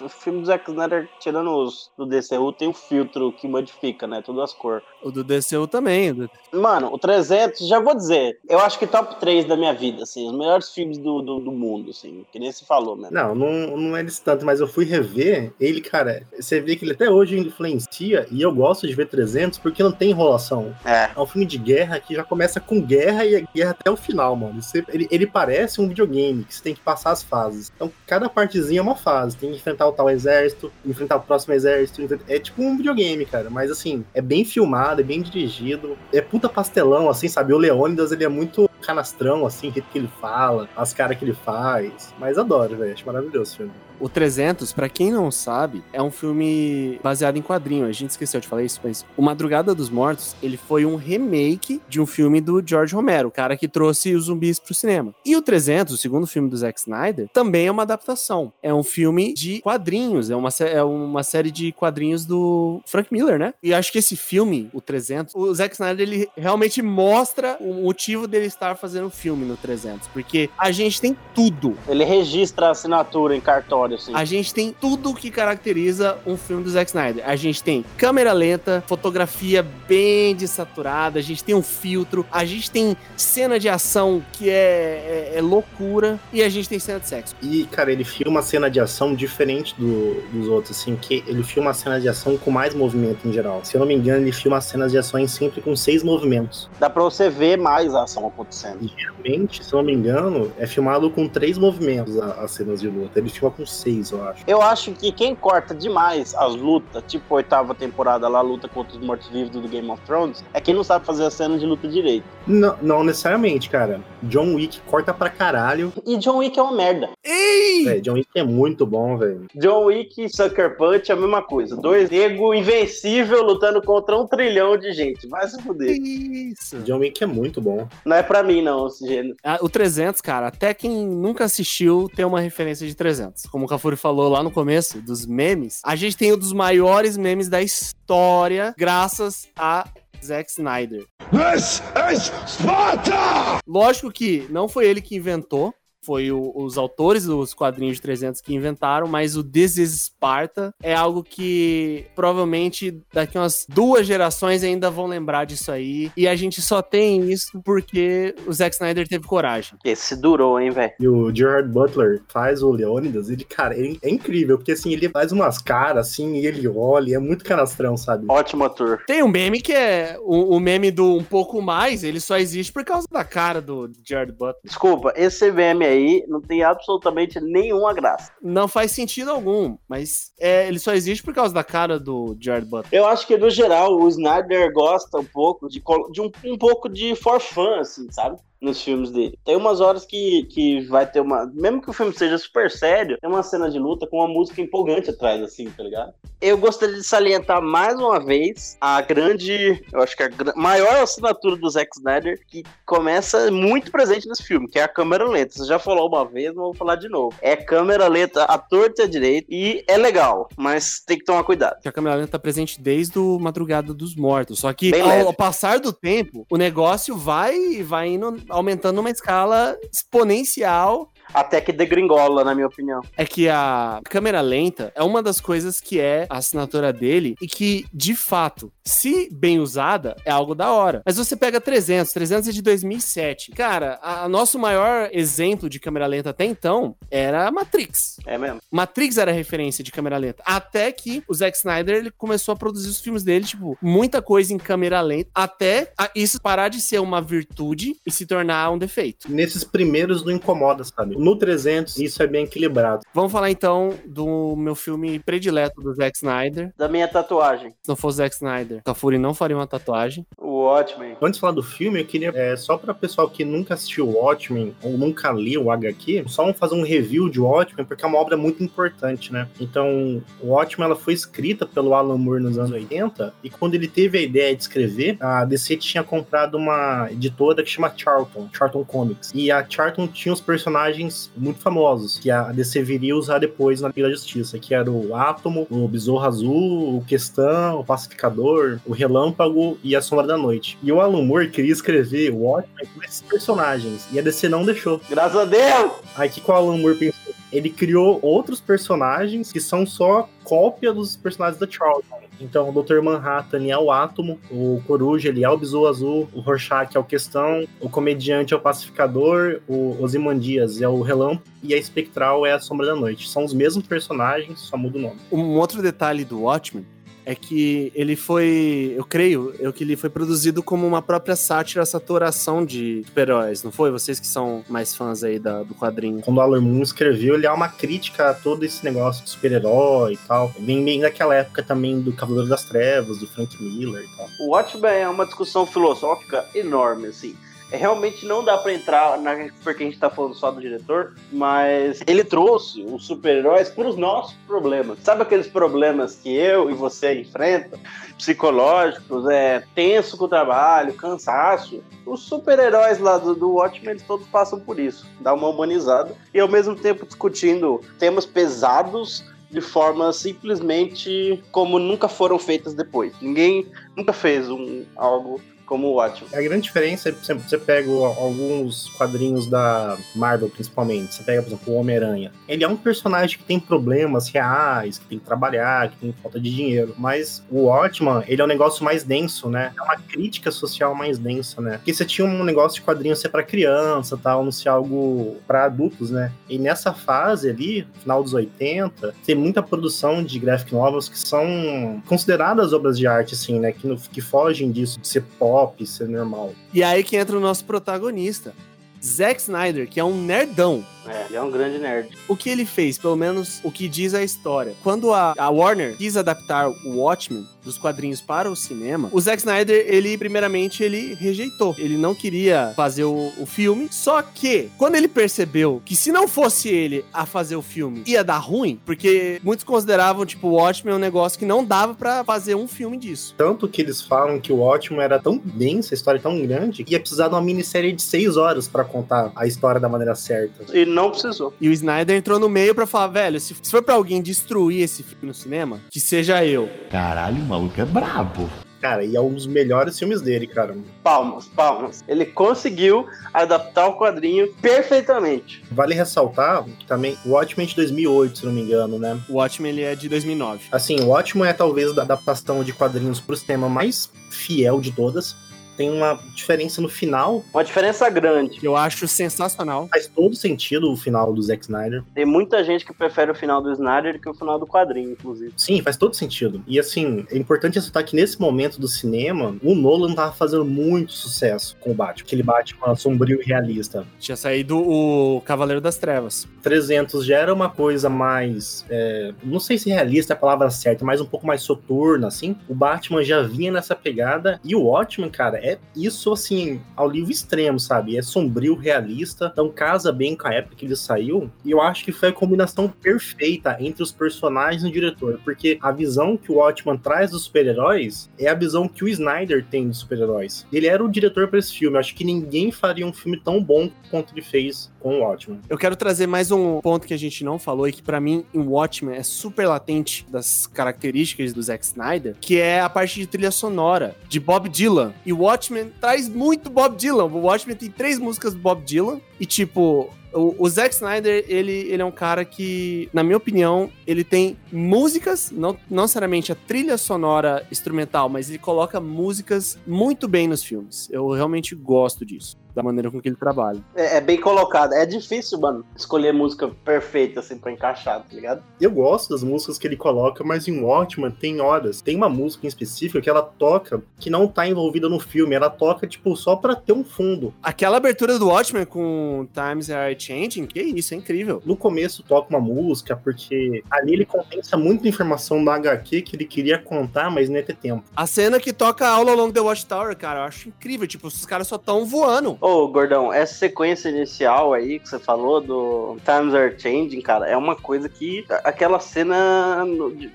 O 0.00 0.08
filme 0.08 0.40
do 0.40 0.46
Zack 0.46 0.70
Snyder, 0.70 1.08
tirando 1.20 1.50
os 1.50 1.90
do 1.96 2.06
DCU, 2.06 2.52
tem 2.52 2.68
um 2.68 2.74
filtro 2.74 3.32
que 3.32 3.46
modifica, 3.46 4.06
né? 4.06 4.22
Todas 4.24 4.44
as 4.44 4.54
cores. 4.54 4.82
O 5.02 5.10
do 5.10 5.22
DCU 5.22 5.66
também. 5.66 6.28
Mano, 6.52 6.92
o 6.92 6.98
300, 6.98 7.68
já 7.68 7.78
vou 7.78 7.94
dizer, 7.94 8.38
eu 8.48 8.58
acho 8.58 8.78
que 8.78 8.86
top 8.86 9.20
3 9.20 9.44
da 9.44 9.56
minha 9.56 9.72
vida, 9.72 10.02
assim, 10.02 10.26
os 10.26 10.32
melhores 10.36 10.70
filmes 10.70 10.98
do, 10.98 11.20
do, 11.22 11.38
do 11.40 11.52
mundo, 11.52 11.90
assim, 11.90 12.24
que 12.32 12.38
nem 12.38 12.50
se 12.50 12.64
falou, 12.64 12.96
mano. 12.96 13.12
Não, 13.12 13.34
não, 13.34 13.76
não 13.76 13.96
é 13.96 14.02
desse 14.02 14.20
tanto, 14.22 14.44
mas 14.44 14.58
eu 14.60 14.66
fui 14.66 14.84
rever 14.84 15.52
ele, 15.60 15.80
cara. 15.80 16.22
Você 16.38 16.60
vê 16.60 16.74
que 16.74 16.84
ele 16.84 16.92
até 16.92 17.08
hoje 17.10 17.38
influencia, 17.38 18.26
e 18.30 18.40
eu 18.42 18.52
gosto 18.52 18.86
de 18.88 18.94
ver 18.94 19.08
300 19.08 19.58
porque 19.58 19.82
não 19.82 19.92
tem 19.92 20.10
enrolação. 20.10 20.74
É. 20.84 21.10
É 21.14 21.20
um 21.20 21.26
filme 21.26 21.46
de 21.46 21.58
guerra 21.58 22.00
que 22.00 22.14
já 22.14 22.24
começa 22.24 22.58
com 22.60 22.80
guerra 22.80 23.24
e 23.24 23.36
a 23.36 23.40
guerra 23.54 23.70
até 23.72 23.90
o 23.90 23.96
final, 23.96 24.34
mano. 24.34 24.60
Você- 24.62 24.84
ele, 24.88 25.06
ele 25.10 25.26
parece 25.26 25.80
um 25.80 25.88
videogame 25.88 26.44
que 26.44 26.54
você 26.54 26.62
tem 26.62 26.74
que 26.74 26.80
passar 26.80 27.10
as 27.12 27.22
fases. 27.22 27.70
Então, 27.76 27.92
cada 28.06 28.28
partezinha 28.28 28.80
é 28.80 28.82
uma 28.82 28.96
fase. 28.96 29.36
Tem 29.36 29.50
que 29.50 29.56
enfrentar 29.56 29.86
o 29.86 29.92
tal 29.92 30.08
exército, 30.10 30.72
enfrentar 30.84 31.16
o 31.16 31.20
próximo 31.20 31.54
exército. 31.54 32.02
É 32.26 32.38
tipo 32.38 32.62
um 32.62 32.76
videogame, 32.76 33.24
cara. 33.26 33.50
Mas 33.50 33.70
assim, 33.70 34.04
é 34.14 34.20
bem 34.22 34.44
filmado, 34.44 34.87
é 34.96 35.02
bem 35.02 35.20
dirigido. 35.20 35.96
É 36.12 36.20
puta 36.20 36.48
pastelão, 36.48 37.08
assim, 37.08 37.28
sabe? 37.28 37.52
O 37.52 37.58
Leônidas, 37.58 38.12
ele 38.12 38.24
é 38.24 38.28
muito 38.28 38.68
canastrão, 38.82 39.46
assim, 39.46 39.68
o 39.68 39.72
jeito 39.72 39.88
que 39.90 39.98
ele 39.98 40.10
fala, 40.20 40.68
as 40.76 40.92
caras 40.92 41.18
que 41.18 41.24
ele 41.24 41.34
faz. 41.34 42.14
Mas 42.18 42.38
adoro, 42.38 42.76
velho. 42.76 42.92
Acho 42.92 43.06
maravilhoso 43.06 43.52
o 43.52 43.56
filme. 43.56 43.72
O 44.00 44.08
300, 44.08 44.72
pra 44.72 44.88
quem 44.88 45.10
não 45.10 45.30
sabe, 45.30 45.82
é 45.92 46.00
um 46.00 46.10
filme 46.10 47.00
baseado 47.02 47.36
em 47.36 47.42
quadrinho. 47.42 47.86
A 47.86 47.92
gente 47.92 48.10
esqueceu 48.10 48.40
de 48.40 48.46
falar 48.46 48.62
isso, 48.62 48.80
mas 48.82 49.04
o 49.16 49.22
Madrugada 49.22 49.74
dos 49.74 49.90
Mortos, 49.90 50.36
ele 50.42 50.56
foi 50.56 50.86
um 50.86 50.94
remake 50.94 51.82
de 51.88 52.00
um 52.00 52.06
filme 52.06 52.40
do 52.40 52.62
George 52.64 52.94
Romero, 52.94 53.28
o 53.28 53.32
cara 53.32 53.56
que 53.56 53.66
trouxe 53.66 54.14
os 54.14 54.24
zumbis 54.24 54.58
pro 54.60 54.74
cinema. 54.74 55.12
E 55.24 55.34
o 55.34 55.42
300, 55.42 55.94
o 55.94 55.98
segundo 55.98 56.26
filme 56.26 56.48
do 56.48 56.56
Zack 56.56 56.78
Snyder, 56.78 57.28
também 57.32 57.66
é 57.66 57.70
uma 57.70 57.82
adaptação. 57.82 58.52
É 58.62 58.72
um 58.72 58.84
filme 58.84 59.34
de 59.34 59.60
quadrinhos, 59.60 60.30
é 60.30 60.36
uma, 60.36 60.50
é 60.60 60.82
uma 60.82 61.22
série 61.22 61.50
de 61.50 61.72
quadrinhos 61.72 62.24
do 62.24 62.80
Frank 62.86 63.12
Miller, 63.12 63.38
né? 63.38 63.52
E 63.62 63.74
acho 63.74 63.90
que 63.90 63.98
esse 63.98 64.16
filme, 64.16 64.70
o 64.72 64.80
300, 64.80 65.34
o 65.34 65.52
Zack 65.52 65.74
Snyder, 65.74 66.06
ele 66.06 66.28
realmente 66.36 66.80
mostra 66.82 67.56
o 67.58 67.74
motivo 67.74 68.28
dele 68.28 68.46
estar 68.46 68.67
fazendo 68.76 69.06
o 69.06 69.10
filme 69.10 69.44
no 69.44 69.56
300, 69.56 70.08
porque 70.08 70.50
a 70.58 70.70
gente 70.70 71.00
tem 71.00 71.16
tudo 71.34 71.76
Ele 71.88 72.04
registra 72.04 72.66
a 72.66 72.70
assinatura 72.70 73.34
em 73.36 73.40
cartório, 73.40 73.96
assim. 73.96 74.12
a 74.14 74.24
gente 74.24 74.52
tem 74.54 74.74
tudo 74.78 75.12
que 75.14 75.30
caracteriza 75.30 76.18
um 76.26 76.36
filme 76.36 76.62
do 76.64 76.70
Zack 76.70 76.90
Snyder. 76.90 77.22
A 77.28 77.36
gente 77.36 77.62
tem 77.62 77.84
câmera 77.96 78.32
lenta, 78.32 78.82
fotografia 78.86 79.64
bem 79.88 80.34
desaturada, 80.34 81.18
a 81.18 81.22
gente 81.22 81.42
tem 81.44 81.54
um 81.54 81.62
filtro, 81.62 82.24
a 82.30 82.44
gente 82.44 82.70
tem 82.70 82.96
cena 83.16 83.58
de 83.58 83.68
ação 83.68 84.22
que 84.32 84.48
é, 84.50 85.32
é- 85.34 85.38
é 85.38 85.40
loucura 85.40 86.18
e 86.32 86.42
a 86.42 86.48
gente 86.48 86.68
tem 86.68 86.78
cena 86.78 86.98
de 87.00 87.08
sexo. 87.08 87.34
E, 87.42 87.64
cara, 87.66 87.92
ele 87.92 88.04
filma 88.04 88.40
a 88.40 88.42
cena 88.42 88.70
de 88.70 88.80
ação 88.80 89.14
diferente 89.14 89.74
do- 89.78 90.20
dos 90.32 90.48
outros, 90.48 90.78
assim, 90.78 90.96
que 90.96 91.22
ele 91.26 91.42
filma 91.42 91.70
a 91.70 91.74
cena 91.74 92.00
de 92.00 92.08
ação 92.08 92.36
com 92.36 92.50
mais 92.50 92.74
movimento 92.74 93.26
em 93.26 93.32
geral. 93.32 93.60
Se 93.64 93.74
eu 93.76 93.80
não 93.80 93.86
me 93.86 93.94
engano, 93.94 94.22
ele 94.22 94.32
filma 94.32 94.56
as 94.58 94.64
cenas 94.64 94.92
de 94.92 94.98
ações 94.98 95.30
sempre 95.30 95.60
com 95.60 95.74
seis 95.76 96.02
movimentos. 96.02 96.68
Dá 96.78 96.88
pra 96.90 97.02
você 97.02 97.28
ver 97.30 97.56
mais 97.58 97.94
a 97.94 98.02
ação 98.04 98.26
acontecendo. 98.26 98.57
E 98.80 98.88
geralmente, 98.96 99.64
se 99.64 99.72
eu 99.72 99.78
não 99.78 99.84
me 99.86 99.92
engano, 99.92 100.52
é 100.58 100.66
filmado 100.66 101.10
com 101.10 101.28
três 101.28 101.56
movimentos 101.58 102.18
a- 102.18 102.32
as 102.44 102.50
cenas 102.52 102.80
de 102.80 102.88
luta. 102.88 103.18
Ele 103.18 103.28
filma 103.28 103.54
com 103.54 103.64
seis, 103.66 104.10
eu 104.10 104.22
acho. 104.26 104.42
Eu 104.46 104.60
acho 104.62 104.92
que 104.92 105.12
quem 105.12 105.34
corta 105.34 105.74
demais 105.74 106.34
as 106.34 106.54
lutas, 106.54 107.02
tipo 107.06 107.34
a 107.34 107.36
oitava 107.38 107.74
temporada 107.74 108.28
lá, 108.28 108.38
a 108.38 108.42
luta 108.42 108.68
contra 108.68 108.96
os 108.98 109.04
mortos-vivos 109.04 109.50
do 109.50 109.68
Game 109.68 109.88
of 109.90 110.00
Thrones, 110.02 110.44
é 110.52 110.60
quem 110.60 110.74
não 110.74 110.84
sabe 110.84 111.04
fazer 111.06 111.24
a 111.24 111.30
cena 111.30 111.58
de 111.58 111.66
luta 111.66 111.86
direito. 111.88 112.24
Não, 112.46 112.76
não 112.82 113.04
necessariamente, 113.04 113.68
cara. 113.68 114.00
John 114.22 114.54
Wick 114.54 114.80
corta 114.86 115.12
pra 115.14 115.28
caralho. 115.30 115.92
E 116.06 116.16
John 116.16 116.38
Wick 116.38 116.58
é 116.58 116.62
uma 116.62 116.72
merda. 116.72 117.10
Ei! 117.24 117.84
Véi, 117.84 118.00
John 118.00 118.14
Wick 118.14 118.28
é 118.34 118.42
muito 118.42 118.86
bom, 118.86 119.16
velho. 119.16 119.46
John 119.54 119.84
Wick 119.84 120.24
e 120.24 120.28
Sucker 120.28 120.76
Punch 120.76 121.10
é 121.10 121.14
a 121.14 121.16
mesma 121.16 121.42
coisa. 121.42 121.76
Dois 121.76 122.10
nego 122.10 122.54
invencível 122.54 123.42
lutando 123.44 123.80
contra 123.82 124.16
um 124.16 124.26
trilhão 124.26 124.76
de 124.76 124.92
gente. 124.92 125.26
Vai 125.28 125.46
se 125.48 125.60
fuder. 125.62 125.96
Isso. 126.00 126.78
John 126.78 126.98
Wick 126.98 127.22
é 127.22 127.26
muito 127.26 127.60
bom. 127.60 127.86
Não 128.04 128.16
é 128.16 128.22
pra 128.22 128.42
mim, 128.48 128.62
não, 128.62 128.86
esse 128.88 129.06
gênero. 129.06 129.36
Ah, 129.44 129.58
O 129.62 129.68
300, 129.68 130.20
cara, 130.20 130.48
até 130.48 130.74
quem 130.74 131.06
nunca 131.06 131.44
assistiu 131.44 132.08
tem 132.14 132.24
uma 132.24 132.40
referência 132.40 132.86
de 132.86 132.94
300. 132.94 133.44
Como 133.46 133.64
o 133.66 133.68
Cafuri 133.68 133.96
falou 133.96 134.28
lá 134.28 134.42
no 134.42 134.50
começo, 134.50 135.00
dos 135.00 135.24
memes, 135.26 135.80
a 135.84 135.94
gente 135.94 136.16
tem 136.16 136.32
um 136.32 136.38
dos 136.38 136.52
maiores 136.52 137.16
memes 137.16 137.48
da 137.48 137.62
história, 137.62 138.74
graças 138.76 139.48
a 139.56 139.86
Zack 140.24 140.50
Snyder. 140.50 141.06
This 141.30 141.82
is 142.12 142.32
Sparta! 142.46 143.58
Lógico 143.66 144.10
que 144.10 144.46
não 144.50 144.68
foi 144.68 144.86
ele 144.86 145.00
que 145.00 145.14
inventou, 145.14 145.74
foi 146.08 146.32
o- 146.32 146.52
os 146.56 146.78
autores 146.78 147.26
dos 147.26 147.52
quadrinhos 147.52 147.96
de 147.96 148.02
300 148.02 148.40
que 148.40 148.54
inventaram, 148.54 149.06
mas 149.06 149.36
o 149.36 149.44
This 149.44 149.76
is 149.76 149.90
Sparta 150.06 150.72
é 150.82 150.94
algo 150.94 151.22
que 151.22 152.06
provavelmente 152.16 152.98
daqui 153.12 153.36
umas 153.36 153.66
duas 153.68 154.06
gerações 154.06 154.64
ainda 154.64 154.90
vão 154.90 155.06
lembrar 155.06 155.44
disso 155.44 155.70
aí. 155.70 156.10
E 156.16 156.26
a 156.26 156.34
gente 156.34 156.62
só 156.62 156.80
tem 156.80 157.30
isso 157.30 157.60
porque 157.62 158.34
o 158.46 158.52
Zack 158.54 158.74
Snyder 158.74 159.06
teve 159.06 159.26
coragem. 159.26 159.78
Esse 159.84 160.16
durou, 160.16 160.58
hein, 160.58 160.70
velho? 160.70 160.92
E 160.98 161.06
o 161.06 161.34
Gerard 161.34 161.68
Butler 161.68 162.22
faz 162.28 162.62
o 162.62 162.70
Leônidas, 162.70 163.28
ele, 163.28 163.44
cara, 163.44 163.76
ele 163.78 163.98
é 164.02 164.08
incrível, 164.08 164.56
porque 164.56 164.72
assim, 164.72 164.92
ele 164.94 165.10
faz 165.10 165.30
umas 165.30 165.58
caras 165.58 166.08
assim, 166.08 166.36
e 166.36 166.46
ele 166.46 166.66
olha, 166.68 167.16
é 167.16 167.18
muito 167.18 167.44
canastrão, 167.44 167.96
sabe? 167.98 168.24
Ótimo 168.30 168.64
ator. 168.64 169.02
Tem 169.06 169.22
um 169.22 169.28
meme 169.28 169.60
que 169.60 169.74
é 169.74 170.16
o, 170.22 170.56
o 170.56 170.58
meme 170.60 170.90
do 170.90 171.16
um 171.16 171.24
pouco 171.24 171.60
mais, 171.60 172.02
ele 172.02 172.18
só 172.18 172.38
existe 172.38 172.72
por 172.72 172.82
causa 172.82 173.06
da 173.12 173.24
cara 173.24 173.60
do 173.60 173.90
Jared 174.02 174.32
Butler. 174.32 174.54
Desculpa, 174.64 175.12
esse 175.16 175.50
meme 175.52 175.84
aí 175.84 175.97
não 176.28 176.40
tem 176.40 176.62
absolutamente 176.62 177.40
nenhuma 177.40 177.92
graça. 177.92 178.32
Não 178.42 178.68
faz 178.68 178.92
sentido 178.92 179.30
algum, 179.30 179.76
mas 179.88 180.32
é, 180.38 180.66
ele 180.68 180.78
só 180.78 180.94
existe 180.94 181.22
por 181.22 181.34
causa 181.34 181.52
da 181.52 181.64
cara 181.64 181.98
do 181.98 182.36
Jared 182.40 182.66
Butler. 182.66 182.92
Eu 182.92 183.06
acho 183.06 183.26
que, 183.26 183.36
no 183.36 183.50
geral, 183.50 183.98
o 183.98 184.08
Snyder 184.08 184.72
gosta 184.72 185.18
um 185.18 185.24
pouco 185.24 185.68
de, 185.68 185.82
de 186.12 186.20
um, 186.20 186.30
um 186.44 186.58
pouco 186.58 186.88
de 186.88 187.14
for 187.14 187.40
fun, 187.40 187.74
assim, 187.80 188.10
sabe? 188.10 188.38
Nos 188.60 188.82
filmes 188.82 189.10
dele. 189.12 189.38
Tem 189.44 189.54
umas 189.56 189.80
horas 189.80 190.04
que, 190.04 190.42
que 190.50 190.80
vai 190.88 191.06
ter 191.08 191.20
uma. 191.20 191.46
Mesmo 191.54 191.80
que 191.80 191.90
o 191.90 191.92
filme 191.92 192.12
seja 192.12 192.36
super 192.38 192.68
sério, 192.70 193.16
tem 193.20 193.30
uma 193.30 193.42
cena 193.42 193.70
de 193.70 193.78
luta 193.78 194.06
com 194.06 194.16
uma 194.18 194.26
música 194.26 194.60
empolgante 194.60 195.10
atrás, 195.10 195.40
assim, 195.42 195.70
tá 195.70 195.82
ligado? 195.84 196.12
Eu 196.40 196.58
gostaria 196.58 196.96
de 196.96 197.04
salientar 197.04 197.62
mais 197.62 197.94
uma 197.98 198.18
vez 198.18 198.76
a 198.80 199.00
grande. 199.00 199.84
Eu 199.92 200.00
acho 200.02 200.16
que 200.16 200.22
a 200.24 200.28
gra- 200.28 200.52
maior 200.56 201.02
assinatura 201.02 201.56
do 201.56 201.70
Zack 201.70 201.90
Snyder, 201.96 202.40
que 202.48 202.64
começa 202.84 203.50
muito 203.50 203.92
presente 203.92 204.28
nesse 204.28 204.42
filme, 204.42 204.68
que 204.68 204.78
é 204.78 204.82
a 204.82 204.88
câmera 204.88 205.24
lenta. 205.28 205.52
Você 205.54 205.64
já 205.66 205.78
falou 205.78 206.08
uma 206.08 206.24
vez, 206.24 206.46
mas 206.48 206.56
vou 206.56 206.74
falar 206.74 206.96
de 206.96 207.08
novo. 207.08 207.36
É 207.40 207.54
câmera 207.54 208.08
lenta 208.08 208.42
à 208.44 208.58
torta 208.58 209.02
e 209.02 209.04
à 209.04 209.08
direita, 209.08 209.46
e 209.50 209.84
é 209.86 209.96
legal, 209.96 210.48
mas 210.56 211.00
tem 211.06 211.16
que 211.18 211.24
tomar 211.24 211.44
cuidado. 211.44 211.80
que 211.80 211.88
a 211.88 211.92
câmera 211.92 212.16
lenta 212.16 212.32
tá 212.32 212.38
presente 212.38 212.80
desde 212.80 213.18
o 213.18 213.38
Madrugada 213.38 213.94
dos 213.94 214.16
Mortos. 214.16 214.58
Só 214.60 214.72
que 214.72 214.90
Bem 214.90 215.02
ao, 215.02 215.08
leve. 215.08 215.22
ao 215.26 215.32
passar 215.34 215.78
do 215.78 215.92
tempo, 215.92 216.44
o 216.50 216.56
negócio 216.56 217.16
vai 217.16 217.82
vai 217.82 218.08
indo, 218.08 218.36
aumentando 218.48 218.96
numa 218.96 219.10
escala 219.10 219.76
exponencial. 219.82 221.10
Até 221.32 221.60
que 221.60 221.72
degringola, 221.72 222.44
na 222.44 222.54
minha 222.54 222.66
opinião. 222.66 223.00
É 223.16 223.24
que 223.24 223.48
a 223.48 224.00
câmera 224.04 224.40
lenta 224.40 224.92
é 224.94 225.02
uma 225.02 225.22
das 225.22 225.40
coisas 225.40 225.80
que 225.80 226.00
é 226.00 226.26
a 226.28 226.38
assinatura 226.38 226.92
dele 226.92 227.34
e 227.40 227.46
que, 227.46 227.86
de 227.92 228.14
fato, 228.14 228.72
se 228.84 229.28
bem 229.32 229.58
usada, 229.60 230.16
é 230.24 230.30
algo 230.30 230.54
da 230.54 230.72
hora. 230.72 231.02
Mas 231.04 231.16
você 231.16 231.36
pega 231.36 231.60
300, 231.60 232.12
300 232.12 232.48
é 232.48 232.52
de 232.52 232.62
2007. 232.62 233.52
Cara, 233.52 233.98
a, 234.02 234.24
a 234.24 234.28
nosso 234.28 234.58
maior 234.58 235.08
exemplo 235.12 235.68
de 235.68 235.78
câmera 235.78 236.06
lenta 236.06 236.30
até 236.30 236.44
então 236.44 236.96
era 237.10 237.46
a 237.46 237.50
Matrix. 237.50 238.16
É 238.26 238.38
mesmo. 238.38 238.60
Matrix 238.70 239.18
era 239.18 239.32
referência 239.32 239.82
de 239.84 239.90
câmera 239.92 240.16
lenta. 240.16 240.42
Até 240.44 240.90
que 240.92 241.22
o 241.28 241.34
Zack 241.34 241.56
Snyder 241.56 241.96
ele 241.96 242.10
começou 242.10 242.52
a 242.52 242.56
produzir 242.56 242.88
os 242.88 243.00
filmes 243.00 243.22
dele, 243.22 243.44
tipo, 243.44 243.76
muita 243.82 244.22
coisa 244.22 244.52
em 244.52 244.58
câmera 244.58 245.00
lenta. 245.00 245.30
Até 245.34 245.92
a- 245.98 246.10
isso 246.14 246.40
parar 246.40 246.68
de 246.68 246.80
ser 246.80 247.00
uma 247.00 247.20
virtude 247.20 247.96
e 248.06 248.10
se 248.10 248.26
tornar 248.26 248.70
um 248.70 248.78
defeito. 248.78 249.30
Nesses 249.30 249.64
primeiros 249.64 250.24
não 250.24 250.32
incomoda, 250.32 250.84
sabe? 250.84 251.16
No 251.18 251.36
300, 251.36 251.98
isso 251.98 252.22
é 252.22 252.26
bem 252.26 252.44
equilibrado. 252.44 253.02
Vamos 253.12 253.32
falar 253.32 253.50
então 253.50 253.94
do 254.06 254.54
meu 254.56 254.74
filme 254.74 255.18
predileto 255.18 255.80
do 255.80 255.92
Zack 255.94 256.16
Snyder. 256.16 256.72
Da 256.76 256.88
minha 256.88 257.08
tatuagem. 257.08 257.70
Se 257.82 257.88
não 257.88 257.96
fosse 257.96 258.16
o 258.16 258.18
Zack 258.18 258.34
Snyder, 258.36 258.82
Cafuri 258.84 259.18
não 259.18 259.34
faria 259.34 259.56
uma 259.56 259.66
tatuagem. 259.66 260.24
O 260.36 260.62
Watchmen. 260.62 261.16
Antes 261.20 261.38
de 261.38 261.40
falar 261.40 261.52
do 261.52 261.62
filme, 261.62 262.00
eu 262.00 262.04
queria, 262.04 262.30
é, 262.34 262.56
só 262.56 262.76
para 262.76 262.94
pessoal 262.94 263.28
que 263.28 263.44
nunca 263.44 263.74
assistiu 263.74 264.08
Watchmen 264.08 264.74
ou 264.82 264.92
nunca 264.92 265.30
leu 265.30 265.64
o 265.64 265.70
HQ, 265.70 266.24
só 266.28 266.52
fazer 266.54 266.74
um 266.74 266.82
review 266.82 267.28
de 267.28 267.40
Watchmen, 267.40 267.84
porque 267.84 268.04
é 268.04 268.08
uma 268.08 268.18
obra 268.18 268.36
muito 268.36 268.62
importante, 268.62 269.32
né? 269.32 269.48
Então, 269.60 270.22
o 270.40 270.48
Watchmen 270.48 270.86
ela 270.86 270.96
foi 270.96 271.14
escrita 271.14 271.66
pelo 271.66 271.94
Alan 271.94 272.16
Moore 272.16 272.42
nos 272.42 272.58
anos 272.58 272.70
80, 272.70 273.34
e 273.42 273.50
quando 273.50 273.74
ele 273.74 273.88
teve 273.88 274.18
a 274.18 274.22
ideia 274.22 274.54
de 274.54 274.62
escrever, 274.62 275.16
a 275.20 275.44
DC 275.44 275.76
tinha 275.76 276.02
comprado 276.02 276.56
uma 276.56 277.08
editora 277.10 277.62
que 277.62 277.70
chama 277.70 277.92
Charlton, 277.96 278.48
Charlton 278.52 278.84
Comics. 278.84 279.32
E 279.34 279.50
a 279.50 279.64
Charlton 279.68 280.06
tinha 280.06 280.32
os 280.32 280.40
personagens 280.40 281.07
muito 281.36 281.60
famosos, 281.60 282.18
que 282.18 282.30
a 282.30 282.52
DC 282.52 282.82
viria 282.82 283.16
usar 283.16 283.38
depois 283.38 283.80
na 283.80 283.88
Liga 283.88 284.02
da 284.02 284.10
Justiça, 284.10 284.58
que 284.58 284.74
era 284.74 284.90
o 284.90 285.14
Átomo, 285.14 285.66
o 285.70 285.86
Besouro 285.88 286.24
Azul, 286.24 286.98
o 286.98 287.04
Questão, 287.04 287.80
o 287.80 287.84
Pacificador, 287.84 288.80
o 288.86 288.92
Relâmpago 288.92 289.78
e 289.82 289.94
a 289.94 290.02
Sombra 290.02 290.26
da 290.26 290.36
Noite. 290.36 290.78
E 290.82 290.92
o 290.92 291.00
Alan 291.00 291.22
Moore 291.22 291.50
queria 291.50 291.72
escrever 291.72 292.32
o 292.32 292.38
Watchmen 292.38 292.86
com 292.94 293.02
esses 293.02 293.22
personagens, 293.22 294.06
e 294.12 294.18
a 294.18 294.22
DC 294.22 294.48
não 294.48 294.64
deixou. 294.64 295.00
Graças 295.08 295.36
a 295.36 295.44
Deus! 295.44 295.92
Aí 296.16 296.28
que 296.28 296.42
o 296.44 296.54
Alan 296.54 296.78
Moore 296.78 296.96
pensou? 296.96 297.34
Ele 297.50 297.70
criou 297.70 298.18
outros 298.22 298.60
personagens 298.60 299.50
que 299.50 299.60
são 299.60 299.86
só 299.86 300.28
cópia 300.44 300.92
dos 300.92 301.16
personagens 301.16 301.58
da 301.58 301.66
Charlton. 301.68 302.27
Então, 302.40 302.68
o 302.68 302.82
Dr. 302.82 303.00
Manhattan 303.02 303.64
é 303.66 303.76
o 303.76 303.90
Átomo, 303.90 304.38
o 304.50 304.82
Coruja 304.86 305.28
ele 305.28 305.44
é 305.44 305.50
o 305.50 305.56
Besouro 305.56 305.88
Azul, 305.88 306.28
o 306.32 306.40
Rorschach 306.40 306.96
é 306.96 306.98
o 306.98 307.04
Questão, 307.04 307.66
o 307.80 307.88
Comediante 307.88 308.54
é 308.54 308.56
o 308.56 308.60
Pacificador, 308.60 309.60
o 309.66 309.96
Ozymandias 310.02 310.80
é 310.80 310.88
o 310.88 311.00
Relâmpago 311.00 311.42
e 311.62 311.74
a 311.74 311.76
Espectral 311.76 312.46
é 312.46 312.52
a 312.52 312.60
Sombra 312.60 312.86
da 312.86 312.94
Noite. 312.94 313.28
São 313.28 313.44
os 313.44 313.52
mesmos 313.52 313.86
personagens, 313.86 314.60
só 314.60 314.76
muda 314.76 314.98
o 314.98 315.00
nome. 315.00 315.16
Um 315.32 315.56
outro 315.56 315.82
detalhe 315.82 316.24
do 316.24 316.42
Watchmen 316.42 316.86
é 317.30 317.34
que 317.34 317.92
ele 317.94 318.16
foi, 318.16 318.94
eu 318.96 319.04
creio, 319.04 319.54
eu 319.58 319.70
que 319.70 319.84
ele 319.84 319.96
foi 319.96 320.08
produzido 320.08 320.62
como 320.62 320.86
uma 320.86 321.02
própria 321.02 321.36
sátira, 321.36 321.84
saturação 321.84 322.64
de 322.64 323.02
super-heróis, 323.04 323.62
não 323.62 323.70
foi? 323.70 323.90
Vocês 323.90 324.18
que 324.18 324.26
são 324.26 324.64
mais 324.66 324.94
fãs 324.96 325.22
aí 325.22 325.38
da- 325.38 325.62
do 325.62 325.74
quadrinho. 325.74 326.22
Quando 326.22 326.38
o 326.38 326.40
Alan 326.40 326.62
Moore 326.62 326.82
escreveu, 326.84 327.34
ele 327.34 327.46
é 327.46 327.52
uma 327.52 327.68
crítica 327.68 328.30
a 328.30 328.34
todo 328.34 328.64
esse 328.64 328.82
negócio 328.82 329.22
de 329.22 329.28
super-herói 329.28 330.14
e 330.14 330.16
tal. 330.26 330.50
Bem, 330.58 330.82
bem 330.82 331.00
daquela 331.00 331.34
época 331.34 331.62
também 331.62 332.00
do 332.00 332.14
Cavaleiro 332.14 332.48
das 332.48 332.64
Trevas, 332.64 333.18
do 333.18 333.26
Frank 333.26 333.62
Miller 333.62 334.02
e 334.02 334.16
tal. 334.16 334.26
O 334.40 334.52
Watchmen 334.52 334.90
é 335.02 335.08
uma 335.08 335.26
discussão 335.26 335.66
filosófica 335.66 336.46
enorme, 336.54 337.08
assim. 337.08 337.36
É, 337.70 337.76
realmente 337.76 338.24
não 338.26 338.42
dá 338.42 338.56
pra 338.58 338.72
entrar 338.72 339.18
na, 339.18 339.48
porque 339.62 339.82
a 339.82 339.86
gente 339.86 339.98
tá 339.98 340.08
falando 340.08 340.34
só 340.34 340.50
do 340.50 340.60
diretor, 340.60 341.14
mas 341.30 342.00
ele 342.06 342.24
trouxe 342.24 342.82
os 342.82 343.06
super-heróis 343.06 343.68
pros 343.68 343.96
nossos 343.96 344.34
problemas. 344.46 344.98
Sabe 345.02 345.22
aqueles 345.22 345.46
problemas 345.46 346.16
que 346.16 346.34
eu 346.34 346.70
e 346.70 346.74
você 346.74 347.20
enfrenta? 347.20 347.78
Psicológicos, 348.16 349.28
é 349.28 349.62
tenso 349.74 350.16
com 350.16 350.24
o 350.24 350.28
trabalho, 350.28 350.94
cansaço. 350.94 351.82
Os 352.04 352.20
super-heróis 352.22 352.98
lá 352.98 353.18
do, 353.18 353.34
do 353.34 353.52
Watchmen, 353.52 353.90
eles 353.90 354.02
todos 354.02 354.26
passam 354.28 354.58
por 354.58 354.80
isso. 354.80 355.06
Dá 355.20 355.34
uma 355.34 355.48
humanizada. 355.48 356.14
E 356.32 356.40
ao 356.40 356.48
mesmo 356.48 356.74
tempo 356.74 357.06
discutindo 357.06 357.80
temas 357.98 358.26
pesados 358.26 359.24
de 359.50 359.60
forma 359.60 360.12
simplesmente 360.12 361.42
como 361.50 361.78
nunca 361.78 362.08
foram 362.08 362.38
feitas 362.38 362.74
depois. 362.74 363.12
Ninguém 363.20 363.66
nunca 363.96 364.12
fez 364.12 364.48
um, 364.50 364.84
algo 364.96 365.40
como 365.68 365.88
o 365.88 365.94
Watchmen. 365.94 366.30
A 366.34 366.40
grande 366.42 366.62
diferença 366.62 367.08
é, 367.08 367.12
por 367.12 367.22
exemplo, 367.22 367.44
você 367.48 367.58
pega 367.58 367.90
alguns 367.90 368.88
quadrinhos 368.96 369.46
da 369.46 369.96
Marvel, 370.14 370.48
principalmente. 370.48 371.14
Você 371.14 371.22
pega, 371.22 371.42
por 371.42 371.48
exemplo, 371.48 371.74
o 371.74 371.76
Homem-Aranha. 371.76 372.32
Ele 372.48 372.64
é 372.64 372.68
um 372.68 372.76
personagem 372.76 373.38
que 373.38 373.44
tem 373.44 373.60
problemas 373.60 374.28
reais, 374.28 374.98
que 374.98 375.04
tem 375.06 375.18
que 375.18 375.24
trabalhar, 375.24 375.90
que 375.90 375.96
tem 375.98 376.14
falta 376.22 376.40
de 376.40 376.54
dinheiro. 376.54 376.94
Mas 376.98 377.42
o 377.50 377.64
Watchman, 377.64 378.22
ele 378.26 378.40
é 378.40 378.44
um 378.44 378.48
negócio 378.48 378.84
mais 378.84 379.04
denso, 379.04 379.48
né? 379.48 379.72
É 379.78 379.82
uma 379.82 379.96
crítica 379.96 380.50
social 380.50 380.94
mais 380.94 381.18
densa, 381.18 381.60
né? 381.60 381.76
Porque 381.78 381.92
você 381.92 382.04
tinha 382.04 382.26
um 382.26 382.42
negócio 382.44 382.80
de 382.80 382.82
quadrinho 382.86 383.14
ser 383.14 383.28
pra 383.28 383.42
criança, 383.42 384.16
tal, 384.20 384.44
não 384.44 384.52
ser 384.52 384.68
algo 384.70 385.36
pra 385.46 385.64
adultos, 385.66 386.10
né? 386.10 386.32
E 386.48 386.58
nessa 386.58 386.92
fase 386.94 387.50
ali, 387.50 387.86
final 388.00 388.22
dos 388.22 388.32
80, 388.34 389.14
tem 389.24 389.34
muita 389.34 389.62
produção 389.62 390.22
de 390.24 390.38
graphic 390.38 390.72
novels 390.72 391.08
que 391.08 391.18
são 391.18 392.02
consideradas 392.06 392.72
obras 392.72 392.98
de 392.98 393.06
arte, 393.06 393.34
assim, 393.34 393.58
né? 393.60 393.72
Que, 393.72 393.86
no- 393.86 393.96
que 393.98 394.20
fogem 394.20 394.70
disso, 394.70 394.98
de 395.00 395.06
ser 395.08 395.22
pop, 395.58 395.86
ser 395.86 396.08
normal. 396.08 396.54
E 396.72 396.84
aí 396.84 397.02
que 397.02 397.16
entra 397.16 397.36
o 397.36 397.40
nosso 397.40 397.64
protagonista. 397.64 398.54
Zack 399.02 399.40
Snyder, 399.40 399.88
que 399.88 400.00
é 400.00 400.04
um 400.04 400.20
nerdão. 400.20 400.84
É, 401.06 401.26
ele 401.26 401.36
é 401.36 401.42
um 401.42 401.50
grande 401.50 401.78
nerd. 401.78 402.10
O 402.26 402.36
que 402.36 402.50
ele 402.50 402.64
fez, 402.64 402.98
pelo 402.98 403.16
menos 403.16 403.60
o 403.62 403.70
que 403.70 403.88
diz 403.88 404.12
a 404.12 404.22
história. 404.24 404.74
Quando 404.82 405.12
a, 405.14 405.34
a 405.38 405.48
Warner 405.50 405.96
quis 405.96 406.16
adaptar 406.16 406.68
o 406.68 406.96
Watchmen 406.96 407.46
dos 407.68 407.78
quadrinhos 407.78 408.20
para 408.20 408.50
o 408.50 408.56
cinema, 408.56 409.08
o 409.12 409.20
Zack 409.20 409.38
Snyder, 409.38 409.84
ele, 409.86 410.16
primeiramente, 410.16 410.82
ele 410.82 411.14
rejeitou. 411.14 411.74
Ele 411.78 411.96
não 411.96 412.14
queria 412.14 412.72
fazer 412.74 413.04
o, 413.04 413.32
o 413.38 413.46
filme, 413.46 413.88
só 413.90 414.22
que, 414.22 414.70
quando 414.76 414.96
ele 414.96 415.08
percebeu 415.08 415.82
que 415.84 415.94
se 415.94 416.10
não 416.10 416.26
fosse 416.26 416.68
ele 416.68 417.04
a 417.12 417.26
fazer 417.26 417.56
o 417.56 417.62
filme, 417.62 418.02
ia 418.06 418.24
dar 418.24 418.38
ruim, 418.38 418.80
porque 418.84 419.40
muitos 419.42 419.64
consideravam, 419.64 420.24
tipo, 420.24 420.48
o 420.48 420.52
Watchmen 420.52 420.94
um 420.94 420.98
negócio 420.98 421.38
que 421.38 421.44
não 421.44 421.64
dava 421.64 421.94
pra 421.94 422.24
fazer 422.24 422.54
um 422.54 422.66
filme 422.66 422.96
disso. 422.96 423.34
Tanto 423.36 423.68
que 423.68 423.82
eles 423.82 424.00
falam 424.00 424.40
que 424.40 424.52
o 424.52 424.60
ótimo 424.60 425.00
era 425.00 425.18
tão 425.18 425.40
denso, 425.42 425.92
a 425.92 425.96
história 425.96 426.20
tão 426.20 426.40
grande, 426.40 426.84
que 426.84 426.92
ia 426.92 427.00
precisar 427.00 427.28
de 427.28 427.34
uma 427.34 427.42
minissérie 427.42 427.92
de 427.92 428.02
seis 428.02 428.36
horas 428.36 428.66
pra 428.66 428.84
contar 428.84 429.30
a 429.36 429.46
história 429.46 429.80
da 429.80 429.88
maneira 429.88 430.14
certa. 430.14 430.76
E 430.76 430.86
não 430.86 431.10
precisou. 431.10 431.52
E 431.60 431.68
o 431.68 431.72
Snyder 431.72 432.16
entrou 432.16 432.38
no 432.38 432.48
meio 432.48 432.74
pra 432.74 432.86
falar, 432.86 433.08
velho, 433.08 433.40
se, 433.40 433.54
se 433.60 433.70
for 433.70 433.82
pra 433.82 433.94
alguém 433.94 434.22
destruir 434.22 434.82
esse 434.82 435.02
filme 435.02 435.26
no 435.26 435.34
cinema, 435.34 435.80
que 435.90 436.00
seja 436.00 436.44
eu. 436.44 436.68
Caralho, 436.90 437.42
o 437.42 437.46
maluco 437.58 437.80
é 437.80 437.84
brabo. 437.84 438.48
Cara, 438.80 439.04
e 439.04 439.16
é 439.16 439.20
um 439.20 439.34
dos 439.34 439.44
melhores 439.44 439.98
filmes 439.98 440.22
dele, 440.22 440.46
cara. 440.46 440.76
Palmas, 441.02 441.46
palmas. 441.46 442.04
Ele 442.06 442.24
conseguiu 442.24 443.08
adaptar 443.34 443.88
o 443.88 443.98
quadrinho 443.98 444.54
perfeitamente. 444.62 445.64
Vale 445.72 445.94
ressaltar 445.94 446.62
que 446.62 446.86
também 446.86 447.18
o 447.26 447.30
Watchmen 447.30 447.66
é 447.66 447.70
de 447.70 447.74
2008, 447.74 448.38
se 448.38 448.46
não 448.46 448.52
me 448.52 448.62
engano, 448.62 448.96
né? 448.96 449.20
O 449.28 449.34
Watchmen, 449.34 449.72
ele 449.72 449.82
é 449.82 449.96
de 449.96 450.08
2009. 450.08 450.68
Assim, 450.70 451.00
o 451.00 451.08
Watchmen 451.08 451.48
é 451.48 451.52
talvez 451.52 451.98
a 451.98 452.02
adaptação 452.02 452.62
de 452.62 452.72
quadrinhos 452.72 453.18
pro 453.18 453.36
cinema 453.36 453.68
mais 453.68 454.12
fiel 454.30 454.80
de 454.80 454.92
todas. 454.92 455.34
Tem 455.78 455.88
uma 455.90 456.18
diferença 456.34 456.82
no 456.82 456.88
final, 456.88 457.42
Uma 457.54 457.64
diferença 457.64 458.10
grande. 458.10 458.58
que 458.60 458.66
Eu 458.66 458.76
acho 458.76 459.06
sensacional. 459.08 459.88
faz 459.88 460.06
todo 460.08 460.34
sentido 460.34 460.90
o 460.92 460.96
final 460.96 461.32
do 461.32 461.40
Zack 461.40 461.62
Snyder. 461.62 462.02
Tem 462.14 462.26
muita 462.26 462.62
gente 462.64 462.84
que 462.84 462.92
prefere 462.92 463.30
o 463.30 463.34
final 463.34 463.62
do 463.62 463.72
Snyder 463.72 464.14
do 464.14 464.18
que 464.18 464.28
o 464.28 464.34
final 464.34 464.58
do 464.58 464.66
quadrinho, 464.66 465.12
inclusive. 465.12 465.52
Sim, 465.56 465.80
faz 465.80 465.96
todo 465.96 466.14
sentido. 466.16 466.62
E 466.66 466.78
assim, 466.80 467.24
é 467.30 467.38
importante 467.38 467.76
ressaltar 467.76 468.04
que 468.04 468.16
nesse 468.16 468.40
momento 468.40 468.80
do 468.80 468.88
cinema, 468.88 469.54
o 469.62 469.74
Nolan 469.74 470.14
tava 470.14 470.32
fazendo 470.32 470.64
muito 470.64 471.12
sucesso 471.12 471.76
com 471.80 471.92
o 471.92 471.94
Batman. 471.94 472.26
Aquele 472.26 472.42
Batman 472.42 472.96
sombrio 472.96 473.40
e 473.40 473.44
realista. 473.44 474.04
Tinha 474.18 474.36
saído 474.36 474.76
o 474.78 475.40
Cavaleiro 475.42 475.80
das 475.80 475.96
Trevas. 475.96 476.46
300 476.62 477.24
já 477.24 477.38
era 477.38 477.54
uma 477.54 477.70
coisa 477.70 478.08
mais. 478.08 478.84
é, 478.90 479.32
não 479.44 479.60
sei 479.60 479.78
se 479.78 479.88
realista 479.90 480.32
é 480.32 480.34
a 480.34 480.38
palavra 480.38 480.68
certa, 480.70 481.04
mas 481.04 481.20
um 481.20 481.24
pouco 481.26 481.46
mais 481.46 481.62
soturna, 481.62 482.26
assim. 482.26 482.56
O 482.68 482.74
Batman 482.74 483.22
já 483.22 483.42
vinha 483.42 483.70
nessa 483.70 483.94
pegada. 483.94 484.60
E 484.64 484.74
o 484.74 484.82
Watchmen, 484.82 485.30
cara, 485.30 485.58
é 485.68 485.78
isso, 485.94 486.32
assim, 486.32 486.80
ao 486.96 487.08
livro 487.08 487.30
extremo, 487.30 487.78
sabe? 487.78 488.16
É 488.16 488.22
sombrio, 488.22 488.74
realista. 488.74 489.50
Então 489.52 489.70
casa 489.70 490.12
bem 490.12 490.36
com 490.36 490.48
a 490.48 490.54
época 490.54 490.76
que 490.76 490.86
ele 490.86 490.96
saiu. 490.96 491.50
E 491.64 491.70
eu 491.70 491.80
acho 491.80 492.04
que 492.04 492.12
foi 492.12 492.30
a 492.30 492.32
combinação 492.32 492.88
perfeita 492.88 493.76
entre 493.80 494.02
os 494.02 494.12
personagens 494.12 494.82
e 494.82 494.88
o 494.88 494.92
diretor. 494.92 495.40
Porque 495.44 495.78
a 495.82 495.92
visão 495.92 496.36
que 496.36 496.50
o 496.50 496.56
Watchmen 496.56 496.98
traz 496.98 497.30
dos 497.30 497.44
super-heróis 497.44 498.30
é 498.38 498.48
a 498.48 498.54
visão 498.54 498.88
que 498.88 499.04
o 499.04 499.08
Snyder 499.08 499.64
tem 499.64 499.88
dos 499.88 499.98
super-heróis. 499.98 500.66
Ele 500.72 500.86
era 500.86 501.04
o 501.04 501.08
diretor 501.08 501.48
para 501.48 501.58
esse 501.58 501.74
filme. 501.74 501.96
Eu 501.96 502.00
acho 502.00 502.14
que 502.14 502.24
ninguém 502.24 502.70
faria 502.70 503.06
um 503.06 503.12
filme 503.12 503.38
tão 503.38 503.62
bom 503.62 503.90
quanto 504.10 504.32
ele 504.32 504.42
fez 504.42 504.90
com 505.00 505.18
o 505.18 505.20
Watchmen. 505.20 505.60
Eu 505.68 505.78
quero 505.78 505.96
trazer 505.96 506.26
mais 506.26 506.50
um 506.50 506.80
ponto 506.80 507.06
que 507.06 507.14
a 507.14 507.18
gente 507.18 507.44
não 507.44 507.58
falou 507.58 507.88
e 507.88 507.92
que 507.92 508.02
pra 508.02 508.20
mim 508.20 508.44
em 508.52 508.60
Watchmen 508.60 509.16
é 509.16 509.22
super 509.22 509.66
latente 509.66 510.26
das 510.28 510.66
características 510.66 511.52
do 511.52 511.62
Zack 511.62 511.84
Snyder, 511.84 512.36
que 512.40 512.58
é 512.58 512.80
a 512.80 512.88
parte 512.88 513.20
de 513.20 513.26
trilha 513.26 513.50
sonora 513.50 514.16
de 514.28 514.40
Bob 514.40 514.68
Dylan. 514.68 515.12
E 515.24 515.32
Watchmen 515.32 515.92
traz 516.00 516.28
muito 516.28 516.70
Bob 516.70 516.96
Dylan. 516.96 517.24
O 517.24 517.42
Watchmen 517.42 517.76
tem 517.76 517.90
três 517.90 518.18
músicas 518.18 518.54
do 518.54 518.60
Bob 518.60 518.82
Dylan 518.84 519.20
e 519.38 519.46
tipo 519.46 520.10
o, 520.32 520.54
o 520.58 520.68
Zack 520.68 520.94
Snyder, 520.94 521.44
ele, 521.48 521.72
ele 521.72 522.02
é 522.02 522.04
um 522.04 522.10
cara 522.10 522.44
que, 522.44 523.08
na 523.12 523.22
minha 523.22 523.36
opinião, 523.36 523.90
ele 524.06 524.24
tem 524.24 524.56
músicas, 524.70 525.50
não, 525.50 525.76
não 525.90 526.02
necessariamente 526.02 526.52
a 526.52 526.54
trilha 526.54 526.98
sonora 526.98 527.66
instrumental, 527.70 528.28
mas 528.28 528.48
ele 528.48 528.58
coloca 528.58 529.00
músicas 529.00 529.78
muito 529.86 530.28
bem 530.28 530.46
nos 530.46 530.62
filmes. 530.62 531.08
Eu 531.10 531.30
realmente 531.30 531.74
gosto 531.74 532.24
disso, 532.24 532.56
da 532.78 532.82
maneira 532.82 533.10
com 533.10 533.20
que 533.20 533.28
ele 533.28 533.36
trabalha. 533.36 533.80
É, 533.94 534.18
é 534.18 534.20
bem 534.20 534.40
colocado. 534.40 534.92
É 534.92 535.04
difícil, 535.04 535.58
mano, 535.58 535.84
escolher 535.96 536.32
música 536.32 536.68
perfeita, 536.84 537.40
assim, 537.40 537.58
pra 537.58 537.72
encaixar, 537.72 538.20
tá 538.20 538.34
ligado? 538.34 538.62
Eu 538.80 538.90
gosto 538.92 539.30
das 539.30 539.42
músicas 539.42 539.78
que 539.78 539.86
ele 539.86 539.96
coloca, 539.96 540.44
mas 540.44 540.68
em 540.68 540.80
Watchmen 540.80 541.32
tem 541.32 541.60
horas. 541.60 542.00
Tem 542.00 542.14
uma 542.14 542.28
música 542.28 542.66
em 542.66 542.68
específico 542.68 543.20
que 543.20 543.28
ela 543.28 543.42
toca 543.42 544.00
que 544.18 544.30
não 544.30 544.46
tá 544.46 544.66
envolvida 544.66 545.08
no 545.08 545.18
filme. 545.18 545.56
Ela 545.56 545.68
toca, 545.68 546.06
tipo, 546.06 546.36
só 546.36 546.54
pra 546.54 546.76
ter 546.76 546.92
um 546.92 547.02
fundo. 547.02 547.52
Aquela 547.60 547.96
abertura 547.96 548.38
do 548.38 548.46
Watchmen 548.48 548.86
com 548.86 549.48
Times 549.52 549.90
Are 549.90 550.18
Changing, 550.18 550.66
que 550.66 550.80
isso, 550.80 551.14
é 551.14 551.16
incrível. 551.16 551.60
No 551.64 551.76
começo 551.76 552.22
toca 552.22 552.48
uma 552.50 552.60
música, 552.60 553.16
porque 553.16 553.82
ali 553.90 554.12
ele 554.12 554.24
condensa 554.24 554.76
muita 554.76 555.08
informação 555.08 555.64
da 555.64 555.74
HQ 555.74 556.22
que 556.22 556.36
ele 556.36 556.44
queria 556.44 556.78
contar, 556.78 557.28
mas 557.30 557.48
não 557.48 557.56
ia 557.56 557.64
ter 557.64 557.74
tempo. 557.74 558.04
A 558.14 558.26
cena 558.26 558.60
que 558.60 558.72
toca 558.72 559.08
All 559.08 559.28
Along 559.28 559.50
the 559.50 559.60
Watchtower, 559.60 560.16
cara, 560.16 560.40
eu 560.40 560.44
acho 560.44 560.68
incrível. 560.68 561.08
Tipo, 561.08 561.26
os 561.26 561.44
caras 561.44 561.66
só 561.66 561.76
tão 561.76 562.04
voando. 562.04 562.56
Ô, 562.70 562.86
Gordão, 562.86 563.32
essa 563.32 563.54
sequência 563.54 564.10
inicial 564.10 564.74
aí 564.74 564.98
que 564.98 565.08
você 565.08 565.18
falou 565.18 565.58
do 565.58 566.18
Times 566.22 566.52
Are 566.52 566.78
Changing, 566.78 567.22
cara, 567.22 567.48
é 567.48 567.56
uma 567.56 567.74
coisa 567.74 568.10
que 568.10 568.44
aquela 568.62 569.00
cena 569.00 569.86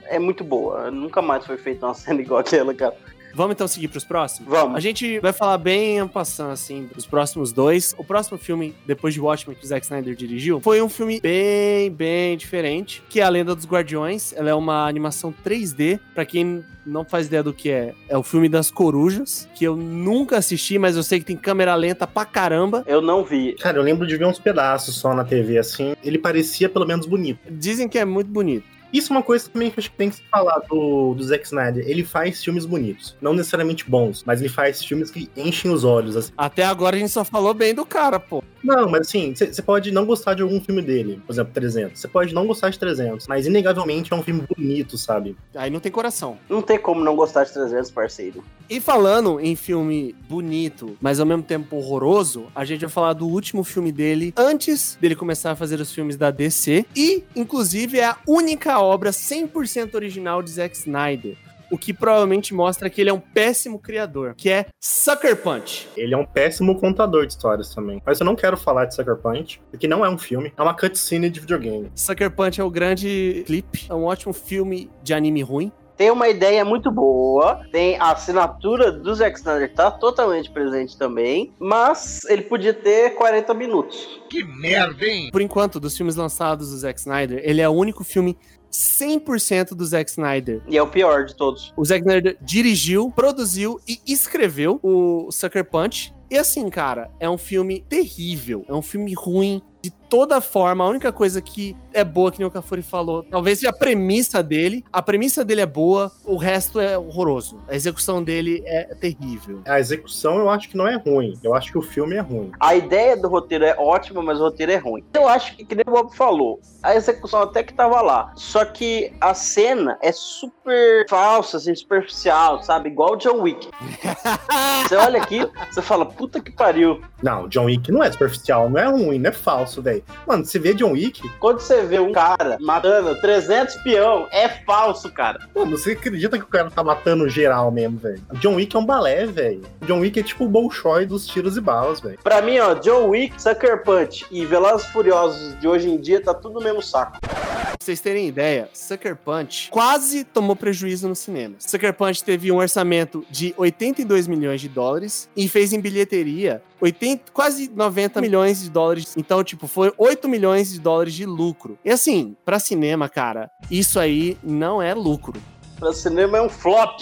é 0.05 0.17
muito 0.17 0.43
boa. 0.43 0.89
Nunca 0.89 1.21
mais 1.21 1.45
foi 1.45 1.57
feita 1.57 1.85
uma 1.85 1.93
cena 1.93 2.21
igual 2.21 2.39
aquela, 2.39 2.73
cara. 2.73 2.97
Vamos 3.33 3.53
então 3.53 3.67
seguir 3.67 3.87
pros 3.87 4.03
próximos? 4.03 4.49
Vamos. 4.49 4.75
A 4.75 4.79
gente 4.79 5.19
vai 5.19 5.33
falar 5.33 5.57
bem 5.57 6.07
passando 6.07 6.51
assim 6.51 6.89
dos 6.93 7.05
próximos 7.05 7.51
dois. 7.51 7.95
O 7.97 8.03
próximo 8.03 8.37
filme, 8.37 8.75
depois 8.85 9.13
de 9.13 9.19
Watchmen, 9.19 9.55
que 9.57 9.65
o 9.65 9.67
Zack 9.67 9.85
Snyder 9.85 10.15
dirigiu, 10.15 10.59
foi 10.59 10.81
um 10.81 10.89
filme 10.89 11.19
bem, 11.19 11.89
bem 11.91 12.37
diferente, 12.37 13.01
que 13.09 13.19
é 13.19 13.23
A 13.23 13.29
Lenda 13.29 13.55
dos 13.55 13.65
Guardiões. 13.65 14.33
Ela 14.33 14.49
é 14.49 14.53
uma 14.53 14.87
animação 14.87 15.33
3D. 15.43 15.99
Pra 16.13 16.25
quem 16.25 16.63
não 16.85 17.03
faz 17.05 17.27
ideia 17.27 17.41
do 17.41 17.53
que 17.53 17.69
é, 17.69 17.93
é 18.07 18.17
o 18.17 18.23
filme 18.23 18.49
das 18.49 18.69
corujas, 18.69 19.47
que 19.55 19.63
eu 19.63 19.75
nunca 19.75 20.37
assisti, 20.37 20.77
mas 20.77 20.95
eu 20.95 21.03
sei 21.03 21.19
que 21.19 21.25
tem 21.25 21.37
câmera 21.37 21.73
lenta 21.75 22.05
pra 22.05 22.25
caramba. 22.25 22.83
Eu 22.85 23.01
não 23.01 23.23
vi. 23.23 23.53
Cara, 23.53 23.77
eu 23.77 23.83
lembro 23.83 24.05
de 24.05 24.17
ver 24.17 24.25
uns 24.25 24.39
pedaços 24.39 24.95
só 24.95 25.13
na 25.13 25.23
TV, 25.23 25.57
assim. 25.57 25.95
Ele 26.03 26.17
parecia 26.17 26.69
pelo 26.69 26.85
menos 26.85 27.05
bonito. 27.05 27.39
Dizem 27.49 27.87
que 27.87 27.97
é 27.97 28.05
muito 28.05 28.29
bonito. 28.29 28.72
Isso 28.93 29.11
é 29.11 29.15
uma 29.15 29.23
coisa 29.23 29.49
também 29.49 29.71
que 29.71 29.79
eu 29.79 29.81
acho 29.81 29.91
que 29.91 29.97
tem 29.97 30.09
que 30.09 30.17
se 30.17 30.23
falar 30.29 30.59
do, 30.69 31.15
do 31.15 31.23
Zack 31.23 31.45
Snyder. 31.45 31.83
Ele 31.87 32.05
faz 32.05 32.43
filmes 32.43 32.65
bonitos. 32.65 33.17
Não 33.19 33.33
necessariamente 33.33 33.89
bons, 33.89 34.23
mas 34.23 34.39
ele 34.39 34.49
faz 34.49 34.85
filmes 34.85 35.09
que 35.09 35.29
enchem 35.35 35.71
os 35.71 35.83
olhos, 35.83 36.15
assim. 36.15 36.31
Até 36.37 36.63
agora 36.63 36.95
a 36.95 36.99
gente 36.99 37.11
só 37.11 37.23
falou 37.23 37.53
bem 37.53 37.73
do 37.73 37.85
cara, 37.85 38.19
pô. 38.19 38.43
Não, 38.63 38.89
mas 38.89 39.01
assim, 39.07 39.33
você 39.35 39.61
pode 39.61 39.91
não 39.91 40.05
gostar 40.05 40.35
de 40.35 40.41
algum 40.41 40.61
filme 40.61 40.81
dele. 40.81 41.21
Por 41.25 41.33
exemplo, 41.33 41.53
300. 41.53 41.99
Você 41.99 42.07
pode 42.07 42.33
não 42.33 42.47
gostar 42.47 42.69
de 42.69 42.79
300, 42.79 43.27
mas 43.27 43.45
inegavelmente 43.45 44.13
é 44.13 44.15
um 44.15 44.23
filme 44.23 44.43
bonito, 44.55 44.97
sabe? 44.97 45.35
Aí 45.53 45.69
não 45.69 45.79
tem 45.79 45.91
coração. 45.91 46.37
Não 46.47 46.61
tem 46.61 46.79
como 46.79 47.03
não 47.03 47.15
gostar 47.15 47.43
de 47.43 47.53
300, 47.53 47.91
parceiro. 47.91 48.43
E 48.69 48.79
falando 48.79 49.39
em 49.39 49.55
filme 49.55 50.15
bonito, 50.29 50.97
mas 51.01 51.19
ao 51.19 51.25
mesmo 51.25 51.43
tempo 51.43 51.75
horroroso, 51.75 52.47
a 52.55 52.63
gente 52.63 52.81
vai 52.81 52.89
falar 52.89 53.13
do 53.13 53.27
último 53.27 53.63
filme 53.63 53.91
dele 53.91 54.33
antes 54.37 54.97
dele 54.99 55.15
começar 55.15 55.51
a 55.51 55.55
fazer 55.55 55.79
os 55.81 55.91
filmes 55.91 56.15
da 56.15 56.31
DC. 56.31 56.85
E, 56.95 57.23
inclusive, 57.35 57.99
é 57.99 58.05
a 58.05 58.17
única 58.25 58.79
obra 58.83 59.11
100% 59.11 59.95
original 59.95 60.41
de 60.41 60.51
Zack 60.51 60.75
Snyder. 60.75 61.35
O 61.71 61.77
que 61.77 61.91
provavelmente 61.91 62.53
mostra 62.53 62.87
que 62.89 63.01
ele 63.01 63.09
é 63.09 63.13
um 63.13 63.19
péssimo 63.19 63.79
criador, 63.79 64.35
que 64.37 64.49
é 64.49 64.67
Sucker 64.79 65.35
Punch. 65.37 65.89
Ele 65.97 66.13
é 66.13 66.17
um 66.17 66.25
péssimo 66.25 66.79
contador 66.79 67.25
de 67.25 67.33
histórias 67.33 67.73
também. 67.73 67.99
Mas 68.05 68.19
eu 68.19 68.25
não 68.25 68.35
quero 68.35 68.55
falar 68.55 68.85
de 68.85 68.93
Sucker 68.93 69.17
Punch, 69.17 69.59
porque 69.71 69.87
não 69.87 70.05
é 70.05 70.09
um 70.09 70.17
filme, 70.17 70.53
é 70.55 70.61
uma 70.61 70.75
cutscene 70.75 71.31
de 71.31 71.39
videogame. 71.39 71.91
Sucker 71.95 72.29
Punch 72.29 72.61
é 72.61 72.63
o 72.63 72.69
grande 72.69 73.43
clipe, 73.47 73.87
é 73.89 73.93
um 73.93 74.03
ótimo 74.03 74.33
filme 74.33 74.91
de 75.01 75.15
anime 75.15 75.41
ruim. 75.41 75.71
Tem 75.95 76.09
uma 76.09 76.27
ideia 76.27 76.65
muito 76.65 76.91
boa, 76.91 77.61
tem 77.71 77.97
a 77.99 78.11
assinatura 78.11 78.91
do 78.91 79.13
Zack 79.13 79.37
Snyder 79.37 79.73
tá 79.73 79.91
totalmente 79.91 80.49
presente 80.49 80.97
também, 80.97 81.53
mas 81.59 82.21
ele 82.25 82.41
podia 82.41 82.73
ter 82.73 83.11
40 83.11 83.53
minutos. 83.53 84.21
Que 84.29 84.43
merda, 84.43 85.05
hein? 85.05 85.29
Por 85.31 85.41
enquanto, 85.41 85.79
dos 85.79 85.95
filmes 85.95 86.15
lançados 86.15 86.71
do 86.71 86.77
Zack 86.77 86.99
Snyder, 86.99 87.41
ele 87.43 87.61
é 87.61 87.69
o 87.69 87.73
único 87.73 88.03
filme 88.03 88.35
100% 88.73 89.75
do 89.75 89.85
Zack 89.85 90.09
Snyder. 90.09 90.61
E 90.67 90.77
é 90.77 90.81
o 90.81 90.87
pior 90.87 91.25
de 91.25 91.35
todos. 91.35 91.73
O 91.77 91.85
Zack 91.85 92.01
Snyder 92.01 92.37
dirigiu, 92.41 93.11
produziu 93.11 93.79
e 93.87 93.99
escreveu 94.05 94.79
o 94.81 95.31
Sucker 95.31 95.63
Punch. 95.63 96.13
E 96.29 96.37
assim, 96.37 96.69
cara, 96.69 97.11
é 97.19 97.29
um 97.29 97.37
filme 97.37 97.85
terrível, 97.87 98.65
é 98.67 98.73
um 98.73 98.81
filme 98.81 99.13
ruim 99.13 99.61
de 99.81 99.91
toda 100.09 100.41
forma. 100.41 100.83
A 100.83 100.87
única 100.87 101.11
coisa 101.11 101.41
que 101.41 101.75
é 101.93 102.03
boa, 102.03 102.31
que 102.31 102.39
nem 102.39 102.47
o 102.47 102.51
Cafuri 102.51 102.81
falou, 102.81 103.23
talvez 103.23 103.59
seja 103.59 103.69
a 103.69 103.73
premissa 103.73 104.41
dele. 104.41 104.83
A 104.91 105.01
premissa 105.01 105.43
dele 105.45 105.61
é 105.61 105.65
boa, 105.65 106.11
o 106.25 106.35
resto 106.35 106.79
é 106.79 106.97
horroroso. 106.97 107.59
A 107.67 107.75
execução 107.75 108.23
dele 108.23 108.63
é 108.65 108.95
terrível. 108.95 109.61
A 109.65 109.79
execução 109.79 110.37
eu 110.37 110.49
acho 110.49 110.69
que 110.69 110.77
não 110.77 110.87
é 110.87 110.95
ruim. 110.95 111.37
Eu 111.43 111.53
acho 111.53 111.71
que 111.71 111.77
o 111.77 111.81
filme 111.81 112.15
é 112.15 112.19
ruim. 112.19 112.51
A 112.59 112.75
ideia 112.75 113.15
do 113.15 113.27
roteiro 113.27 113.65
é 113.65 113.75
ótima, 113.77 114.21
mas 114.21 114.39
o 114.39 114.43
roteiro 114.43 114.71
é 114.71 114.77
ruim. 114.77 115.03
Eu 115.13 115.27
acho 115.27 115.55
que, 115.55 115.65
que 115.65 115.75
nem 115.75 115.83
o 115.87 115.91
Bob 115.91 116.15
falou, 116.15 116.59
a 116.81 116.95
execução 116.95 117.41
até 117.41 117.63
que 117.63 117.73
tava 117.73 118.01
lá. 118.01 118.31
Só 118.35 118.65
que 118.65 119.13
a 119.21 119.33
cena 119.33 119.97
é 120.01 120.11
super 120.11 121.05
falsa, 121.09 121.57
assim, 121.57 121.73
superficial, 121.73 122.61
sabe? 122.63 122.89
Igual 122.89 123.13
o 123.13 123.15
John 123.17 123.41
Wick. 123.41 123.69
você 124.87 124.95
olha 124.95 125.21
aqui, 125.21 125.47
você 125.71 125.81
fala, 125.81 126.05
puta 126.05 126.41
que 126.41 126.51
pariu. 126.51 127.01
Não, 127.21 127.47
John 127.47 127.65
Wick 127.65 127.91
não 127.91 128.03
é 128.03 128.11
superficial, 128.11 128.69
não 128.69 128.79
é 128.79 128.85
ruim, 128.85 129.19
não 129.19 129.29
é 129.29 129.33
falso, 129.33 129.81
velho. 129.81 130.02
Mano, 130.27 130.45
você 130.45 130.59
vê 130.59 130.73
John 130.73 130.91
Wick, 130.91 131.21
Quando 131.39 131.59
você 131.59 131.83
vê 131.85 131.99
um 131.99 132.11
cara 132.11 132.57
matando 132.59 133.19
300 133.19 133.75
peão, 133.77 134.27
é 134.31 134.49
falso, 134.49 135.11
cara. 135.11 135.39
mano, 135.55 135.77
você 135.77 135.91
acredita 135.91 136.37
que 136.37 136.43
o 136.43 136.47
cara 136.47 136.69
tá 136.71 136.83
matando 136.83 137.27
geral 137.27 137.71
mesmo, 137.71 137.97
velho? 137.97 138.21
John 138.35 138.55
Wick 138.55 138.75
é 138.75 138.79
um 138.79 138.85
balé, 138.85 139.25
velho. 139.25 139.61
John 139.81 139.99
Wick 139.99 140.19
é 140.19 140.23
tipo 140.23 140.45
o 140.45 140.49
Bolshoi 140.49 141.05
dos 141.05 141.27
tiros 141.27 141.57
e 141.57 141.61
balas, 141.61 141.99
velho. 141.99 142.17
Pra 142.23 142.41
mim, 142.41 142.59
ó, 142.59 142.73
John 142.75 143.09
Wick, 143.09 143.41
Sucker 143.41 143.83
Punch 143.83 144.25
e 144.31 144.45
Velozes 144.45 144.87
e 144.87 144.91
Furiosos 144.91 145.59
de 145.59 145.67
hoje 145.67 145.89
em 145.89 145.97
dia 145.97 146.21
tá 146.21 146.33
tudo 146.33 146.55
no 146.55 146.61
mesmo 146.61 146.81
saco. 146.81 147.19
Pra 147.21 147.77
vocês 147.79 147.99
terem 147.99 148.27
ideia, 148.27 148.69
Sucker 148.73 149.15
Punch 149.15 149.69
quase 149.69 150.23
tomou 150.23 150.55
prejuízo 150.55 151.07
no 151.07 151.15
cinema. 151.15 151.55
Sucker 151.59 151.93
Punch 151.93 152.23
teve 152.23 152.51
um 152.51 152.57
orçamento 152.57 153.25
de 153.29 153.53
82 153.57 154.27
milhões 154.27 154.61
de 154.61 154.69
dólares 154.69 155.27
e 155.35 155.49
fez 155.49 155.73
em 155.73 155.81
bilheteria 155.81 156.61
80, 156.83 157.31
quase 157.31 157.71
90 157.73 158.19
milhões 158.21 158.61
de 158.61 158.69
dólares. 158.69 159.13
Então, 159.15 159.43
tipo, 159.43 159.67
foi 159.67 159.82
8 159.97 160.29
milhões 160.29 160.71
de 160.71 160.79
dólares 160.79 161.13
de 161.13 161.25
lucro. 161.25 161.77
E 161.83 161.89
assim, 161.89 162.35
pra 162.45 162.59
cinema, 162.59 163.09
cara, 163.09 163.49
isso 163.69 163.99
aí 163.99 164.37
não 164.43 164.81
é 164.81 164.93
lucro. 164.93 165.39
Pra 165.79 165.91
cinema 165.91 166.37
é 166.37 166.41
um 166.41 166.49
flop. 166.49 167.01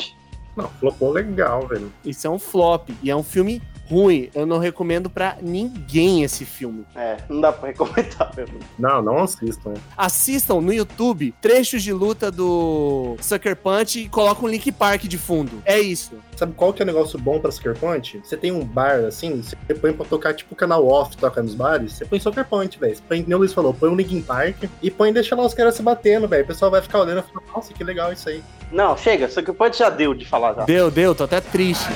Não, 0.55 0.67
flopou 0.79 1.11
legal, 1.11 1.67
velho. 1.67 1.91
Isso 2.03 2.27
é 2.27 2.29
um 2.29 2.39
flop 2.39 2.89
e 3.01 3.09
é 3.09 3.15
um 3.15 3.23
filme 3.23 3.61
ruim. 3.91 4.29
Eu 4.33 4.45
não 4.45 4.57
recomendo 4.57 5.09
pra 5.09 5.37
ninguém 5.41 6.23
esse 6.23 6.45
filme. 6.45 6.85
É, 6.95 7.17
não 7.27 7.41
dá 7.41 7.51
pra 7.51 7.67
recomendar 7.67 8.31
mesmo. 8.37 8.57
Não, 8.79 9.01
não 9.01 9.17
assistam. 9.23 9.73
Assistam 9.97 10.61
no 10.61 10.73
YouTube 10.73 11.33
trechos 11.41 11.83
de 11.83 11.91
luta 11.91 12.31
do 12.31 13.17
Sucker 13.21 13.55
Punch 13.55 13.99
e 13.99 14.09
colocam 14.09 14.45
um 14.45 14.47
Link 14.47 14.71
Park 14.71 15.03
de 15.03 15.17
fundo. 15.17 15.61
É 15.65 15.79
isso. 15.79 16.13
Sabe 16.37 16.53
qual 16.53 16.73
que 16.73 16.81
é 16.81 16.83
o 16.83 16.87
negócio 16.87 17.19
bom 17.19 17.39
pra 17.39 17.51
Sucker 17.51 17.75
Punch? 17.77 18.19
Você 18.23 18.35
tem 18.37 18.51
um 18.51 18.65
bar, 18.65 19.05
assim, 19.05 19.43
você 19.43 19.55
põe 19.75 19.93
pra 19.93 20.05
tocar, 20.05 20.33
tipo, 20.33 20.53
o 20.53 20.57
canal 20.57 20.87
off 20.87 21.15
toca 21.15 21.43
nos 21.43 21.53
bares, 21.53 21.93
você 21.93 22.05
põe 22.05 22.19
Sucker 22.19 22.45
Punch, 22.45 22.79
velho. 22.79 22.95
Você 22.95 23.01
põe, 23.07 23.23
nem 23.27 23.35
o 23.35 23.37
Luiz 23.37 23.53
falou, 23.53 23.73
põe 23.73 23.89
um 23.89 23.95
Linkin 23.95 24.21
Park 24.21 24.63
e 24.81 24.89
põe 24.89 25.09
e 25.09 25.13
deixa 25.13 25.35
lá 25.35 25.45
os 25.45 25.53
caras 25.53 25.75
se 25.75 25.83
batendo, 25.83 26.27
velho. 26.27 26.43
O 26.43 26.47
pessoal 26.47 26.71
vai 26.71 26.81
ficar 26.81 27.01
olhando 27.01 27.19
e 27.19 27.31
falar, 27.31 27.45
nossa, 27.53 27.73
que 27.73 27.83
legal 27.83 28.11
isso 28.11 28.29
aí. 28.29 28.41
Não, 28.71 28.97
chega, 28.97 29.29
Sucker 29.29 29.53
Punch 29.53 29.77
já 29.77 29.89
deu 29.89 30.13
de 30.13 30.25
falar 30.25 30.55
já. 30.55 30.63
Deu, 30.65 30.89
deu, 30.89 31.13
tô 31.13 31.25
até 31.25 31.41
triste. 31.41 31.89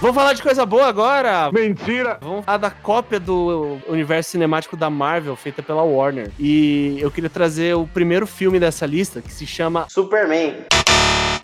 Vamos 0.00 0.16
falar 0.16 0.32
de 0.32 0.42
coisa 0.42 0.64
boa 0.64 0.86
agora. 0.86 1.52
Mentira! 1.52 2.16
Vamos 2.22 2.46
falar 2.46 2.56
da 2.56 2.70
cópia 2.70 3.20
do 3.20 3.78
universo 3.86 4.30
cinemático 4.30 4.74
da 4.74 4.88
Marvel, 4.88 5.36
feita 5.36 5.62
pela 5.62 5.82
Warner. 5.82 6.30
E 6.38 6.96
eu 6.98 7.10
queria 7.10 7.28
trazer 7.28 7.74
o 7.76 7.86
primeiro 7.86 8.26
filme 8.26 8.58
dessa 8.58 8.86
lista, 8.86 9.20
que 9.20 9.30
se 9.30 9.46
chama. 9.46 9.86
Superman. 9.90 10.64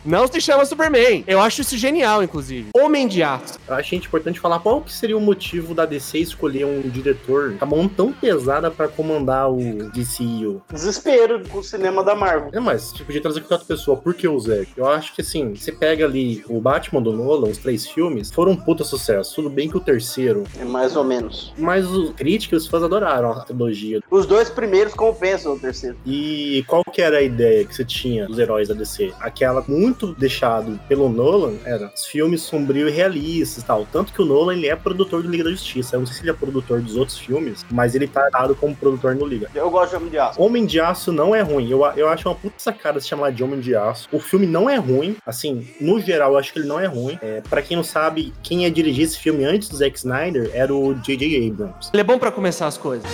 Não 0.07 0.27
se 0.29 0.41
chama 0.41 0.65
Superman. 0.65 1.25
Eu 1.27 1.41
acho 1.41 1.63
isso 1.63 1.77
genial, 1.77 2.23
inclusive. 2.23 2.69
Homem 2.77 3.09
de 3.09 3.25
Aço. 3.25 3.59
Eu 3.67 3.75
acho 3.75 3.95
importante 3.97 4.39
falar 4.39 4.61
qual 4.61 4.81
que 4.81 4.93
seria 4.93 5.17
o 5.17 5.21
motivo 5.21 5.75
da 5.75 5.85
DC 5.85 6.19
escolher 6.19 6.65
um 6.65 6.81
diretor 6.83 7.57
com 7.59 7.65
a 7.65 7.69
mão 7.69 7.89
tão 7.89 8.13
pesada 8.13 8.71
pra 8.71 8.87
comandar 8.87 9.51
o 9.51 9.91
DCU. 9.91 10.63
Desespero 10.71 11.43
com 11.49 11.59
o 11.59 11.65
cinema 11.65 12.05
da 12.05 12.15
Marvel. 12.15 12.51
É, 12.53 12.61
mas 12.61 12.83
você 12.83 13.03
podia 13.03 13.21
trazer 13.21 13.41
qualquer 13.41 13.55
outra 13.55 13.67
pessoa. 13.67 13.97
Por 13.97 14.15
que 14.15 14.29
o 14.29 14.39
Zack? 14.39 14.69
Eu 14.77 14.87
acho 14.87 15.13
que 15.15 15.23
assim, 15.23 15.55
você 15.55 15.73
pega 15.73 16.05
ali 16.05 16.45
o 16.49 16.61
Batman 16.61 17.03
do 17.03 17.13
Nolan, 17.13 17.49
os 17.49 17.59
três 17.59 17.87
filmes, 17.87 18.31
foram 18.31 18.53
um 18.53 18.57
puta 18.57 18.85
sucesso. 18.85 19.35
Tudo 19.35 19.51
bem 19.51 19.69
que 19.69 19.77
o 19.77 19.81
terceiro. 19.81 20.45
É 20.61 20.65
mais 20.65 20.95
ou 20.95 21.03
menos. 21.03 21.53
Mas 21.59 21.87
os 21.91 22.11
críticos, 22.11 22.63
os 22.63 22.69
fãs 22.69 22.83
adoraram 22.83 23.33
a 23.33 23.41
trilogia. 23.41 24.01
Os 24.11 24.27
dois 24.27 24.49
primeiros 24.51 24.95
compensam 24.95 25.55
o 25.55 25.59
terceiro. 25.59 25.97
E 26.07 26.65
qual 26.69 26.85
que 26.93 27.03
era 27.03 27.19
a 27.19 27.23
ideia 27.23 27.65
que 27.65 27.75
você 27.75 27.85
tinha 27.85 28.27
dos 28.27 28.39
heróis 28.39 28.69
da 28.69 28.75
DC? 28.75 29.13
Aquela 29.19 29.65
muito 29.67 29.96
deixado 30.15 30.79
pelo 30.89 31.09
Nolan 31.09 31.55
era 31.65 31.93
os 31.95 32.05
filmes 32.05 32.43
sombrios 32.43 32.91
e 32.91 32.95
realistas 32.95 33.63
e 33.63 33.67
tal. 33.67 33.87
Tanto 33.91 34.13
que 34.13 34.21
o 34.21 34.25
Nolan 34.25 34.55
ele 34.55 34.69
é 34.69 34.77
produtor 34.77 35.23
do 35.23 35.31
Liga 35.31 35.45
da 35.45 35.51
Justiça. 35.51 35.97
Eu 35.97 36.01
não 36.01 36.07
sei 36.07 36.17
se 36.17 36.23
ele 36.23 36.31
é 36.31 36.35
produtor 36.35 36.81
dos 36.81 36.97
outros 36.97 37.19
filmes, 37.19 37.65
mas 37.71 37.95
ele 37.95 38.07
tá 38.07 38.29
dado 38.31 38.55
como 38.55 38.75
produtor 38.75 39.15
no 39.15 39.27
Liga. 39.27 39.51
Eu 39.55 39.71
gosto 39.71 39.91
de 39.91 39.97
Homem 39.97 40.11
de 40.11 40.19
Aço. 40.19 40.43
Homem 40.43 40.67
de 40.67 40.81
Aço 40.81 41.13
não 41.13 41.35
é 41.35 41.41
ruim. 41.41 41.71
Eu, 41.71 41.85
eu 41.97 42.09
acho 42.09 42.29
uma 42.29 42.35
puta 42.35 42.57
sacada 42.59 43.01
se 43.01 43.09
chamar 43.09 43.33
de 43.33 43.43
Homem 43.43 43.61
de 43.61 43.75
Aço. 43.75 44.09
O 44.13 44.21
filme 44.21 44.47
não 44.47 44.69
é 44.69 44.77
ruim. 44.77 45.17
Assim, 45.25 45.67
no 45.81 46.01
geral, 46.01 46.33
eu 46.33 46.39
acho 46.39 46.53
que 46.53 46.59
ele 46.59 46.69
não 46.69 46.81
é 46.81 46.87
ruim. 46.87 47.19
É, 47.23 47.41
para 47.49 47.63
quem 47.63 47.77
não 47.77 47.85
sabe, 47.85 48.33
quem 48.43 48.63
ia 48.63 48.71
dirigir 48.71 49.05
esse 49.05 49.19
filme 49.19 49.45
antes 49.45 49.69
do 49.69 49.77
Zack 49.77 49.97
Snyder 49.97 50.51
era 50.53 50.75
o 50.75 50.95
J.J. 50.95 51.49
Abrams. 51.49 51.91
Ele 51.93 52.01
é 52.01 52.05
bom 52.05 52.19
pra 52.19 52.31
começar 52.31 52.67
as 52.67 52.77
coisas. 52.77 53.07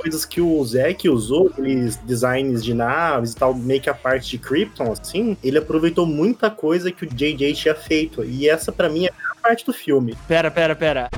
Coisas 0.00 0.24
que 0.24 0.40
o 0.40 0.64
Zack 0.64 1.08
usou, 1.08 1.48
aqueles 1.48 1.96
designs 1.96 2.64
de 2.64 2.74
naves 2.74 3.32
e 3.32 3.36
tal, 3.36 3.54
meio 3.54 3.80
que 3.80 3.90
a 3.90 3.94
parte 3.94 4.30
de 4.30 4.38
Krypton, 4.38 4.92
assim, 4.92 5.36
ele 5.42 5.58
aproveitou 5.58 6.06
muita 6.06 6.50
coisa 6.50 6.90
que 6.90 7.04
o 7.04 7.08
JJ 7.08 7.52
tinha 7.54 7.74
feito. 7.74 8.24
E 8.24 8.48
essa, 8.48 8.72
pra 8.72 8.88
mim, 8.88 9.06
é 9.06 9.10
a 9.10 9.34
parte 9.42 9.64
do 9.64 9.72
filme. 9.72 10.16
Pera, 10.26 10.50
pera, 10.50 10.74
pera. 10.74 11.10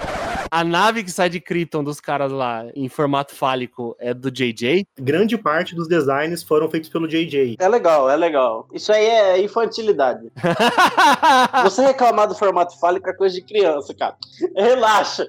A 0.55 0.63
nave 0.63 1.03
que 1.03 1.11
sai 1.11 1.31
de 1.31 1.41
Krypton 1.41 1.83
dos 1.83 1.99
caras 1.99 2.31
lá 2.31 2.67
em 2.77 2.87
formato 2.87 3.35
fálico 3.35 3.97
é 3.99 4.13
do 4.13 4.31
JJ? 4.31 4.87
Grande 5.01 5.39
parte 5.39 5.75
dos 5.75 5.89
designs 5.89 6.43
foram 6.43 6.69
feitos 6.69 6.91
pelo 6.91 7.09
JJ. 7.09 7.57
É 7.59 7.67
legal, 7.67 8.11
é 8.11 8.17
legal. 8.17 8.69
Isso 8.71 8.93
aí 8.93 9.03
é 9.03 9.43
infantilidade. 9.43 10.31
Você 11.65 11.81
reclamar 11.81 12.29
do 12.29 12.35
formato 12.35 12.79
fálico 12.79 13.09
é 13.09 13.15
coisa 13.15 13.35
de 13.35 13.41
criança, 13.41 13.95
cara. 13.95 14.15
Relaxa. 14.55 15.27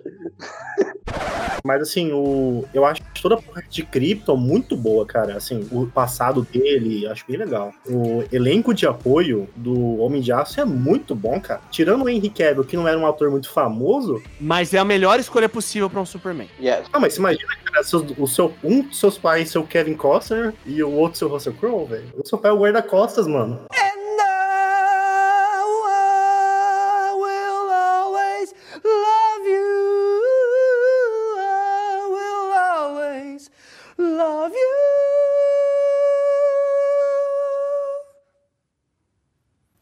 Mas 1.63 1.81
assim, 1.81 2.11
o... 2.11 2.65
eu 2.73 2.85
acho 2.85 3.01
toda 3.21 3.35
a 3.35 3.41
parte 3.43 3.69
de 3.69 3.83
Krypton 3.83 4.35
muito 4.37 4.75
boa, 4.75 5.05
cara. 5.05 5.35
Assim, 5.37 5.67
o 5.71 5.85
passado 5.87 6.41
dele, 6.51 7.07
acho 7.07 7.25
bem 7.27 7.37
legal. 7.37 7.71
O 7.87 8.23
elenco 8.31 8.73
de 8.73 8.85
apoio 8.85 9.47
do 9.55 9.97
Homem 9.99 10.21
de 10.21 10.31
Aço 10.31 10.59
é 10.59 10.65
muito 10.65 11.15
bom, 11.15 11.39
cara. 11.39 11.61
Tirando 11.71 12.03
o 12.03 12.09
Henry 12.09 12.29
Cavill, 12.29 12.63
que 12.63 12.75
não 12.77 12.87
era 12.87 12.97
um 12.97 13.05
ator 13.07 13.29
muito 13.31 13.49
famoso, 13.49 14.21
Mas 14.39 14.73
é 14.73 14.77
a 14.79 14.85
melhor 14.85 15.19
escolha 15.19 15.47
possível 15.49 15.89
pra 15.89 16.01
um 16.01 16.05
Superman. 16.05 16.47
Yes. 16.59 16.83
Ah, 16.91 16.99
mas 16.99 17.17
imagina, 17.17 17.47
cara, 17.65 17.83
seus- 17.83 18.05
o 18.17 18.27
seu, 18.27 18.53
um 18.63 18.81
dos 18.81 18.99
seus 18.99 19.17
pais 19.17 19.49
ser 19.49 19.59
o 19.59 19.63
Kevin 19.63 19.95
Costner 19.95 20.53
e 20.65 20.81
o 20.83 20.91
outro 20.91 21.17
ser 21.17 21.25
o 21.25 21.29
Russell 21.29 21.53
Crowe, 21.53 21.85
velho. 21.87 22.05
O 22.17 22.27
seu 22.27 22.37
pai 22.37 22.51
é 22.51 22.53
o 22.53 22.57
guarda-costas, 22.59 23.27
mano. 23.27 23.61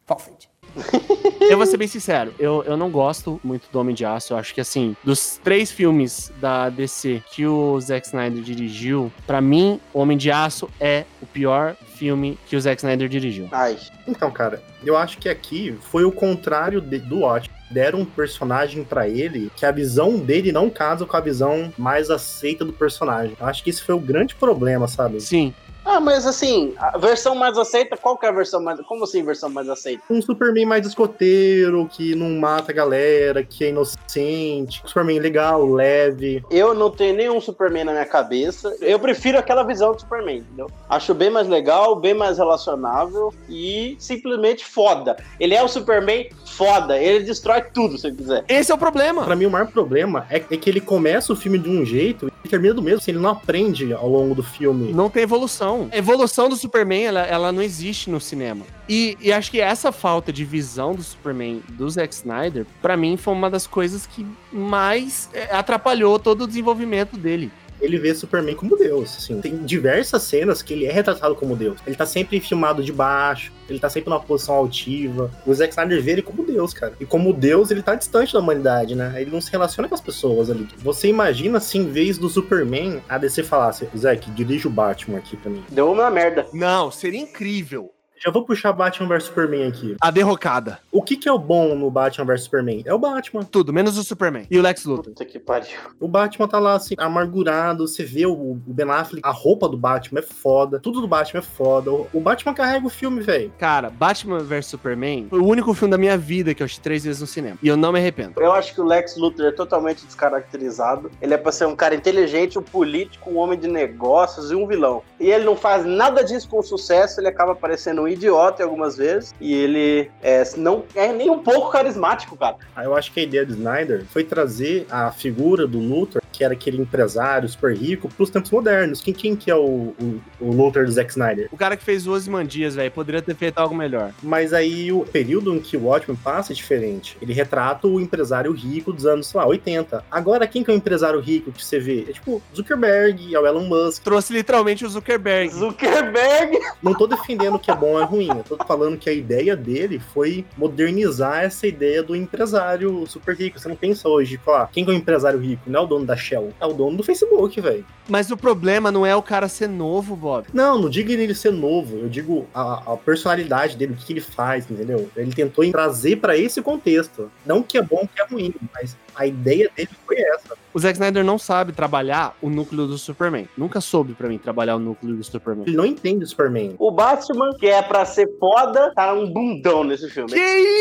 Falfit. 0.06 0.50
Eu 1.42 1.58
vou 1.58 1.66
ser 1.66 1.76
bem 1.76 1.88
sincero, 1.88 2.34
eu, 2.40 2.64
eu 2.64 2.78
não 2.78 2.90
gosto 2.90 3.42
muito 3.44 3.70
do 3.74 3.80
Homem 3.80 3.94
de 3.94 4.06
Aço. 4.06 4.32
Eu 4.32 4.38
acho 4.38 4.54
que, 4.54 4.62
assim, 4.62 4.96
dos 5.04 5.38
três 5.44 5.70
filmes 5.70 6.32
da 6.40 6.70
DC 6.70 7.22
que 7.30 7.46
o 7.46 7.78
Zack 7.82 8.08
Snyder 8.08 8.42
dirigiu, 8.42 9.12
pra 9.28 9.42
mim, 9.42 9.78
o 9.94 10.00
Homem 10.00 10.18
de 10.18 10.32
Aço 10.32 10.70
é 10.80 11.04
o 11.22 11.26
pior 11.26 11.76
filme 11.96 12.40
que 12.48 12.56
o 12.56 12.62
Zack 12.62 12.78
Snyder 12.80 13.10
dirigiu. 13.10 13.50
Ai. 13.52 13.78
Então, 14.08 14.32
cara, 14.32 14.64
eu 14.84 14.96
acho 14.96 15.18
que 15.18 15.28
aqui 15.28 15.78
foi 15.82 16.06
o 16.06 16.12
contrário 16.12 16.80
de- 16.80 17.00
do 17.00 17.20
Watch. 17.20 17.50
Deram 17.72 18.02
um 18.02 18.06
personagem 18.06 18.84
pra 18.84 19.08
ele 19.08 19.52
que 19.56 19.66
a 19.66 19.72
visão 19.72 20.18
dele 20.18 20.52
não 20.52 20.70
casa 20.70 21.06
com 21.06 21.16
a 21.16 21.22
visão 21.22 21.74
mais 21.78 22.10
aceita 22.10 22.66
do 22.66 22.74
personagem. 22.74 23.36
Eu 23.40 23.46
acho 23.46 23.64
que 23.64 23.70
esse 23.70 23.82
foi 23.82 23.96
o 23.96 24.00
grande 24.00 24.36
problema, 24.36 24.88
sabe? 24.88 25.22
Sim. 25.22 25.54
Ah, 25.86 26.00
mas 26.00 26.26
assim, 26.26 26.74
a 26.78 26.98
versão 26.98 27.36
mais 27.36 27.58
aceita, 27.58 27.98
qual 27.98 28.18
que 28.18 28.26
é 28.26 28.30
a 28.30 28.32
versão 28.32 28.62
mais. 28.62 28.80
Como 28.82 29.04
assim, 29.04 29.24
versão 29.24 29.50
mais 29.50 29.68
aceita? 29.68 30.04
Um 30.10 30.22
Superman 30.22 30.66
mais 30.66 30.86
escoteiro, 30.86 31.90
que 31.92 32.16
não 32.16 32.30
mata 32.40 32.72
a 32.72 32.76
galera, 32.76 33.44
que 33.44 33.66
é 33.66 33.70
inocente. 33.70 34.82
Um 34.84 34.88
Superman 34.88 35.20
legal, 35.20 35.66
leve. 35.66 36.44
Eu 36.52 36.74
não 36.74 36.92
tenho 36.92 37.16
nenhum 37.16 37.42
Superman 37.42 37.86
na 37.86 37.92
minha 37.94 38.06
cabeça. 38.06 38.76
Eu 38.80 39.00
prefiro 39.00 39.38
aquela 39.38 39.64
visão 39.64 39.92
do 39.92 40.00
Superman, 40.00 40.38
entendeu? 40.40 40.70
Acho 40.88 41.14
bem 41.14 41.30
mais 41.30 41.48
legal, 41.48 41.96
bem 41.96 42.14
mais 42.14 42.38
relacionável 42.38 43.34
e 43.50 43.96
simplesmente 44.00 44.64
foda. 44.64 45.18
Ele 45.40 45.56
é 45.56 45.64
o 45.64 45.68
Superman 45.68 46.30
foda. 46.46 46.98
Ele 46.98 47.26
destrói 47.26 47.62
tudo, 47.62 47.98
se 47.98 48.08
ele 48.08 48.18
quiser. 48.18 48.46
Esse 48.48 48.72
é 48.72 48.76
o 48.76 48.78
problema. 48.78 49.24
Pra 49.24 49.36
mim, 49.36 49.46
o 49.46 49.52
maior 49.52 49.68
problema 49.68 50.28
é, 50.30 50.38
é 50.38 50.58
que 50.58 50.70
ele 50.70 50.82
começa 50.82 51.34
o 51.34 51.36
filme 51.36 51.58
de 51.58 51.70
um 51.70 51.84
jeito 51.86 52.32
e 52.44 52.50
termina 52.50 52.74
do 52.74 52.82
mesmo. 52.82 53.00
Assim, 53.00 53.12
ele 53.12 53.20
não 53.20 53.30
aprende 53.30 53.94
ao 53.94 54.08
longo 54.08 54.36
do 54.36 54.44
filme. 54.44 54.94
Não 54.94 55.10
tem 55.10 55.24
evolução. 55.24 55.71
A 55.92 55.98
evolução 55.98 56.50
do 56.50 56.56
Superman, 56.56 57.06
ela, 57.06 57.22
ela 57.22 57.52
não 57.52 57.62
existe 57.62 58.10
no 58.10 58.20
cinema. 58.20 58.66
E, 58.88 59.18
e 59.22 59.32
acho 59.32 59.50
que 59.52 59.60
essa 59.60 59.92
falta 59.92 60.32
de 60.32 60.44
visão 60.44 60.94
do 60.94 61.04
Superman 61.04 61.62
do 61.70 61.90
Zack 61.90 62.14
Snyder, 62.14 62.66
pra 62.82 62.98
mim, 62.98 63.18
foi 63.18 63.34
uma 63.34 63.50
das 63.50 63.66
coisas 63.68 64.06
que 64.06 64.26
mais 64.52 65.30
é, 65.34 65.56
atrapalhou 65.56 66.20
todo 66.20 66.44
o 66.44 66.48
desenvolvimento 66.48 67.18
dele. 67.18 67.52
Ele 67.82 67.98
vê 67.98 68.14
Superman 68.14 68.56
como 68.56 68.78
Deus. 68.78 69.18
Assim. 69.18 69.42
Tem 69.42 69.58
diversas 69.58 70.24
cenas 70.24 70.62
que 70.62 70.74
ele 70.74 70.86
é 70.86 70.92
retratado 70.92 71.36
como 71.36 71.56
Deus. 71.56 71.80
Ele 71.86 71.96
tá 71.96 72.06
sempre 72.06 72.40
filmado 72.40 72.84
de 72.84 72.92
baixo, 72.92 73.52
ele 73.70 73.80
tá 73.80 73.90
sempre 73.90 74.10
numa 74.10 74.20
posição 74.20 74.56
altiva. 74.56 75.32
O 75.46 75.54
Zack 75.54 75.72
Snyder 75.72 76.02
vê 76.02 76.12
ele 76.12 76.22
como 76.22 76.46
Deus, 76.46 76.74
cara. 76.74 76.94
E 77.00 77.06
como 77.06 77.34
Deus, 77.34 77.72
ele 77.72 77.82
tá 77.82 77.96
distante 77.96 78.34
da 78.34 78.40
humanidade, 78.40 78.96
né? 78.96 79.14
Ele 79.18 79.32
não 79.32 79.42
se 79.42 79.52
relaciona 79.52 79.88
com 79.90 79.96
as 79.96 80.02
pessoas 80.02 80.50
ali. 80.50 80.68
Você 80.78 81.08
imagina 81.08 81.60
se 81.60 81.78
em 81.78 81.90
vez 81.90 82.18
do 82.18 82.30
Superman, 82.30 83.02
a 83.10 83.18
DC 83.18 83.44
falasse, 83.44 83.88
Zack, 83.98 84.30
dirige 84.32 84.68
o 84.68 84.72
Batman 84.72 85.18
aqui 85.18 85.36
pra 85.36 85.50
mim. 85.50 85.64
Deu 85.70 85.92
uma 85.92 86.10
merda. 86.10 86.46
Não, 86.54 86.92
seria 86.92 87.20
incrível. 87.20 87.92
Já 88.24 88.30
vou 88.30 88.46
puxar 88.46 88.72
Batman 88.72 89.08
vs 89.08 89.24
Superman 89.24 89.68
aqui. 89.68 89.96
A 90.00 90.12
derrocada. 90.12 90.78
O 90.92 91.02
que 91.02 91.18
que 91.18 91.28
é 91.28 91.32
o 91.32 91.40
bom 91.40 91.74
no 91.74 91.90
Batman 91.90 92.26
vs 92.26 92.44
Superman? 92.44 92.84
É 92.86 92.94
o 92.94 93.00
Batman. 93.00 93.44
Tudo, 93.44 93.74
menos 93.74 93.98
o 93.98 94.04
Superman. 94.04 94.46
E 94.50 94.60
o 94.60 94.62
Lex 94.62 94.86
Luthor. 94.86 95.06
Puta 95.06 95.26
que 95.26 95.40
pariu. 95.40 95.72
O 96.00 96.08
Batman 96.08 96.48
tá 96.48 96.60
lá, 96.60 96.76
assim, 96.76 96.94
amargurado. 97.00 97.88
Você 97.88 98.04
vê 98.04 98.28
o, 98.28 98.60
Ben 98.68 98.88
Affleck, 98.92 99.28
a 99.28 99.32
roupa 99.32 99.68
do 99.68 99.76
Batman 99.76 100.20
é 100.20 100.22
foda. 100.22 100.80
Tudo 100.80 101.02
do 101.02 101.08
Batman 101.08 101.40
é 101.40 101.42
foda. 101.42 101.92
O, 101.92 102.08
o 102.14 102.20
Batman 102.20 102.54
carrega 102.54 102.86
o 102.86 102.92
filme, 102.92 103.22
velho. 103.22 103.52
Cara, 103.58 103.90
Batman 103.90 104.40
vs 104.40 104.68
Superman 104.68 105.26
foi 105.28 105.40
o 105.40 105.46
único 105.46 105.74
filme 105.74 105.92
da 105.92 105.98
minha 105.98 106.16
vida 106.16 106.54
que 106.54 106.62
eu 106.62 106.66
assisti 106.66 106.82
três 106.82 107.04
vezes 107.04 107.22
no 107.22 107.28
cinema. 107.28 107.58
E 107.64 107.68
eu 107.68 107.76
não 107.76 107.92
me 107.92 107.98
arrependo. 107.98 108.40
Eu 108.40 108.52
acho 108.52 108.76
que 108.76 108.82
o 108.82 108.86
Lex 108.86 109.18
Luthor 109.18 109.48
é 109.48 109.52
totalmente 109.52 110.06
descaracterizado. 110.06 111.10
Ele 111.20 111.34
é 111.34 111.38
pra 111.38 111.52
ser 111.52 111.66
um 111.66 111.76
cara 111.76 111.96
inteligente, 111.96 112.60
um 112.60 112.62
político, 112.62 113.32
um 113.32 113.38
homem 113.38 113.58
de 113.58 113.68
negócios 113.68 114.52
e 114.52 114.56
um 114.56 114.68
vilão. 114.68 115.02
E 115.20 115.32
ele 115.32 115.46
não 115.46 115.56
faz 115.56 115.84
nada 115.86 116.24
disso 116.24 116.48
com 116.48 116.62
sucesso, 116.62 117.20
ele 117.20 117.28
acaba 117.28 117.56
parecendo 117.56 118.04
um 118.04 118.11
idiota 118.14 118.62
em 118.62 118.66
algumas 118.66 118.98
vezes. 118.98 119.34
E 119.40 119.54
ele 119.54 120.12
é, 120.22 120.44
não 120.58 120.84
é 120.96 121.12
nem 121.12 121.30
um 121.30 121.40
pouco 121.40 121.72
carismático, 121.72 122.36
cara. 122.38 122.58
Aí 122.76 122.86
eu 122.86 122.96
acho 122.96 123.12
que 123.12 123.20
a 123.20 123.24
ideia 123.24 123.46
do 123.46 123.54
Snyder 123.54 124.06
foi 124.06 124.24
trazer 124.24 124.86
a 124.90 125.12
figura 125.12 125.68
do 125.68 125.80
Luthor, 125.80 126.22
que 126.32 126.44
era 126.44 126.54
aquele 126.54 126.82
empresário 126.82 127.48
super 127.48 127.76
rico, 127.76 128.10
pros 128.10 128.30
tempos 128.30 128.52
modernos. 128.52 129.02
Quem, 129.02 129.14
quem 129.14 129.36
que 129.36 129.52
é 129.52 129.56
o, 129.56 129.94
o, 130.00 130.22
o 130.40 130.52
Luthor 130.52 130.86
do 130.86 130.92
Zack 130.92 131.12
Snyder? 131.12 131.50
O 131.52 131.58
cara 131.58 131.76
que 131.78 131.84
fez 131.84 132.08
o 132.08 132.12
Ozymandias, 132.12 132.76
velho, 132.76 132.92
poderia 132.92 133.22
ter 133.22 133.36
feito 133.36 133.58
algo 133.60 133.76
melhor. 133.76 134.12
Mas 134.24 134.54
aí 134.54 134.92
o 134.92 135.02
período 135.02 135.54
em 135.54 135.60
que 135.60 135.78
o 135.78 135.86
Watchmen 135.86 136.18
passa 136.18 136.54
é 136.54 136.56
diferente. 136.56 137.18
Ele 137.22 137.34
retrata 137.34 137.88
o 137.88 138.00
empresário 138.00 138.52
rico 138.52 138.92
dos 138.92 139.06
anos, 139.06 139.28
sei 139.28 139.40
lá, 139.40 139.46
80. 139.46 140.04
Agora, 140.10 140.48
quem 140.48 140.64
que 140.64 140.72
é 140.72 140.74
o 140.74 140.78
empresário 140.78 141.20
rico 141.20 141.52
que 141.52 141.64
você 141.64 141.80
vê? 141.80 142.06
É 142.10 142.14
tipo 142.14 142.42
Zuckerberg, 142.56 143.34
é 143.34 143.40
o 143.40 143.46
Elon 143.46 143.66
Musk. 143.66 144.04
Trouxe 144.04 144.34
literalmente 144.34 144.86
o 144.86 144.90
Zuckerberg. 144.90 145.54
Zuckerberg! 145.54 146.60
Não 146.82 146.94
tô 146.94 147.08
defendendo 147.08 147.60
que 147.60 147.70
é 147.70 147.76
bom 147.76 148.01
é 148.02 148.06
ruim. 148.06 148.30
Eu 148.30 148.44
tô 148.44 148.58
falando 148.66 148.98
que 148.98 149.10
a 149.10 149.14
ideia 149.14 149.56
dele 149.56 150.00
foi 150.00 150.46
modernizar 150.58 151.44
essa 151.44 151.68
ideia 151.68 152.04
do 152.04 152.16
empresário 152.16 153.06
super 153.08 153.36
rico. 153.36 153.60
Você 153.60 153.68
não 153.68 153.76
pensa 153.76 154.08
hoje, 154.08 154.38
falar, 154.38 154.70
quem 154.72 154.84
que 154.84 154.92
é 154.92 154.94
o 154.94 154.98
empresário 154.98 155.40
rico? 155.40 155.64
Não 155.68 155.82
é 155.82 155.84
o 155.84 155.88
dono 155.88 156.06
da 156.06 156.16
Shell, 156.16 156.54
é 156.60 156.66
o 156.66 156.74
dono 156.74 156.98
do 156.98 157.04
Facebook, 157.04 157.60
velho. 157.60 157.86
Mas 158.10 158.30
o 158.30 158.38
problema 158.38 158.92
não 158.92 159.06
é 159.06 159.16
o 159.16 159.22
cara 159.22 159.48
ser 159.48 159.70
novo, 159.70 160.16
Bob. 160.16 160.48
Não, 160.54 160.78
não 160.78 160.90
digo 160.90 161.12
ele 161.12 161.34
ser 161.34 161.52
novo, 161.52 161.98
eu 161.98 162.10
digo 162.10 162.46
a, 162.54 162.94
a 162.94 162.98
personalidade 162.98 163.78
dele, 163.78 163.94
o 163.94 163.96
que, 163.96 164.06
que 164.06 164.14
ele 164.14 164.22
faz, 164.22 164.70
entendeu? 164.70 165.10
Ele 165.16 165.32
tentou 165.32 165.70
trazer 165.72 166.18
pra 166.18 166.38
esse 166.38 166.62
contexto. 166.62 167.32
Não 167.46 167.64
que 167.64 167.78
é 167.78 167.82
bom, 167.82 168.08
que 168.14 168.22
é 168.22 168.26
ruim, 168.26 168.54
mas 168.74 168.98
a 169.16 169.26
ideia 169.26 169.70
dele 169.76 169.90
foi 170.06 170.20
essa. 170.20 170.56
O 170.74 170.80
Zack 170.80 170.94
Snyder 170.94 171.24
não 171.24 171.38
sabe 171.38 171.74
trabalhar 171.74 172.36
o 172.42 172.50
núcleo 172.50 172.88
do 172.88 172.98
Superman. 172.98 173.48
Nunca 173.58 173.82
soube 173.82 174.14
pra 174.14 174.30
mim 174.30 174.38
trabalhar 174.38 174.76
o 174.76 174.80
núcleo 174.80 175.16
do 175.16 175.24
Superman. 175.24 175.66
Ele 175.68 175.76
não 175.76 175.86
entende 175.86 176.24
o 176.24 176.28
Superman. 176.28 176.76
O 176.80 176.92
Batman, 176.92 177.54
que 177.58 177.68
é 177.68 177.82
pra 177.82 178.06
ser 178.06 178.30
foda, 178.40 178.92
tá 178.96 179.14
um 179.14 179.30
bundão 179.30 179.84
nesse 179.84 180.10
filme. 180.10 180.32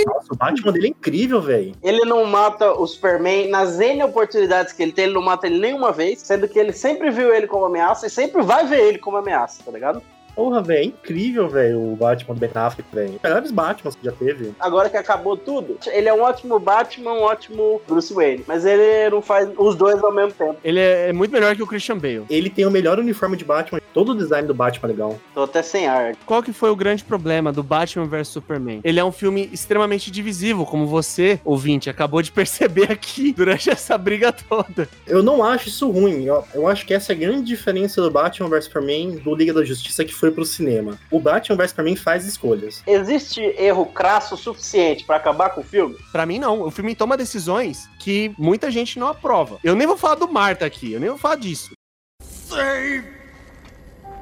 Nossa, 0.07 0.29
o 0.33 0.37
Batman 0.37 0.73
dele 0.73 0.87
é 0.87 0.91
incrível, 0.91 1.41
velho. 1.41 1.73
Ele 1.83 2.05
não 2.05 2.25
mata 2.25 2.73
o 2.73 2.87
Superman 2.87 3.49
nas 3.49 3.81
N 3.81 4.03
oportunidades 4.05 4.73
que 4.73 4.83
ele 4.83 4.93
tem, 4.93 5.07
ele 5.07 5.15
não 5.15 5.23
mata 5.23 5.47
ele 5.47 5.59
nenhuma 5.59 5.91
vez, 5.91 6.21
sendo 6.21 6.47
que 6.49 6.59
ele 6.59 6.73
sempre 6.73 7.11
viu 7.11 7.35
ele 7.35 7.47
como 7.47 7.65
ameaça 7.65 8.07
e 8.07 8.11
sempre 8.11 8.43
vai 8.43 8.67
ver 8.67 8.81
ele 8.81 8.99
como 8.99 9.17
ameaça, 9.17 9.63
tá 9.65 9.71
ligado? 9.73 10.03
Porra, 10.35 10.63
velho, 10.63 10.81
é 10.81 10.85
incrível, 10.85 11.49
velho, 11.49 11.93
o 11.93 11.97
Batman 11.97 12.35
do 12.35 12.41
Ben 12.41 12.51
Affleck, 12.55 12.89
velho. 12.93 13.21
Melhores 13.23 13.51
Batmans 13.51 13.95
que 13.95 14.05
já 14.05 14.13
teve. 14.13 14.53
Agora 14.59 14.89
que 14.89 14.97
acabou 14.97 15.37
tudo, 15.37 15.79
ele 15.87 16.09
é 16.09 16.15
um 16.15 16.23
ótimo 16.23 16.59
Batman, 16.59 17.13
um 17.13 17.23
ótimo 17.23 17.81
Bruce 17.87 18.13
Wayne, 18.13 18.45
mas 18.47 18.65
ele 18.65 19.11
não 19.11 19.23
faz 19.23 19.49
os 19.57 19.75
dois 19.75 20.03
ao 20.03 20.13
mesmo 20.13 20.33
tempo. 20.33 20.57
Ele 20.65 20.81
é 20.81 21.13
muito 21.13 21.33
melhor 21.33 21.55
que 21.55 21.63
o 21.63 21.67
Christian 21.67 21.99
Bale. 21.99 22.25
Ele 22.29 22.51
tem 22.51 22.67
o 22.67 22.71
melhor 22.71 22.99
uniforme 22.99 23.37
de 23.37 23.45
Batman. 23.45 23.81
Todo 23.93 24.13
o 24.13 24.15
design 24.15 24.47
do 24.47 24.55
Batman 24.55 24.89
é 24.89 24.93
legal. 24.93 25.19
Tô 25.35 25.43
até 25.43 25.63
sem 25.63 25.87
ar. 25.87 26.15
Qual 26.25 26.43
que 26.43 26.53
foi 26.53 26.71
o 26.71 26.77
grande 26.77 27.05
problema 27.05 27.53
do 27.53 27.63
Batman 27.63 28.07
vs 28.07 28.29
Superman? 28.29 28.81
Ele 28.85 29.01
é 29.01 29.05
um 29.05 29.13
filme 29.13 29.49
extremamente 29.53 30.11
divisivo, 30.11 30.65
como 30.65 30.87
você, 30.87 31.41
ouvinte, 31.45 31.91
acabou 31.91 32.23
de 32.23 32.31
perceber 32.31 32.91
aqui 32.91 33.33
durante 33.37 33.71
essa 33.71 33.99
briga 33.99 34.33
toda. 34.33 34.89
Eu 35.07 35.23
não 35.23 35.45
acho 35.45 35.69
isso 35.69 35.91
ruim. 35.91 36.25
Eu, 36.25 36.45
eu 36.55 36.69
acho 36.69 36.87
que 36.87 36.95
essa 36.95 37.13
é 37.13 37.15
a 37.15 37.19
grande 37.19 37.47
diferença 37.47 38.01
do 38.01 38.11
Batman 38.11 38.49
vs 38.49 38.65
Superman 38.65 39.17
do 39.17 39.35
Liga 39.35 39.53
da 39.53 39.65
Justiça 39.65 40.05
que 40.05 40.15
foi 40.15 40.30
pro 40.33 40.45
cinema. 40.45 40.99
O 41.11 41.21
Batman 41.21 41.57
vs 41.57 41.71
Superman 41.71 41.97
faz 41.97 42.27
escolhas. 42.27 42.83
Existe 42.87 43.41
erro 43.59 43.87
crasso 43.87 44.37
suficiente 44.37 45.05
pra 45.05 45.17
acabar 45.17 45.51
com 45.51 45.61
o 45.61 45.65
filme? 45.65 45.97
Pra 46.13 46.27
mim, 46.27 46.39
não. 46.39 46.63
O 46.63 46.71
filme 46.71 46.95
toma 46.95 47.17
decisões 47.17 47.89
que 47.99 48.35
muita 48.39 48.71
gente 48.71 48.99
não 48.99 49.09
aprova. 49.09 49.59
Eu 49.63 49.75
nem 49.75 49.87
vou 49.87 49.97
falar 49.97 50.17
do 50.17 50.31
Marta 50.31 50.67
aqui, 50.67 50.93
eu 50.93 51.01
nem 51.01 51.09
vou 51.09 51.19
falar 51.19 51.37
disso. 51.37 51.71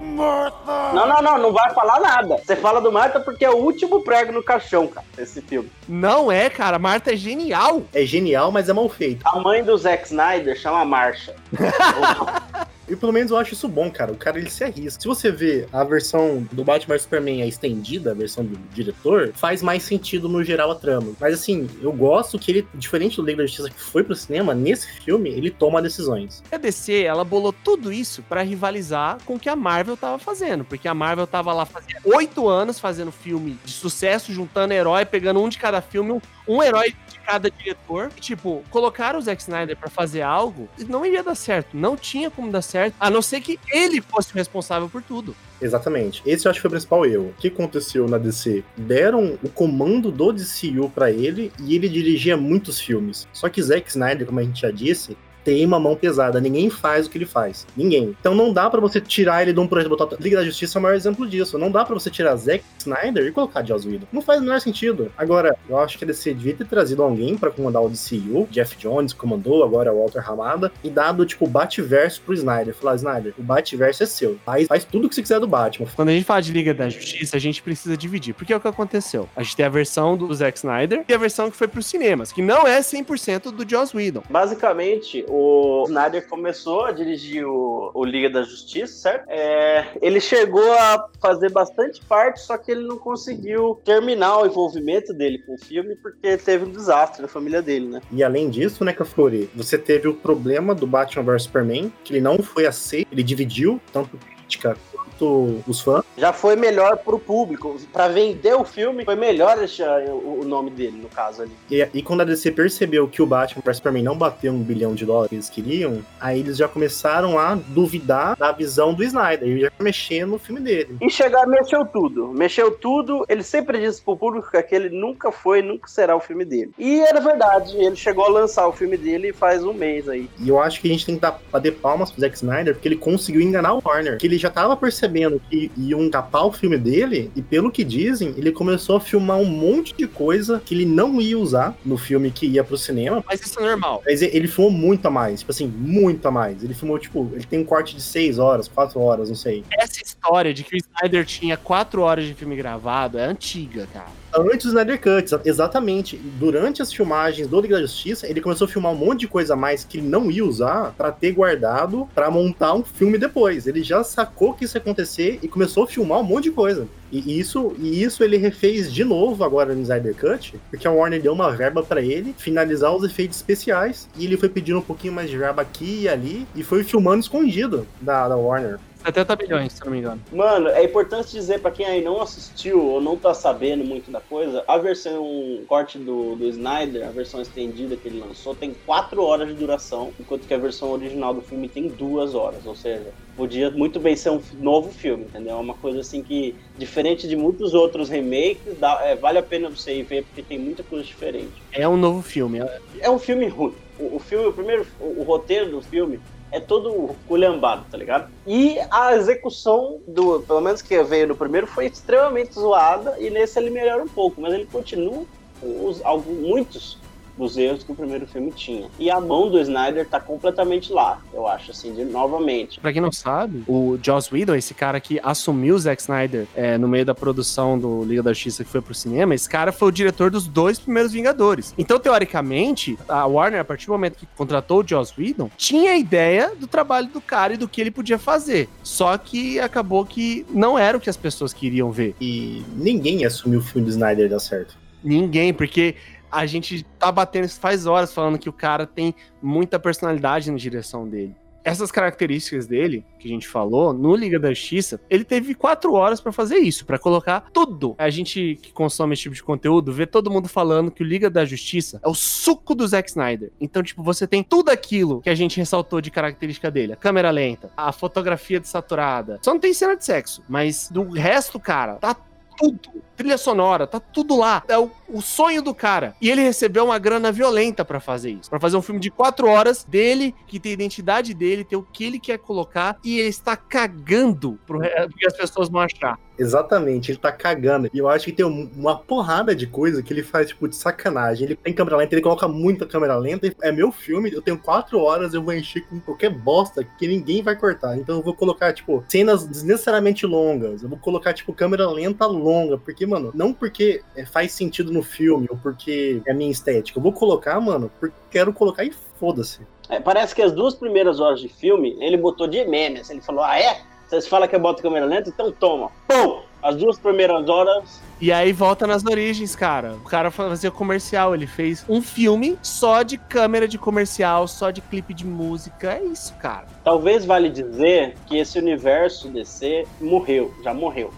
Não, 0.01 1.07
não, 1.07 1.23
não, 1.23 1.39
não 1.39 1.53
vai 1.53 1.75
falar 1.75 1.99
nada. 2.01 2.37
Você 2.37 2.55
fala 2.55 2.81
do 2.81 2.93
Marta 2.93 3.19
porque 3.19 3.45
é 3.45 3.51
o 3.51 3.57
último 3.57 4.03
prego 4.03 4.33
no 4.33 4.43
caixão, 4.43 4.87
cara, 4.87 5.07
esse 5.19 5.43
filme. 5.43 5.71
Não 5.89 6.31
é, 6.31 6.49
cara. 6.49 6.79
Marta 6.79 7.13
é 7.13 7.17
genial. 7.17 7.83
É 7.93 8.05
genial, 8.05 8.53
mas 8.53 8.69
é 8.69 8.73
mal 8.73 8.89
feito. 8.89 9.27
A 9.27 9.41
mãe 9.41 9.63
do 9.65 9.77
Zack 9.77 10.07
Snyder 10.07 10.57
chama 10.57 10.85
Marcha. 10.85 11.35
E 12.89 12.97
pelo 12.97 13.13
menos 13.13 13.31
eu 13.31 13.37
acho 13.37 13.55
isso 13.55 13.69
bom, 13.69 13.91
cara. 13.91 14.13
O 14.13 14.17
cara 14.17 14.39
ele 14.39 14.51
se 14.51 14.65
arrisca. 14.65 15.01
Se 15.01 15.07
você 15.07 15.31
vê 15.31 15.67
a 15.73 15.85
versão 15.85 16.47
do 16.53 16.65
Batman 16.65 16.95
vs 16.95 17.03
Superman, 17.03 17.43
a 17.43 17.47
estendida, 17.47 18.13
a 18.13 18.15
versão 18.15 18.45
do 18.45 18.57
diretor, 18.73 19.33
faz 19.35 19.63
mais 19.63 19.83
sentido 19.83 20.29
no 20.29 20.43
geral 20.43 20.71
a 20.71 20.75
trama. 20.75 21.13
Mas 21.21 21.35
assim, 21.35 21.69
eu 21.81 21.93
gosto 21.93 22.39
que 22.39 22.51
ele, 22.51 22.69
diferente 22.75 23.17
do 23.17 23.23
Liga 23.23 23.39
da 23.39 23.47
Justiça 23.47 23.71
que 23.71 23.81
foi 23.81 24.03
pro 24.03 24.15
cinema, 24.15 24.55
nesse 24.55 24.89
filme 25.01 25.31
ele 25.31 25.51
toma 25.51 25.83
decisões. 25.83 26.43
A 26.51 26.57
DC, 26.57 27.03
ela 27.03 27.25
bolou 27.25 27.53
tudo 27.53 27.93
isso 27.93 28.23
pra 28.23 28.43
rivalizar 28.43 29.19
com 29.25 29.35
o 29.35 29.39
que 29.39 29.49
a 29.49 29.57
Marvel 29.57 29.97
tava 29.97 30.19
fazendo. 30.19 30.65
Porque 30.65 30.89
a 30.89 30.95
Marvel 30.95 31.27
tava 31.27 31.53
lá 31.53 31.65
fazendo 31.65 32.01
oito 32.05 32.49
anos 32.49 32.79
fazendo 32.79 33.13
filme 33.13 33.59
de 33.65 33.73
sucesso, 33.73 34.33
juntando 34.33 34.73
herói, 34.73 35.05
pegando 35.05 35.41
um 35.41 35.49
de 35.49 35.59
cada 35.59 35.81
filme, 35.81 36.21
um, 36.47 36.63
herói 36.63 36.95
de 37.09 37.19
cada 37.21 37.51
diretor. 37.51 38.11
E, 38.17 38.21
tipo, 38.21 38.65
colocaram 38.71 39.19
o 39.19 39.23
Zack 39.23 39.43
Snyder 39.43 39.77
pra 39.77 39.91
fazer 39.91 40.23
algo 40.23 40.69
e 40.79 40.85
não 40.85 41.05
iria 41.05 41.23
dar 41.23 41.35
certo. 41.35 41.77
Não 41.77 41.97
tinha 41.97 42.31
como 42.31 42.51
dar 42.51 42.63
certo, 42.63 42.78
a 42.99 43.11
não 43.11 43.23
ser 43.23 43.41
que 43.41 43.59
ele 43.73 44.01
fosse 44.01 44.33
o 44.33 44.35
responsável 44.35 44.89
por 44.89 45.03
tudo. 45.03 45.35
Exatamente. 45.61 46.23
Esse 46.25 46.47
eu 46.47 46.51
acho 46.51 46.59
que 46.59 46.63
foi 46.63 46.69
o 46.69 46.73
principal 46.73 47.05
erro. 47.05 47.29
O 47.29 47.41
que 47.41 47.49
aconteceu 47.49 48.09
na 48.09 48.19
DC? 48.19 48.63
Deram 48.77 49.39
o 49.43 49.49
comando 49.49 50.11
do 50.11 50.33
DCU 50.33 50.91
pra 50.95 51.11
ele 51.11 51.53
e 51.61 51.75
ele 51.75 51.89
dirigia 51.89 52.37
muitos 52.37 52.81
filmes. 52.81 53.27
Só 53.33 53.49
que 53.49 53.63
Zack 53.63 53.89
Snyder, 53.89 54.27
como 54.27 54.41
a 54.41 54.43
gente 54.43 54.61
já 54.61 54.71
disse, 54.71 55.17
tem 55.45 55.65
uma 55.65 55.79
mão 55.79 55.95
pesada. 55.95 56.41
Ninguém 56.41 56.71
faz 56.71 57.07
o 57.07 57.11
que 57.11 57.19
ele 57.19 57.27
faz. 57.27 57.67
Ninguém. 57.77 58.17
Então 58.21 58.35
não 58.35 58.53
dá 58.53 58.69
pra 58.69 58.81
você 58.81 59.01
tirar 59.01 59.43
ele 59.43 59.53
de 59.53 59.61
um 59.61 59.67
projeto 59.67 59.89
botar 59.89 60.17
Liga 60.21 60.37
da 60.37 60.45
Justiça 60.45 60.79
é 60.79 60.81
o 60.81 60.83
maior 60.83 60.95
exemplo 60.95 61.27
disso. 61.27 61.59
Não 61.59 61.71
dá 61.71 61.85
pra 61.85 61.95
você 61.95 62.11
tirar 62.11 62.35
Zack 62.37 62.65
Snyder 62.79 63.27
e 63.27 63.33
colocar 63.33 63.65
Joss 63.65 63.87
Whedon. 63.87 64.07
Não 64.13 64.23
faz 64.23 64.41
o 64.41 64.45
menor 64.45 64.61
sentido. 64.61 65.13
Agora, 65.17 65.57
eu 65.69 65.79
acho 65.79 65.99
que 65.99 66.05
a 66.05 66.07
DC 66.07 66.35
devia 66.35 66.55
ter 66.55 66.67
trazido 66.67 67.03
alguém 67.03 67.37
pra 67.37 67.51
comandar 67.51 67.83
o 67.83 67.89
DCU. 67.89 68.49
Jeff 68.51 68.77
Jones 68.77 69.13
comandou, 69.13 69.63
agora 69.65 69.91
é 69.91 69.93
o 69.93 69.99
Walter 69.99 70.29
Hamada. 70.29 70.73
E 70.83 70.91
dado, 70.91 71.25
tipo, 71.27 71.45
o 71.45 71.49
Batverso 71.49 72.23
pro 72.23 72.35
Snyder. 72.35 72.75
Falar, 72.75 72.97
Snyder, 72.97 73.35
o 73.39 73.43
Batverso 73.43 74.03
é 74.03 74.07
seu. 74.07 74.39
Faz, 74.45 74.67
faz 74.67 74.85
tudo 74.85 75.07
o 75.07 75.09
que 75.09 75.15
você 75.15 75.23
quiser 75.23 75.41
do 75.41 75.47
Batman. 75.47 75.87
Quando 75.95 76.09
a 76.09 76.13
gente 76.13 76.25
fala 76.25 76.43
de 76.43 76.53
Liga 76.53 76.75
da 76.75 76.89
Justiça, 76.89 77.37
a 77.37 77.41
gente 77.41 77.63
precisa 77.63 77.97
dividir. 77.97 78.35
Porque 78.35 78.53
é 78.53 78.57
o 78.57 78.61
que 78.61 78.69
aconteceu. 78.69 79.29
A 79.37 79.43
gente 79.43 79.57
tem 79.57 79.67
a 79.67 79.71
versão 79.71 80.17
do 80.17 80.33
Zack 80.35 80.59
Snyder 80.59 81.05
e 81.09 81.15
a 81.15 81.19
versão 81.19 81.51
que 81.51 81.57
foi 81.57 81.69
pros 81.69 81.87
cinemas, 81.87 82.33
que 82.33 82.43
não 82.43 82.67
é 82.67 82.81
100% 82.81 83.51
do 83.51 83.69
Joss 83.69 83.97
Whedon. 83.97 84.23
Basicamente, 84.29 85.25
o 85.29 85.85
Snyder 85.87 86.27
começou 86.29 86.85
a 86.85 86.93
dirigir 86.93 87.45
o, 87.47 87.91
o 87.95 88.05
Liga 88.05 88.31
da 88.31 88.43
Justiça, 88.43 88.95
certo? 88.95 89.27
É, 89.29 89.87
ele 90.01 90.21
chegou 90.21 90.73
a 90.73 91.09
fazer 91.21 91.51
bastante 91.51 92.05
parte, 92.05 92.41
só 92.41 92.57
que 92.57 92.71
ele 92.71 92.87
não 92.87 92.99
conseguiu 92.99 93.81
terminar 93.85 94.39
o 94.39 94.47
envolvimento 94.47 95.13
dele 95.13 95.39
com 95.39 95.55
o 95.55 95.59
filme 95.59 95.95
porque 95.97 96.37
teve 96.37 96.65
um 96.65 96.71
desastre 96.71 97.23
na 97.23 97.29
família 97.29 97.63
dele, 97.63 97.89
né? 97.89 98.01
E 98.11 98.23
além 98.23 98.51
disso, 98.51 98.85
né, 98.85 98.93
Cafuri, 98.93 99.51
você 99.55 99.77
teve 99.77 100.09
o 100.09 100.15
problema 100.15 100.75
do 100.75 100.87
Batman 100.87 101.25
vs 101.25 101.45
Superman, 101.45 101.93
que 102.05 102.13
ele 102.13 102.21
não 102.21 102.43
foi 102.43 102.67
aceito, 102.67 103.09
ele 103.13 103.23
dividiu 103.23 103.81
tanto 103.93 104.19
crítica 104.49 104.77
quanto 105.19 105.63
os 105.67 105.81
fãs. 105.81 106.05
Já 106.17 106.33
foi 106.33 106.57
melhor 106.57 106.97
pro 106.99 107.19
público. 107.19 107.77
Pra 107.93 108.09
vender 108.09 108.55
o 108.55 108.65
filme, 108.65 109.05
foi 109.05 109.17
melhor 109.17 109.59
deixar 109.59 110.01
o, 110.09 110.45
nome 110.45 110.71
dele, 110.71 110.99
no 111.03 111.09
caso 111.09 111.43
ali. 111.43 111.53
E, 111.71 111.87
e 111.93 112.03
quando 112.03 112.23
a 112.23 112.25
DC 112.25 112.53
percebeu 112.53 113.07
que 113.07 113.21
o 113.21 113.27
Batman 113.27 113.63
vs 113.65 113.77
Superman 113.77 114.03
não 114.03 114.17
bateu 114.17 114.53
um 114.53 114.63
bilhão 114.63 114.95
de 114.95 115.05
dólares 115.05 115.29
que 115.29 115.35
eles 115.37 115.51
queriam, 115.51 116.03
aí 116.21 116.41
eles 116.41 116.57
já 116.57 116.67
começaram 116.67 117.39
a 117.39 117.55
duvidar 117.55 118.37
da 118.37 118.51
visão 118.53 118.95
do 118.95 119.05
Snyder 119.05 119.49
e 119.49 119.61
já 119.61 119.71
mexer 119.79 120.25
no 120.25 120.39
filme 120.39 120.61
dele. 120.61 120.97
E 121.01 121.11
chegar, 121.11 121.47
mexeu 121.47 121.85
tudo. 121.85 122.29
Mexeu 122.29 122.71
tudo. 122.71 123.25
Ele 123.29 123.43
sempre 123.43 123.79
disse 123.79 124.01
pro 124.01 124.17
público 124.17 124.51
que 124.51 124.57
aquele 124.57 124.89
nunca 124.89 125.31
foi, 125.31 125.61
nunca 125.61 125.89
será 125.89 126.17
o 126.17 126.21
filme 126.21 126.45
dele. 126.45 126.73
E 126.79 127.01
era 127.01 127.21
verdade. 127.21 127.77
Ele 127.77 127.97
chegou 127.97 128.25
a 128.25 128.29
lançar 128.29 128.67
o 128.67 128.73
filme 128.73 128.97
dele 128.97 129.33
faz 129.33 129.65
um 129.65 129.73
mês 129.73 130.09
aí. 130.09 130.29
E 130.39 130.49
eu 130.49 130.61
acho 130.61 130.81
que 130.81 130.89
a 130.89 130.91
gente 130.91 131.05
tem 131.05 131.15
que 131.17 131.21
dar 131.21 131.39
bater 131.53 131.75
palmas 131.75 132.11
pro 132.11 132.21
Zack 132.21 132.37
Snyder, 132.37 132.75
porque 132.75 132.89
ele 132.89 132.97
conseguiu 132.97 133.41
enganar 133.41 133.75
o 133.75 133.83
Warner. 133.85 134.19
Que 134.19 134.27
ele 134.27 134.38
já 134.39 134.51
tava 134.51 134.77
percebendo 134.77 135.41
que 135.51 135.71
iam 135.77 136.09
capar 136.09 136.47
o 136.47 136.53
filme 136.53 136.79
dele, 136.79 137.31
e 137.35 137.43
pelo 137.43 137.71
que 137.71 137.85
dizem, 137.85 138.35
ele 138.37 138.53
começou 138.53 138.97
a 138.97 139.01
filmar 139.01 139.39
um 139.39 139.45
monte 139.45 139.95
de 139.97 140.07
coisa 140.07 140.63
que 140.65 140.75
ele 140.75 140.87
não 140.87 141.21
ia 141.21 141.39
usar 141.39 141.77
no 141.85 141.99
filme 141.99 142.31
que 142.31 142.47
ia 142.47 142.65
pro 142.65 142.79
cinema. 142.79 143.25
Mas 143.27 143.41
isso 143.41 143.59
é 143.61 143.63
normal. 143.63 144.03
Mas 144.07 144.23
ele 144.23 144.49
filmou 144.49 144.71
muito 144.71 145.07
a 145.07 145.11
mais, 145.11 145.41
tipo 145.41 145.51
assim, 145.51 145.67
muito 145.67 146.27
a 146.27 146.31
mais. 146.31 146.63
Ele 146.63 146.75
filmou, 146.75 146.99
tipo, 146.99 147.31
ele 147.33 147.45
tem 147.45 147.61
um 147.61 147.65
corte 147.65 147.95
de 147.95 148.03
6 148.03 148.39
horas, 148.39 148.69
4 148.69 149.01
horas, 149.01 149.29
não 149.29 149.37
sei. 149.37 149.65
Essa 149.79 150.03
história 150.03 150.55
de 150.55 150.65
que 150.65 150.77
o 150.77 150.79
Snyder 150.79 151.25
tinha 151.25 151.57
4 151.57 152.01
horas 152.01 152.25
de 152.25 152.35
filme 152.35 152.57
gravado 152.57 153.19
é 153.19 153.25
antiga, 153.25 153.87
cara. 153.93 154.09
Antes 154.39 154.67
do 154.67 154.69
Snyder 154.69 155.01
Cut, 155.01 155.41
exatamente. 155.45 156.17
Durante 156.17 156.81
as 156.81 156.93
filmagens 156.93 157.49
do 157.49 157.61
Liga 157.61 157.75
da 157.75 157.83
Justiça, 157.83 158.25
ele 158.29 158.41
começou 158.41 158.67
a 158.67 158.69
filmar 158.69 158.93
um 158.93 158.97
monte 158.97 159.21
de 159.21 159.29
coisa 159.29 159.55
a 159.55 159.57
mais 159.57 159.83
que 159.83 159.99
ele 159.99 160.07
não 160.07 160.31
ia 160.31 160.45
usar 160.45 160.95
pra 160.97 161.11
ter 161.11 161.33
guardado 161.33 162.09
pra 162.15 162.31
montar 162.31 162.73
um 162.75 162.85
filme 162.85 163.19
depois. 163.19 163.67
Ele 163.67 163.83
já 163.83 164.05
sacou 164.05 164.55
que 164.55 164.65
isso 164.65 164.77
ia 164.77 164.81
acontecer 164.81 165.41
e 165.43 165.49
começou 165.49 165.83
a 165.83 165.87
filmar 165.89 166.21
um 166.21 166.23
monte 166.23 166.45
de 166.45 166.51
coisa. 166.53 166.87
E 167.11 167.41
isso, 167.41 167.75
e 167.79 168.03
isso 168.03 168.23
ele 168.23 168.37
refez 168.37 168.93
de 168.93 169.03
novo 169.03 169.43
agora 169.43 169.75
no 169.75 169.83
Snyder 169.83 170.15
Cut, 170.15 170.55
porque 170.71 170.87
a 170.87 170.93
Warner 170.93 171.21
deu 171.21 171.33
uma 171.33 171.51
verba 171.51 171.83
pra 171.83 172.01
ele 172.01 172.35
finalizar 172.39 172.95
os 172.95 173.03
efeitos 173.03 173.39
especiais 173.39 174.09
e 174.17 174.27
ele 174.27 174.37
foi 174.37 174.49
pedindo 174.49 174.79
um 174.79 174.83
pouquinho 174.83 175.15
mais 175.15 175.29
de 175.31 175.37
verba 175.37 175.63
aqui 175.63 176.03
e 176.03 176.09
ali 176.09 176.47
e 176.55 176.63
foi 176.63 176.85
filmando 176.85 177.21
escondido 177.21 177.87
da, 178.01 178.29
da 178.29 178.37
Warner. 178.37 178.79
70 179.05 179.37
milhões, 179.37 179.73
se 179.73 179.85
não 179.85 179.93
me 179.93 179.99
engano. 179.99 180.21
Mano, 180.33 180.69
é 180.69 180.83
importante 180.85 181.31
dizer 181.33 181.61
pra 181.61 181.71
quem 181.71 181.87
aí 181.87 182.03
não 182.03 182.21
assistiu 182.21 182.85
ou 182.85 183.01
não 183.01 183.17
tá 183.17 183.33
sabendo 183.33 183.85
muito 183.85 184.11
da 184.11 184.21
coisa, 184.21 184.65
a 184.67 184.77
versão 184.79 185.61
corte 185.67 185.99
do, 185.99 186.35
do 186.37 186.45
Snyder, 186.47 187.07
a 187.07 187.11
versão 187.11 187.41
estendida 187.41 187.97
que 187.97 188.09
ele 188.09 188.21
lançou, 188.21 188.55
tem 188.55 188.75
4 188.85 189.23
horas 189.23 189.49
de 189.49 189.55
duração, 189.55 190.13
enquanto 190.19 190.47
que 190.47 190.55
a 190.55 190.59
versão 190.59 190.91
original 190.91 191.33
do 191.33 191.41
filme 191.43 191.69
tem 191.69 191.89
2 191.89 192.35
horas, 192.35 192.67
ou 192.67 192.75
seja, 192.75 193.07
podia 193.37 193.71
muito 193.71 194.01
bem 194.01 194.17
ser 194.17 194.31
um 194.31 194.41
novo 194.61 194.91
filme, 194.91 195.25
entendeu? 195.25 195.53
É 195.53 195.61
uma 195.61 195.75
coisa 195.75 196.01
assim 196.01 196.23
que, 196.23 196.55
diferente 196.77 197.29
de 197.29 197.37
muitos 197.37 197.75
outros 197.75 198.09
remakes, 198.09 198.79
dá, 198.79 199.01
é, 199.05 199.15
vale 199.15 199.39
a 199.39 199.43
pena 199.43 199.69
você 199.71 199.95
ir 199.99 200.03
ver 200.03 200.25
porque 200.25 200.43
tem 200.43 200.59
muita 200.59 200.83
coisa 200.83 201.05
diferente. 201.05 201.53
É 201.73 201.89
um 201.89 201.97
novo 201.97 202.21
filme. 202.23 202.59
é- 202.61 202.81
É 203.01 203.11
um 203.11 203.19
filme 203.19 203.47
ruim. 203.47 203.75
O, 203.99 204.17
o 204.17 204.19
filme, 204.19 204.47
o 204.47 204.53
primeiro, 204.53 204.87
o, 205.01 205.21
o 205.21 205.23
roteiro 205.23 205.71
do 205.71 205.81
filme 205.83 206.19
é 206.51 206.61
todo 206.61 207.15
culhambado, 207.27 207.85
tá 207.91 207.97
ligado? 207.97 208.31
E 208.47 208.79
a 208.91 209.15
execução 209.15 210.01
do, 210.07 210.41
pelo 210.41 210.61
menos 210.61 210.83
que 210.83 211.03
veio 211.03 211.29
no 211.29 211.37
primeiro, 211.37 211.67
foi 211.67 211.87
extremamente 211.87 212.55
zoada 212.55 213.17
e 213.19 213.31
nesse 213.31 213.59
ele 213.59 213.71
melhora 213.71 214.03
um 214.03 214.09
pouco, 214.09 214.41
mas 214.41 214.53
ele 214.53 214.67
continua 214.67 215.25
os, 215.63 216.05
alguns, 216.05 216.39
muitos 216.39 216.98
dos 217.39 217.57
erros 217.57 217.83
que 217.83 217.93
o 217.93 217.95
primeiro 217.95 218.27
filme 218.27 218.51
tinha. 218.51 218.89
E 218.99 219.11
a 219.11 219.21
mão 219.21 219.51
do 219.51 219.59
Snyder 219.61 220.07
tá 220.07 220.21
completamente 220.21 220.93
lá, 220.93 221.23
eu 221.33 221.47
acho, 221.47 221.71
assim, 221.71 221.95
de, 221.95 222.05
novamente. 222.05 222.81
Pra 222.81 222.93
quem 222.93 223.01
não 223.01 223.13
sabe, 223.13 223.63
o 223.67 223.99
Joss 224.03 224.33
Whedon, 224.33 224.55
esse 224.55 224.75
cara 224.75 225.01
que 225.01 225.21
assumiu 225.23 225.77
o 225.77 225.79
Zack 225.79 226.03
Snyder 226.03 226.47
é, 226.55 226.77
no 226.77 226.89
meio 226.89 227.05
da 227.05 227.15
produção 227.15 227.79
do 227.79 228.05
Liga 228.05 228.23
da 228.23 228.33
Justiça 228.33 228.65
que 228.65 228.71
foi 228.71 228.81
pro 228.81 228.95
cinema, 228.95 229.35
esse 229.35 229.49
cara 229.49 229.73
foi 229.73 229.89
o 229.89 229.93
diretor 229.93 230.31
dos 230.31 230.47
dois 230.47 230.79
primeiros 230.79 231.13
Vingadores. 231.13 231.75
Então, 231.79 231.99
teoricamente, 231.99 232.99
a 233.09 233.27
Warner, 233.27 233.61
a 233.61 233.65
partir 233.65 233.87
do 233.87 233.93
momento 233.93 234.17
que 234.17 234.27
contratou 234.37 234.83
o 234.83 234.87
Joss 234.87 235.15
Whedon, 235.17 235.51
tinha 235.57 235.93
a 235.93 235.97
ideia 235.97 236.53
do 236.59 236.67
trabalho 236.67 237.09
do 237.09 237.21
cara 237.21 237.55
e 237.55 237.57
do 237.57 237.69
que 237.69 237.81
ele 237.81 237.91
podia 237.91 238.19
fazer. 238.19 238.69
Só 238.83 239.17
que 239.17 239.59
acabou 239.61 240.05
que 240.05 240.45
não 240.51 240.79
era 240.79 240.97
o 240.97 241.01
que 241.01 241.11
as 241.11 241.17
pessoas 241.17 241.53
queriam 241.53 241.91
ver. 241.91 242.15
E 242.21 242.63
ninguém 242.75 243.25
assumiu 243.25 243.61
o 243.61 243.63
filme 243.63 243.87
do 243.87 243.91
Snyder 243.91 244.29
dar 244.29 244.41
certo. 244.41 244.77
Ninguém, 245.03 245.55
porque 245.55 245.95
a 246.31 246.47
gente 246.47 246.85
tá 246.99 247.11
batendo 247.11 247.49
faz 247.49 247.87
horas 247.87 248.13
falando 248.13 248.39
que 248.39 248.49
o 248.49 248.53
cara 248.53 248.87
tem 248.87 249.15
muita 249.43 249.79
personalidade 249.79 250.51
na 250.51 250.57
direção 250.57 251.09
dele. 251.09 251.35
Essas 251.65 251.91
características 251.93 252.67
dele, 252.67 253.05
que 253.19 253.29
a 253.29 253.31
gente 253.31 253.47
falou, 253.47 253.93
no 253.93 254.17
Liga 254.17 254.39
da 254.39 254.49
Justiça, 254.49 254.99
ele 255.11 255.23
teve 255.23 255.55
quatro 255.55 255.93
horas 255.93 256.19
pra 256.19 256.33
fazer 256.33 256.57
isso, 256.57 256.87
pra 256.87 256.99
colocar 256.99 257.45
tudo. 257.53 257.95
A 257.99 258.09
gente 258.09 258.59
que 258.63 258.73
consome 258.73 259.13
esse 259.13 259.25
tipo 259.25 259.35
de 259.35 259.43
conteúdo 259.43 259.93
vê 259.93 260.07
todo 260.07 260.31
mundo 260.31 260.49
falando 260.49 260.91
que 260.91 261.03
o 261.03 261.07
Liga 261.07 261.29
da 261.29 261.45
Justiça 261.45 262.01
é 262.03 262.09
o 262.09 262.15
suco 262.15 262.75
do 262.75 262.89
Zack 262.89 263.11
Snyder. 263.11 263.53
Então, 263.61 263.83
tipo, 263.83 264.03
você 264.03 264.27
tem 264.27 264.43
tudo 264.43 264.71
aquilo 264.71 265.21
que 265.21 265.29
a 265.29 265.35
gente 265.35 265.59
ressaltou 265.59 266.01
de 266.01 266.11
característica 266.11 266.71
dele: 266.71 266.95
a 266.95 266.97
câmera 266.97 267.31
lenta, 267.31 267.71
a 267.77 267.93
fotografia 267.93 268.59
desaturada. 268.59 269.39
Só 269.43 269.53
não 269.53 269.61
tem 269.61 269.75
cena 269.75 269.95
de 269.95 270.07
sexo, 270.07 270.43
mas 270.49 270.89
do 270.91 271.07
resto, 271.11 271.61
cara, 271.61 271.97
tá 271.97 272.17
tudo. 272.59 272.91
Trilha 273.17 273.39
sonora, 273.39 273.87
tá 273.87 273.99
tudo 273.99 274.37
lá. 274.37 274.63
É 274.69 274.77
o, 274.77 274.91
o 275.09 275.23
sonho 275.23 275.63
do 275.63 275.75
cara. 275.75 276.15
E 276.21 276.31
ele 276.31 276.43
recebeu 276.43 276.85
uma 276.85 276.99
grana 276.99 277.33
violenta 277.33 277.85
pra 277.85 278.01
fazer 278.01 278.33
isso. 278.33 278.51
Pra 278.51 278.61
fazer 278.61 278.77
um 278.77 278.83
filme 278.83 279.01
de 279.01 279.11
quatro 279.11 279.49
horas 279.49 279.85
dele, 279.85 280.35
que 280.47 280.61
tem 280.61 280.71
a 280.71 280.75
identidade 280.75 281.33
dele, 281.35 281.65
tem 281.65 281.79
o 281.79 281.83
que 281.83 282.05
ele 282.05 282.19
quer 282.19 282.39
colocar, 282.39 282.99
e 283.03 283.19
ele 283.19 283.29
está 283.29 283.57
cagando 283.57 284.59
pro 284.67 284.81
que 284.81 285.27
as 285.27 285.37
pessoas 285.37 285.69
vão 285.69 285.81
achar. 285.81 286.19
Exatamente, 286.39 287.11
ele 287.11 287.19
tá 287.19 287.33
cagando. 287.33 287.91
E 287.93 287.99
eu 287.99 288.09
acho 288.09 288.27
que 288.27 288.33
tem 288.33 288.47
um- 288.47 288.71
uma 288.77 288.97
porrada 288.99 289.55
de 289.55 289.67
coisa 289.67 290.03
que 290.03 290.13
ele 290.13 290.23
faz, 290.23 290.49
tipo, 290.49 290.69
de 290.69 290.77
sacanagem. 290.77 291.47
Ele 291.47 291.57
tem 291.57 291.73
câmera 291.73 291.97
lenta, 291.97 292.15
ele 292.15 292.23
coloca 292.23 292.47
muita 292.47 292.87
câmera 292.87 293.17
lenta. 293.17 293.53
É 293.63 293.73
meu 293.73 293.91
filme, 293.91 294.31
eu 294.33 294.41
tenho 294.41 294.59
quatro 294.59 295.01
horas, 295.01 295.35
eu 295.35 295.43
vou 295.43 295.53
encher 295.55 295.87
com 295.89 296.01
qualquer 296.01 296.31
bosta 296.31 296.85
que 296.85 297.09
ninguém 297.09 297.43
vai 297.43 297.57
cortar. 297.57 297.97
Então 297.99 298.17
eu 298.17 298.23
vou 298.23 298.35
colocar, 298.35 298.73
tipo, 298.73 299.05
cenas 299.09 299.47
desnecessariamente 299.47 300.27
longas. 300.27 300.83
Eu 300.83 300.89
vou 300.89 300.99
colocar, 300.99 301.33
tipo, 301.33 301.53
câmera 301.53 301.89
lenta 301.91 302.27
longa. 302.27 302.79
Porque, 302.79 303.05
mano, 303.07 303.31
não 303.35 303.53
porque 303.53 304.03
é, 304.15 304.25
faz 304.25 304.53
sentido 304.53 304.93
no 304.93 305.03
filme 305.03 305.47
ou 305.51 305.57
porque 305.57 306.23
é 306.27 306.31
a 306.31 306.35
minha 306.35 306.51
estética. 306.51 306.99
Eu 306.99 307.03
vou 307.03 307.13
colocar, 307.13 307.61
mano, 307.61 307.91
porque 307.99 308.15
quero 308.31 308.53
colocar 308.53 308.85
e 308.85 308.93
foda-se. 309.19 309.61
É, 309.89 309.99
parece 309.99 310.35
que 310.35 310.43
as 310.43 310.53
duas 310.53 310.75
primeiras 310.75 311.19
horas 311.19 311.41
de 311.41 311.49
filme, 311.49 311.97
ele 312.01 312.17
botou 312.17 312.47
de 312.47 312.63
meme, 312.67 313.01
assim, 313.01 313.15
ele 313.15 313.23
falou, 313.23 313.43
ah 313.43 313.59
é? 313.59 313.81
Vocês 314.09 314.27
falam 314.27 314.49
que 314.49 314.57
eu 314.57 314.61
boto 314.61 314.83
câmera 314.83 315.05
lenta? 315.05 315.29
Então 315.29 315.53
toma. 315.53 315.91
Pum! 316.09 316.41
As 316.63 316.75
duas 316.75 316.99
primeiras 316.99 317.49
horas 317.49 318.01
E 318.21 318.33
aí 318.33 318.53
volta 318.53 318.85
nas 318.85 319.05
origens, 319.05 319.55
cara. 319.55 319.93
O 320.05 320.09
cara 320.09 320.31
fazia 320.31 320.71
comercial, 320.73 321.35
ele 321.35 321.47
fez 321.47 321.85
um 321.89 322.03
filme 322.03 322.59
só 322.63 323.03
de 323.03 323.17
câmera 323.17 323.69
de 323.69 323.79
comercial, 323.79 324.49
só 324.49 324.71
de 324.71 324.81
clipe 324.81 325.15
de 325.15 325.25
música. 325.25 325.93
É 325.93 326.03
isso, 326.03 326.35
cara. 326.41 326.67
Talvez 326.83 327.25
vale 327.25 327.49
dizer 327.49 328.17
que 328.27 328.39
esse 328.39 328.59
universo 328.59 329.29
DC 329.29 329.87
morreu, 330.01 330.53
já 330.65 330.75
morreu. 330.75 331.13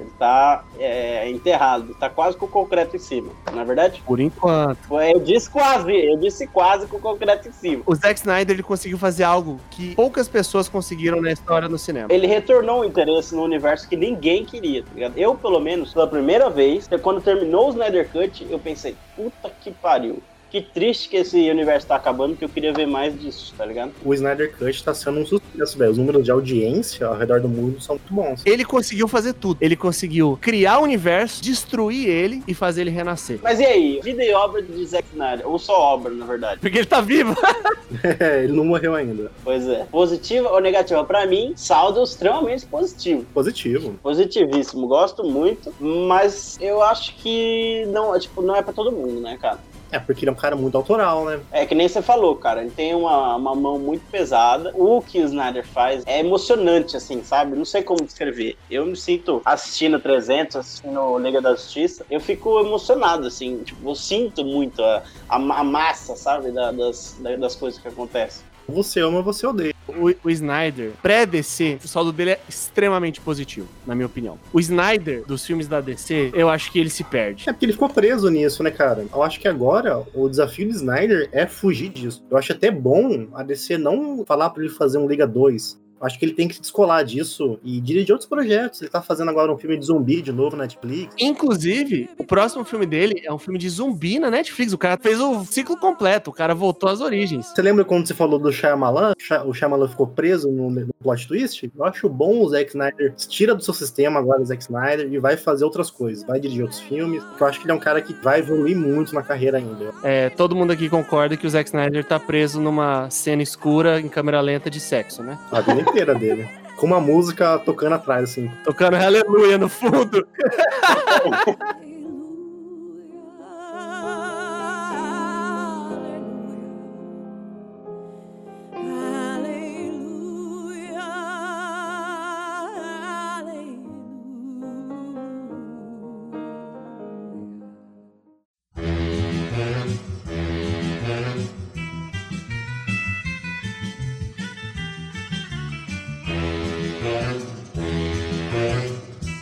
Ele 0.00 0.10
tá 0.18 0.64
é, 0.78 1.28
enterrado, 1.28 1.94
tá 1.94 2.08
quase 2.08 2.36
com 2.36 2.46
o 2.46 2.48
concreto 2.48 2.96
em 2.96 2.98
cima, 2.98 3.30
não 3.52 3.60
é 3.60 3.64
verdade? 3.64 4.02
Por 4.06 4.18
enquanto. 4.18 4.78
Eu 5.00 5.20
disse 5.20 5.50
quase, 5.50 5.92
eu 5.92 6.16
disse 6.16 6.46
quase 6.46 6.86
com 6.86 6.96
o 6.96 7.00
concreto 7.00 7.48
em 7.48 7.52
cima. 7.52 7.82
O 7.86 7.94
Zack 7.94 8.18
Snyder 8.18 8.56
ele 8.56 8.62
conseguiu 8.62 8.98
fazer 8.98 9.24
algo 9.24 9.60
que 9.70 9.94
poucas 9.94 10.28
pessoas 10.28 10.68
conseguiram 10.68 11.20
na 11.20 11.30
história 11.32 11.68
no 11.68 11.78
cinema. 11.78 12.08
Ele 12.10 12.26
retornou 12.26 12.80
o 12.80 12.84
interesse 12.84 13.34
no 13.34 13.42
universo 13.42 13.88
que 13.88 13.96
ninguém 13.96 14.44
queria, 14.44 14.82
tá 14.82 14.90
ligado? 14.94 15.18
Eu, 15.18 15.34
pelo 15.34 15.60
menos, 15.60 15.92
pela 15.92 16.06
primeira 16.06 16.48
vez, 16.48 16.88
quando 17.02 17.20
terminou 17.20 17.68
o 17.68 17.70
Snyder 17.70 18.08
Cut, 18.10 18.46
eu 18.48 18.58
pensei, 18.58 18.96
puta 19.14 19.50
que 19.60 19.70
pariu. 19.70 20.22
Que 20.50 20.60
triste 20.60 21.08
que 21.08 21.16
esse 21.16 21.50
universo 21.50 21.86
tá 21.86 21.96
acabando, 21.96 22.36
que 22.36 22.44
eu 22.44 22.48
queria 22.48 22.72
ver 22.72 22.86
mais 22.86 23.18
disso, 23.18 23.54
tá 23.56 23.64
ligado? 23.64 23.92
O 24.04 24.12
Snyder 24.12 24.52
Cut 24.56 24.84
tá 24.84 24.92
sendo 24.92 25.20
um 25.20 25.26
sucesso, 25.26 25.78
velho. 25.78 25.92
Os 25.92 25.98
números 25.98 26.24
de 26.24 26.30
audiência 26.30 27.06
ao 27.06 27.16
redor 27.16 27.40
do 27.40 27.48
mundo 27.48 27.80
são 27.80 27.96
muito 27.96 28.12
bons. 28.12 28.42
Ele 28.44 28.64
conseguiu 28.64 29.06
fazer 29.06 29.34
tudo. 29.34 29.58
Ele 29.60 29.76
conseguiu 29.76 30.38
criar 30.40 30.80
o 30.80 30.82
universo, 30.82 31.42
destruir 31.42 32.08
ele 32.08 32.42
e 32.46 32.54
fazer 32.54 32.82
ele 32.82 32.90
renascer. 32.90 33.38
Mas 33.42 33.60
e 33.60 33.64
aí, 33.64 34.00
vida 34.02 34.24
e 34.24 34.32
obra 34.32 34.62
de 34.62 34.84
Zack 34.84 35.06
Snyder? 35.12 35.48
Ou 35.48 35.58
só 35.58 35.78
obra, 35.78 36.12
na 36.12 36.26
verdade? 36.26 36.60
Porque 36.60 36.78
ele 36.78 36.86
tá 36.86 37.00
vivo. 37.00 37.34
É, 38.20 38.44
ele 38.44 38.52
não 38.52 38.64
morreu 38.64 38.94
ainda. 38.94 39.30
Pois 39.42 39.66
é. 39.68 39.84
Positiva 39.90 40.50
ou 40.50 40.60
negativa? 40.60 41.04
Pra 41.04 41.26
mim, 41.26 41.52
saldo 41.56 42.02
extremamente 42.02 42.66
positivo. 42.66 43.24
Positivo. 43.34 43.94
Positivíssimo, 44.02 44.86
gosto 44.86 45.24
muito, 45.24 45.72
mas 45.80 46.56
eu 46.60 46.82
acho 46.82 47.14
que 47.16 47.84
não, 47.88 48.18
tipo, 48.18 48.42
não 48.42 48.54
é 48.54 48.62
pra 48.62 48.72
todo 48.72 48.92
mundo, 48.92 49.20
né, 49.20 49.36
cara? 49.40 49.58
É, 49.92 49.98
porque 49.98 50.24
ele 50.24 50.30
é 50.30 50.32
um 50.32 50.36
cara 50.36 50.54
muito 50.54 50.76
autoral, 50.76 51.24
né? 51.24 51.44
É 51.52 51.66
que 51.66 51.74
nem 51.74 51.88
você 51.88 52.00
falou, 52.00 52.38
cara, 52.38 52.62
ele 52.62 52.70
tem 52.70 52.94
uma, 52.94 53.34
uma 53.36 53.56
mão 53.56 53.78
muito 53.80 54.06
pesada. 54.08 54.70
O 54.76 55.02
que 55.02 55.20
o 55.20 55.24
Snyder 55.24 55.66
faz 55.72 56.04
é 56.06 56.20
emocionante, 56.20 56.96
assim, 56.96 57.24
sabe? 57.24 57.56
Não 57.56 57.64
sei 57.64 57.82
como 57.82 58.04
descrever. 58.04 58.54
Eu 58.68 58.86
me 58.86 58.96
sinto 58.96 59.42
assistindo 59.44 60.00
300, 60.00 60.54
assistindo 60.56 61.18
Liga 61.18 61.42
da 61.42 61.50
Justiça, 61.56 62.06
eu 62.08 62.20
fico 62.20 62.60
emocionado, 62.60 63.26
assim, 63.26 63.64
tipo, 63.64 63.90
eu 63.90 63.94
sinto 63.96 64.44
muito 64.44 64.80
a, 64.82 65.02
a, 65.28 65.36
a 65.60 65.64
massa, 65.64 66.14
sabe, 66.14 66.52
da- 66.52 66.70
das, 66.70 67.16
da- 67.20 67.36
das 67.36 67.56
coisas 67.56 67.80
que 67.80 67.88
acontecem. 67.88 68.49
Você 68.70 69.00
ama, 69.00 69.22
você 69.22 69.46
odeia. 69.46 69.74
O, 69.88 70.28
o 70.28 70.30
Snyder, 70.30 70.92
pré-DC, 71.02 71.78
o 71.84 71.88
saldo 71.88 72.12
dele 72.12 72.30
é 72.30 72.40
extremamente 72.48 73.20
positivo, 73.20 73.66
na 73.86 73.94
minha 73.94 74.06
opinião. 74.06 74.38
O 74.52 74.60
Snyder, 74.60 75.24
dos 75.26 75.44
filmes 75.44 75.66
da 75.66 75.80
DC, 75.80 76.30
eu 76.34 76.48
acho 76.48 76.70
que 76.70 76.78
ele 76.78 76.90
se 76.90 77.02
perde. 77.04 77.48
É 77.48 77.52
porque 77.52 77.66
ele 77.66 77.72
ficou 77.72 77.88
preso 77.88 78.30
nisso, 78.30 78.62
né, 78.62 78.70
cara? 78.70 79.04
Eu 79.12 79.22
acho 79.22 79.40
que 79.40 79.48
agora 79.48 80.02
o 80.14 80.28
desafio 80.28 80.68
do 80.68 80.74
Snyder 80.74 81.28
é 81.32 81.46
fugir 81.46 81.88
disso. 81.88 82.24
Eu 82.30 82.36
acho 82.36 82.52
até 82.52 82.70
bom 82.70 83.28
a 83.34 83.42
DC 83.42 83.76
não 83.78 84.24
falar 84.24 84.50
pra 84.50 84.62
ele 84.62 84.72
fazer 84.72 84.98
um 84.98 85.08
Liga 85.08 85.26
2. 85.26 85.79
Acho 86.00 86.18
que 86.18 86.24
ele 86.24 86.32
tem 86.32 86.48
que 86.48 86.54
se 86.54 86.60
descolar 86.60 87.04
disso 87.04 87.58
e 87.62 87.80
dirigir 87.80 88.12
outros 88.12 88.28
projetos. 88.28 88.80
Ele 88.80 88.90
tá 88.90 89.02
fazendo 89.02 89.30
agora 89.30 89.52
um 89.52 89.58
filme 89.58 89.76
de 89.76 89.84
zumbi 89.84 90.22
de 90.22 90.32
novo 90.32 90.56
na 90.56 90.64
Netflix. 90.64 91.14
Inclusive, 91.18 92.08
o 92.16 92.24
próximo 92.24 92.64
filme 92.64 92.86
dele 92.86 93.22
é 93.24 93.32
um 93.32 93.38
filme 93.38 93.58
de 93.58 93.68
zumbi 93.68 94.18
na 94.18 94.30
Netflix. 94.30 94.72
O 94.72 94.78
cara 94.78 94.98
fez 95.00 95.20
o 95.20 95.44
ciclo 95.44 95.76
completo, 95.76 96.30
o 96.30 96.32
cara 96.32 96.54
voltou 96.54 96.88
às 96.88 97.00
origens. 97.00 97.46
Você 97.46 97.62
lembra 97.62 97.84
quando 97.84 98.06
você 98.06 98.14
falou 98.14 98.38
do 98.38 98.52
Shyamalan? 98.52 99.12
O 99.44 99.52
Shyamalan 99.52 99.88
ficou 99.88 100.06
preso 100.06 100.50
no, 100.50 100.70
no 100.70 100.94
plot 101.02 101.28
twist? 101.28 101.70
Eu 101.76 101.84
acho 101.84 102.08
bom 102.08 102.40
o 102.40 102.48
Zack 102.48 102.70
Snyder 102.70 103.14
tira 103.16 103.54
do 103.54 103.62
seu 103.62 103.74
sistema 103.74 104.20
agora 104.20 104.40
o 104.40 104.44
Zack 104.44 104.62
Snyder 104.62 105.12
e 105.12 105.18
vai 105.18 105.36
fazer 105.36 105.64
outras 105.64 105.90
coisas. 105.90 106.24
Vai 106.24 106.40
dirigir 106.40 106.62
outros 106.62 106.80
filmes. 106.80 107.22
Eu 107.38 107.46
acho 107.46 107.58
que 107.58 107.66
ele 107.66 107.72
é 107.72 107.74
um 107.74 107.80
cara 107.80 108.00
que 108.00 108.14
vai 108.14 108.40
evoluir 108.40 108.76
muito 108.76 109.14
na 109.14 109.22
carreira 109.22 109.58
ainda. 109.58 109.92
É, 110.02 110.30
todo 110.30 110.56
mundo 110.56 110.72
aqui 110.72 110.88
concorda 110.88 111.36
que 111.36 111.46
o 111.46 111.50
Zack 111.50 111.68
Snyder 111.68 112.04
tá 112.04 112.18
preso 112.18 112.60
numa 112.60 113.10
cena 113.10 113.42
escura 113.42 114.00
em 114.00 114.08
câmera 114.08 114.40
lenta 114.40 114.70
de 114.70 114.80
sexo, 114.80 115.22
né? 115.22 115.38
A 115.50 115.60
vida 115.60 115.89
inteira 115.90 116.14
dele. 116.14 116.48
Com 116.76 116.86
uma 116.86 117.00
música 117.00 117.58
tocando 117.58 117.94
atrás, 117.94 118.30
assim. 118.30 118.50
Tocando 118.64 118.96
Aleluia 118.96 119.58
no 119.58 119.68
fundo. 119.68 120.26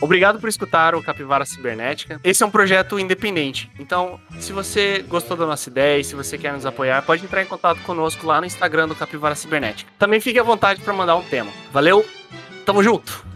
Obrigado 0.09 0.39
por 0.39 0.49
escutar 0.49 0.95
o 0.95 1.03
Capivara 1.03 1.45
Cibernética. 1.45 2.19
Esse 2.23 2.41
é 2.41 2.45
um 2.45 2.49
projeto 2.49 2.97
independente. 2.97 3.69
Então, 3.77 4.19
se 4.39 4.51
você 4.51 5.05
gostou 5.07 5.37
da 5.37 5.45
nossa 5.45 5.69
ideia 5.69 5.99
e 5.99 6.03
se 6.03 6.15
você 6.15 6.35
quer 6.35 6.51
nos 6.51 6.65
apoiar, 6.65 7.03
pode 7.03 7.23
entrar 7.23 7.43
em 7.43 7.45
contato 7.45 7.79
conosco 7.83 8.25
lá 8.25 8.41
no 8.41 8.47
Instagram 8.47 8.87
do 8.87 8.95
Capivara 8.95 9.35
Cibernética. 9.35 9.91
Também 9.99 10.19
fique 10.19 10.39
à 10.39 10.43
vontade 10.43 10.81
para 10.81 10.93
mandar 10.95 11.15
um 11.15 11.21
tema. 11.21 11.51
Valeu, 11.71 12.03
tamo 12.65 12.81
junto! 12.81 13.28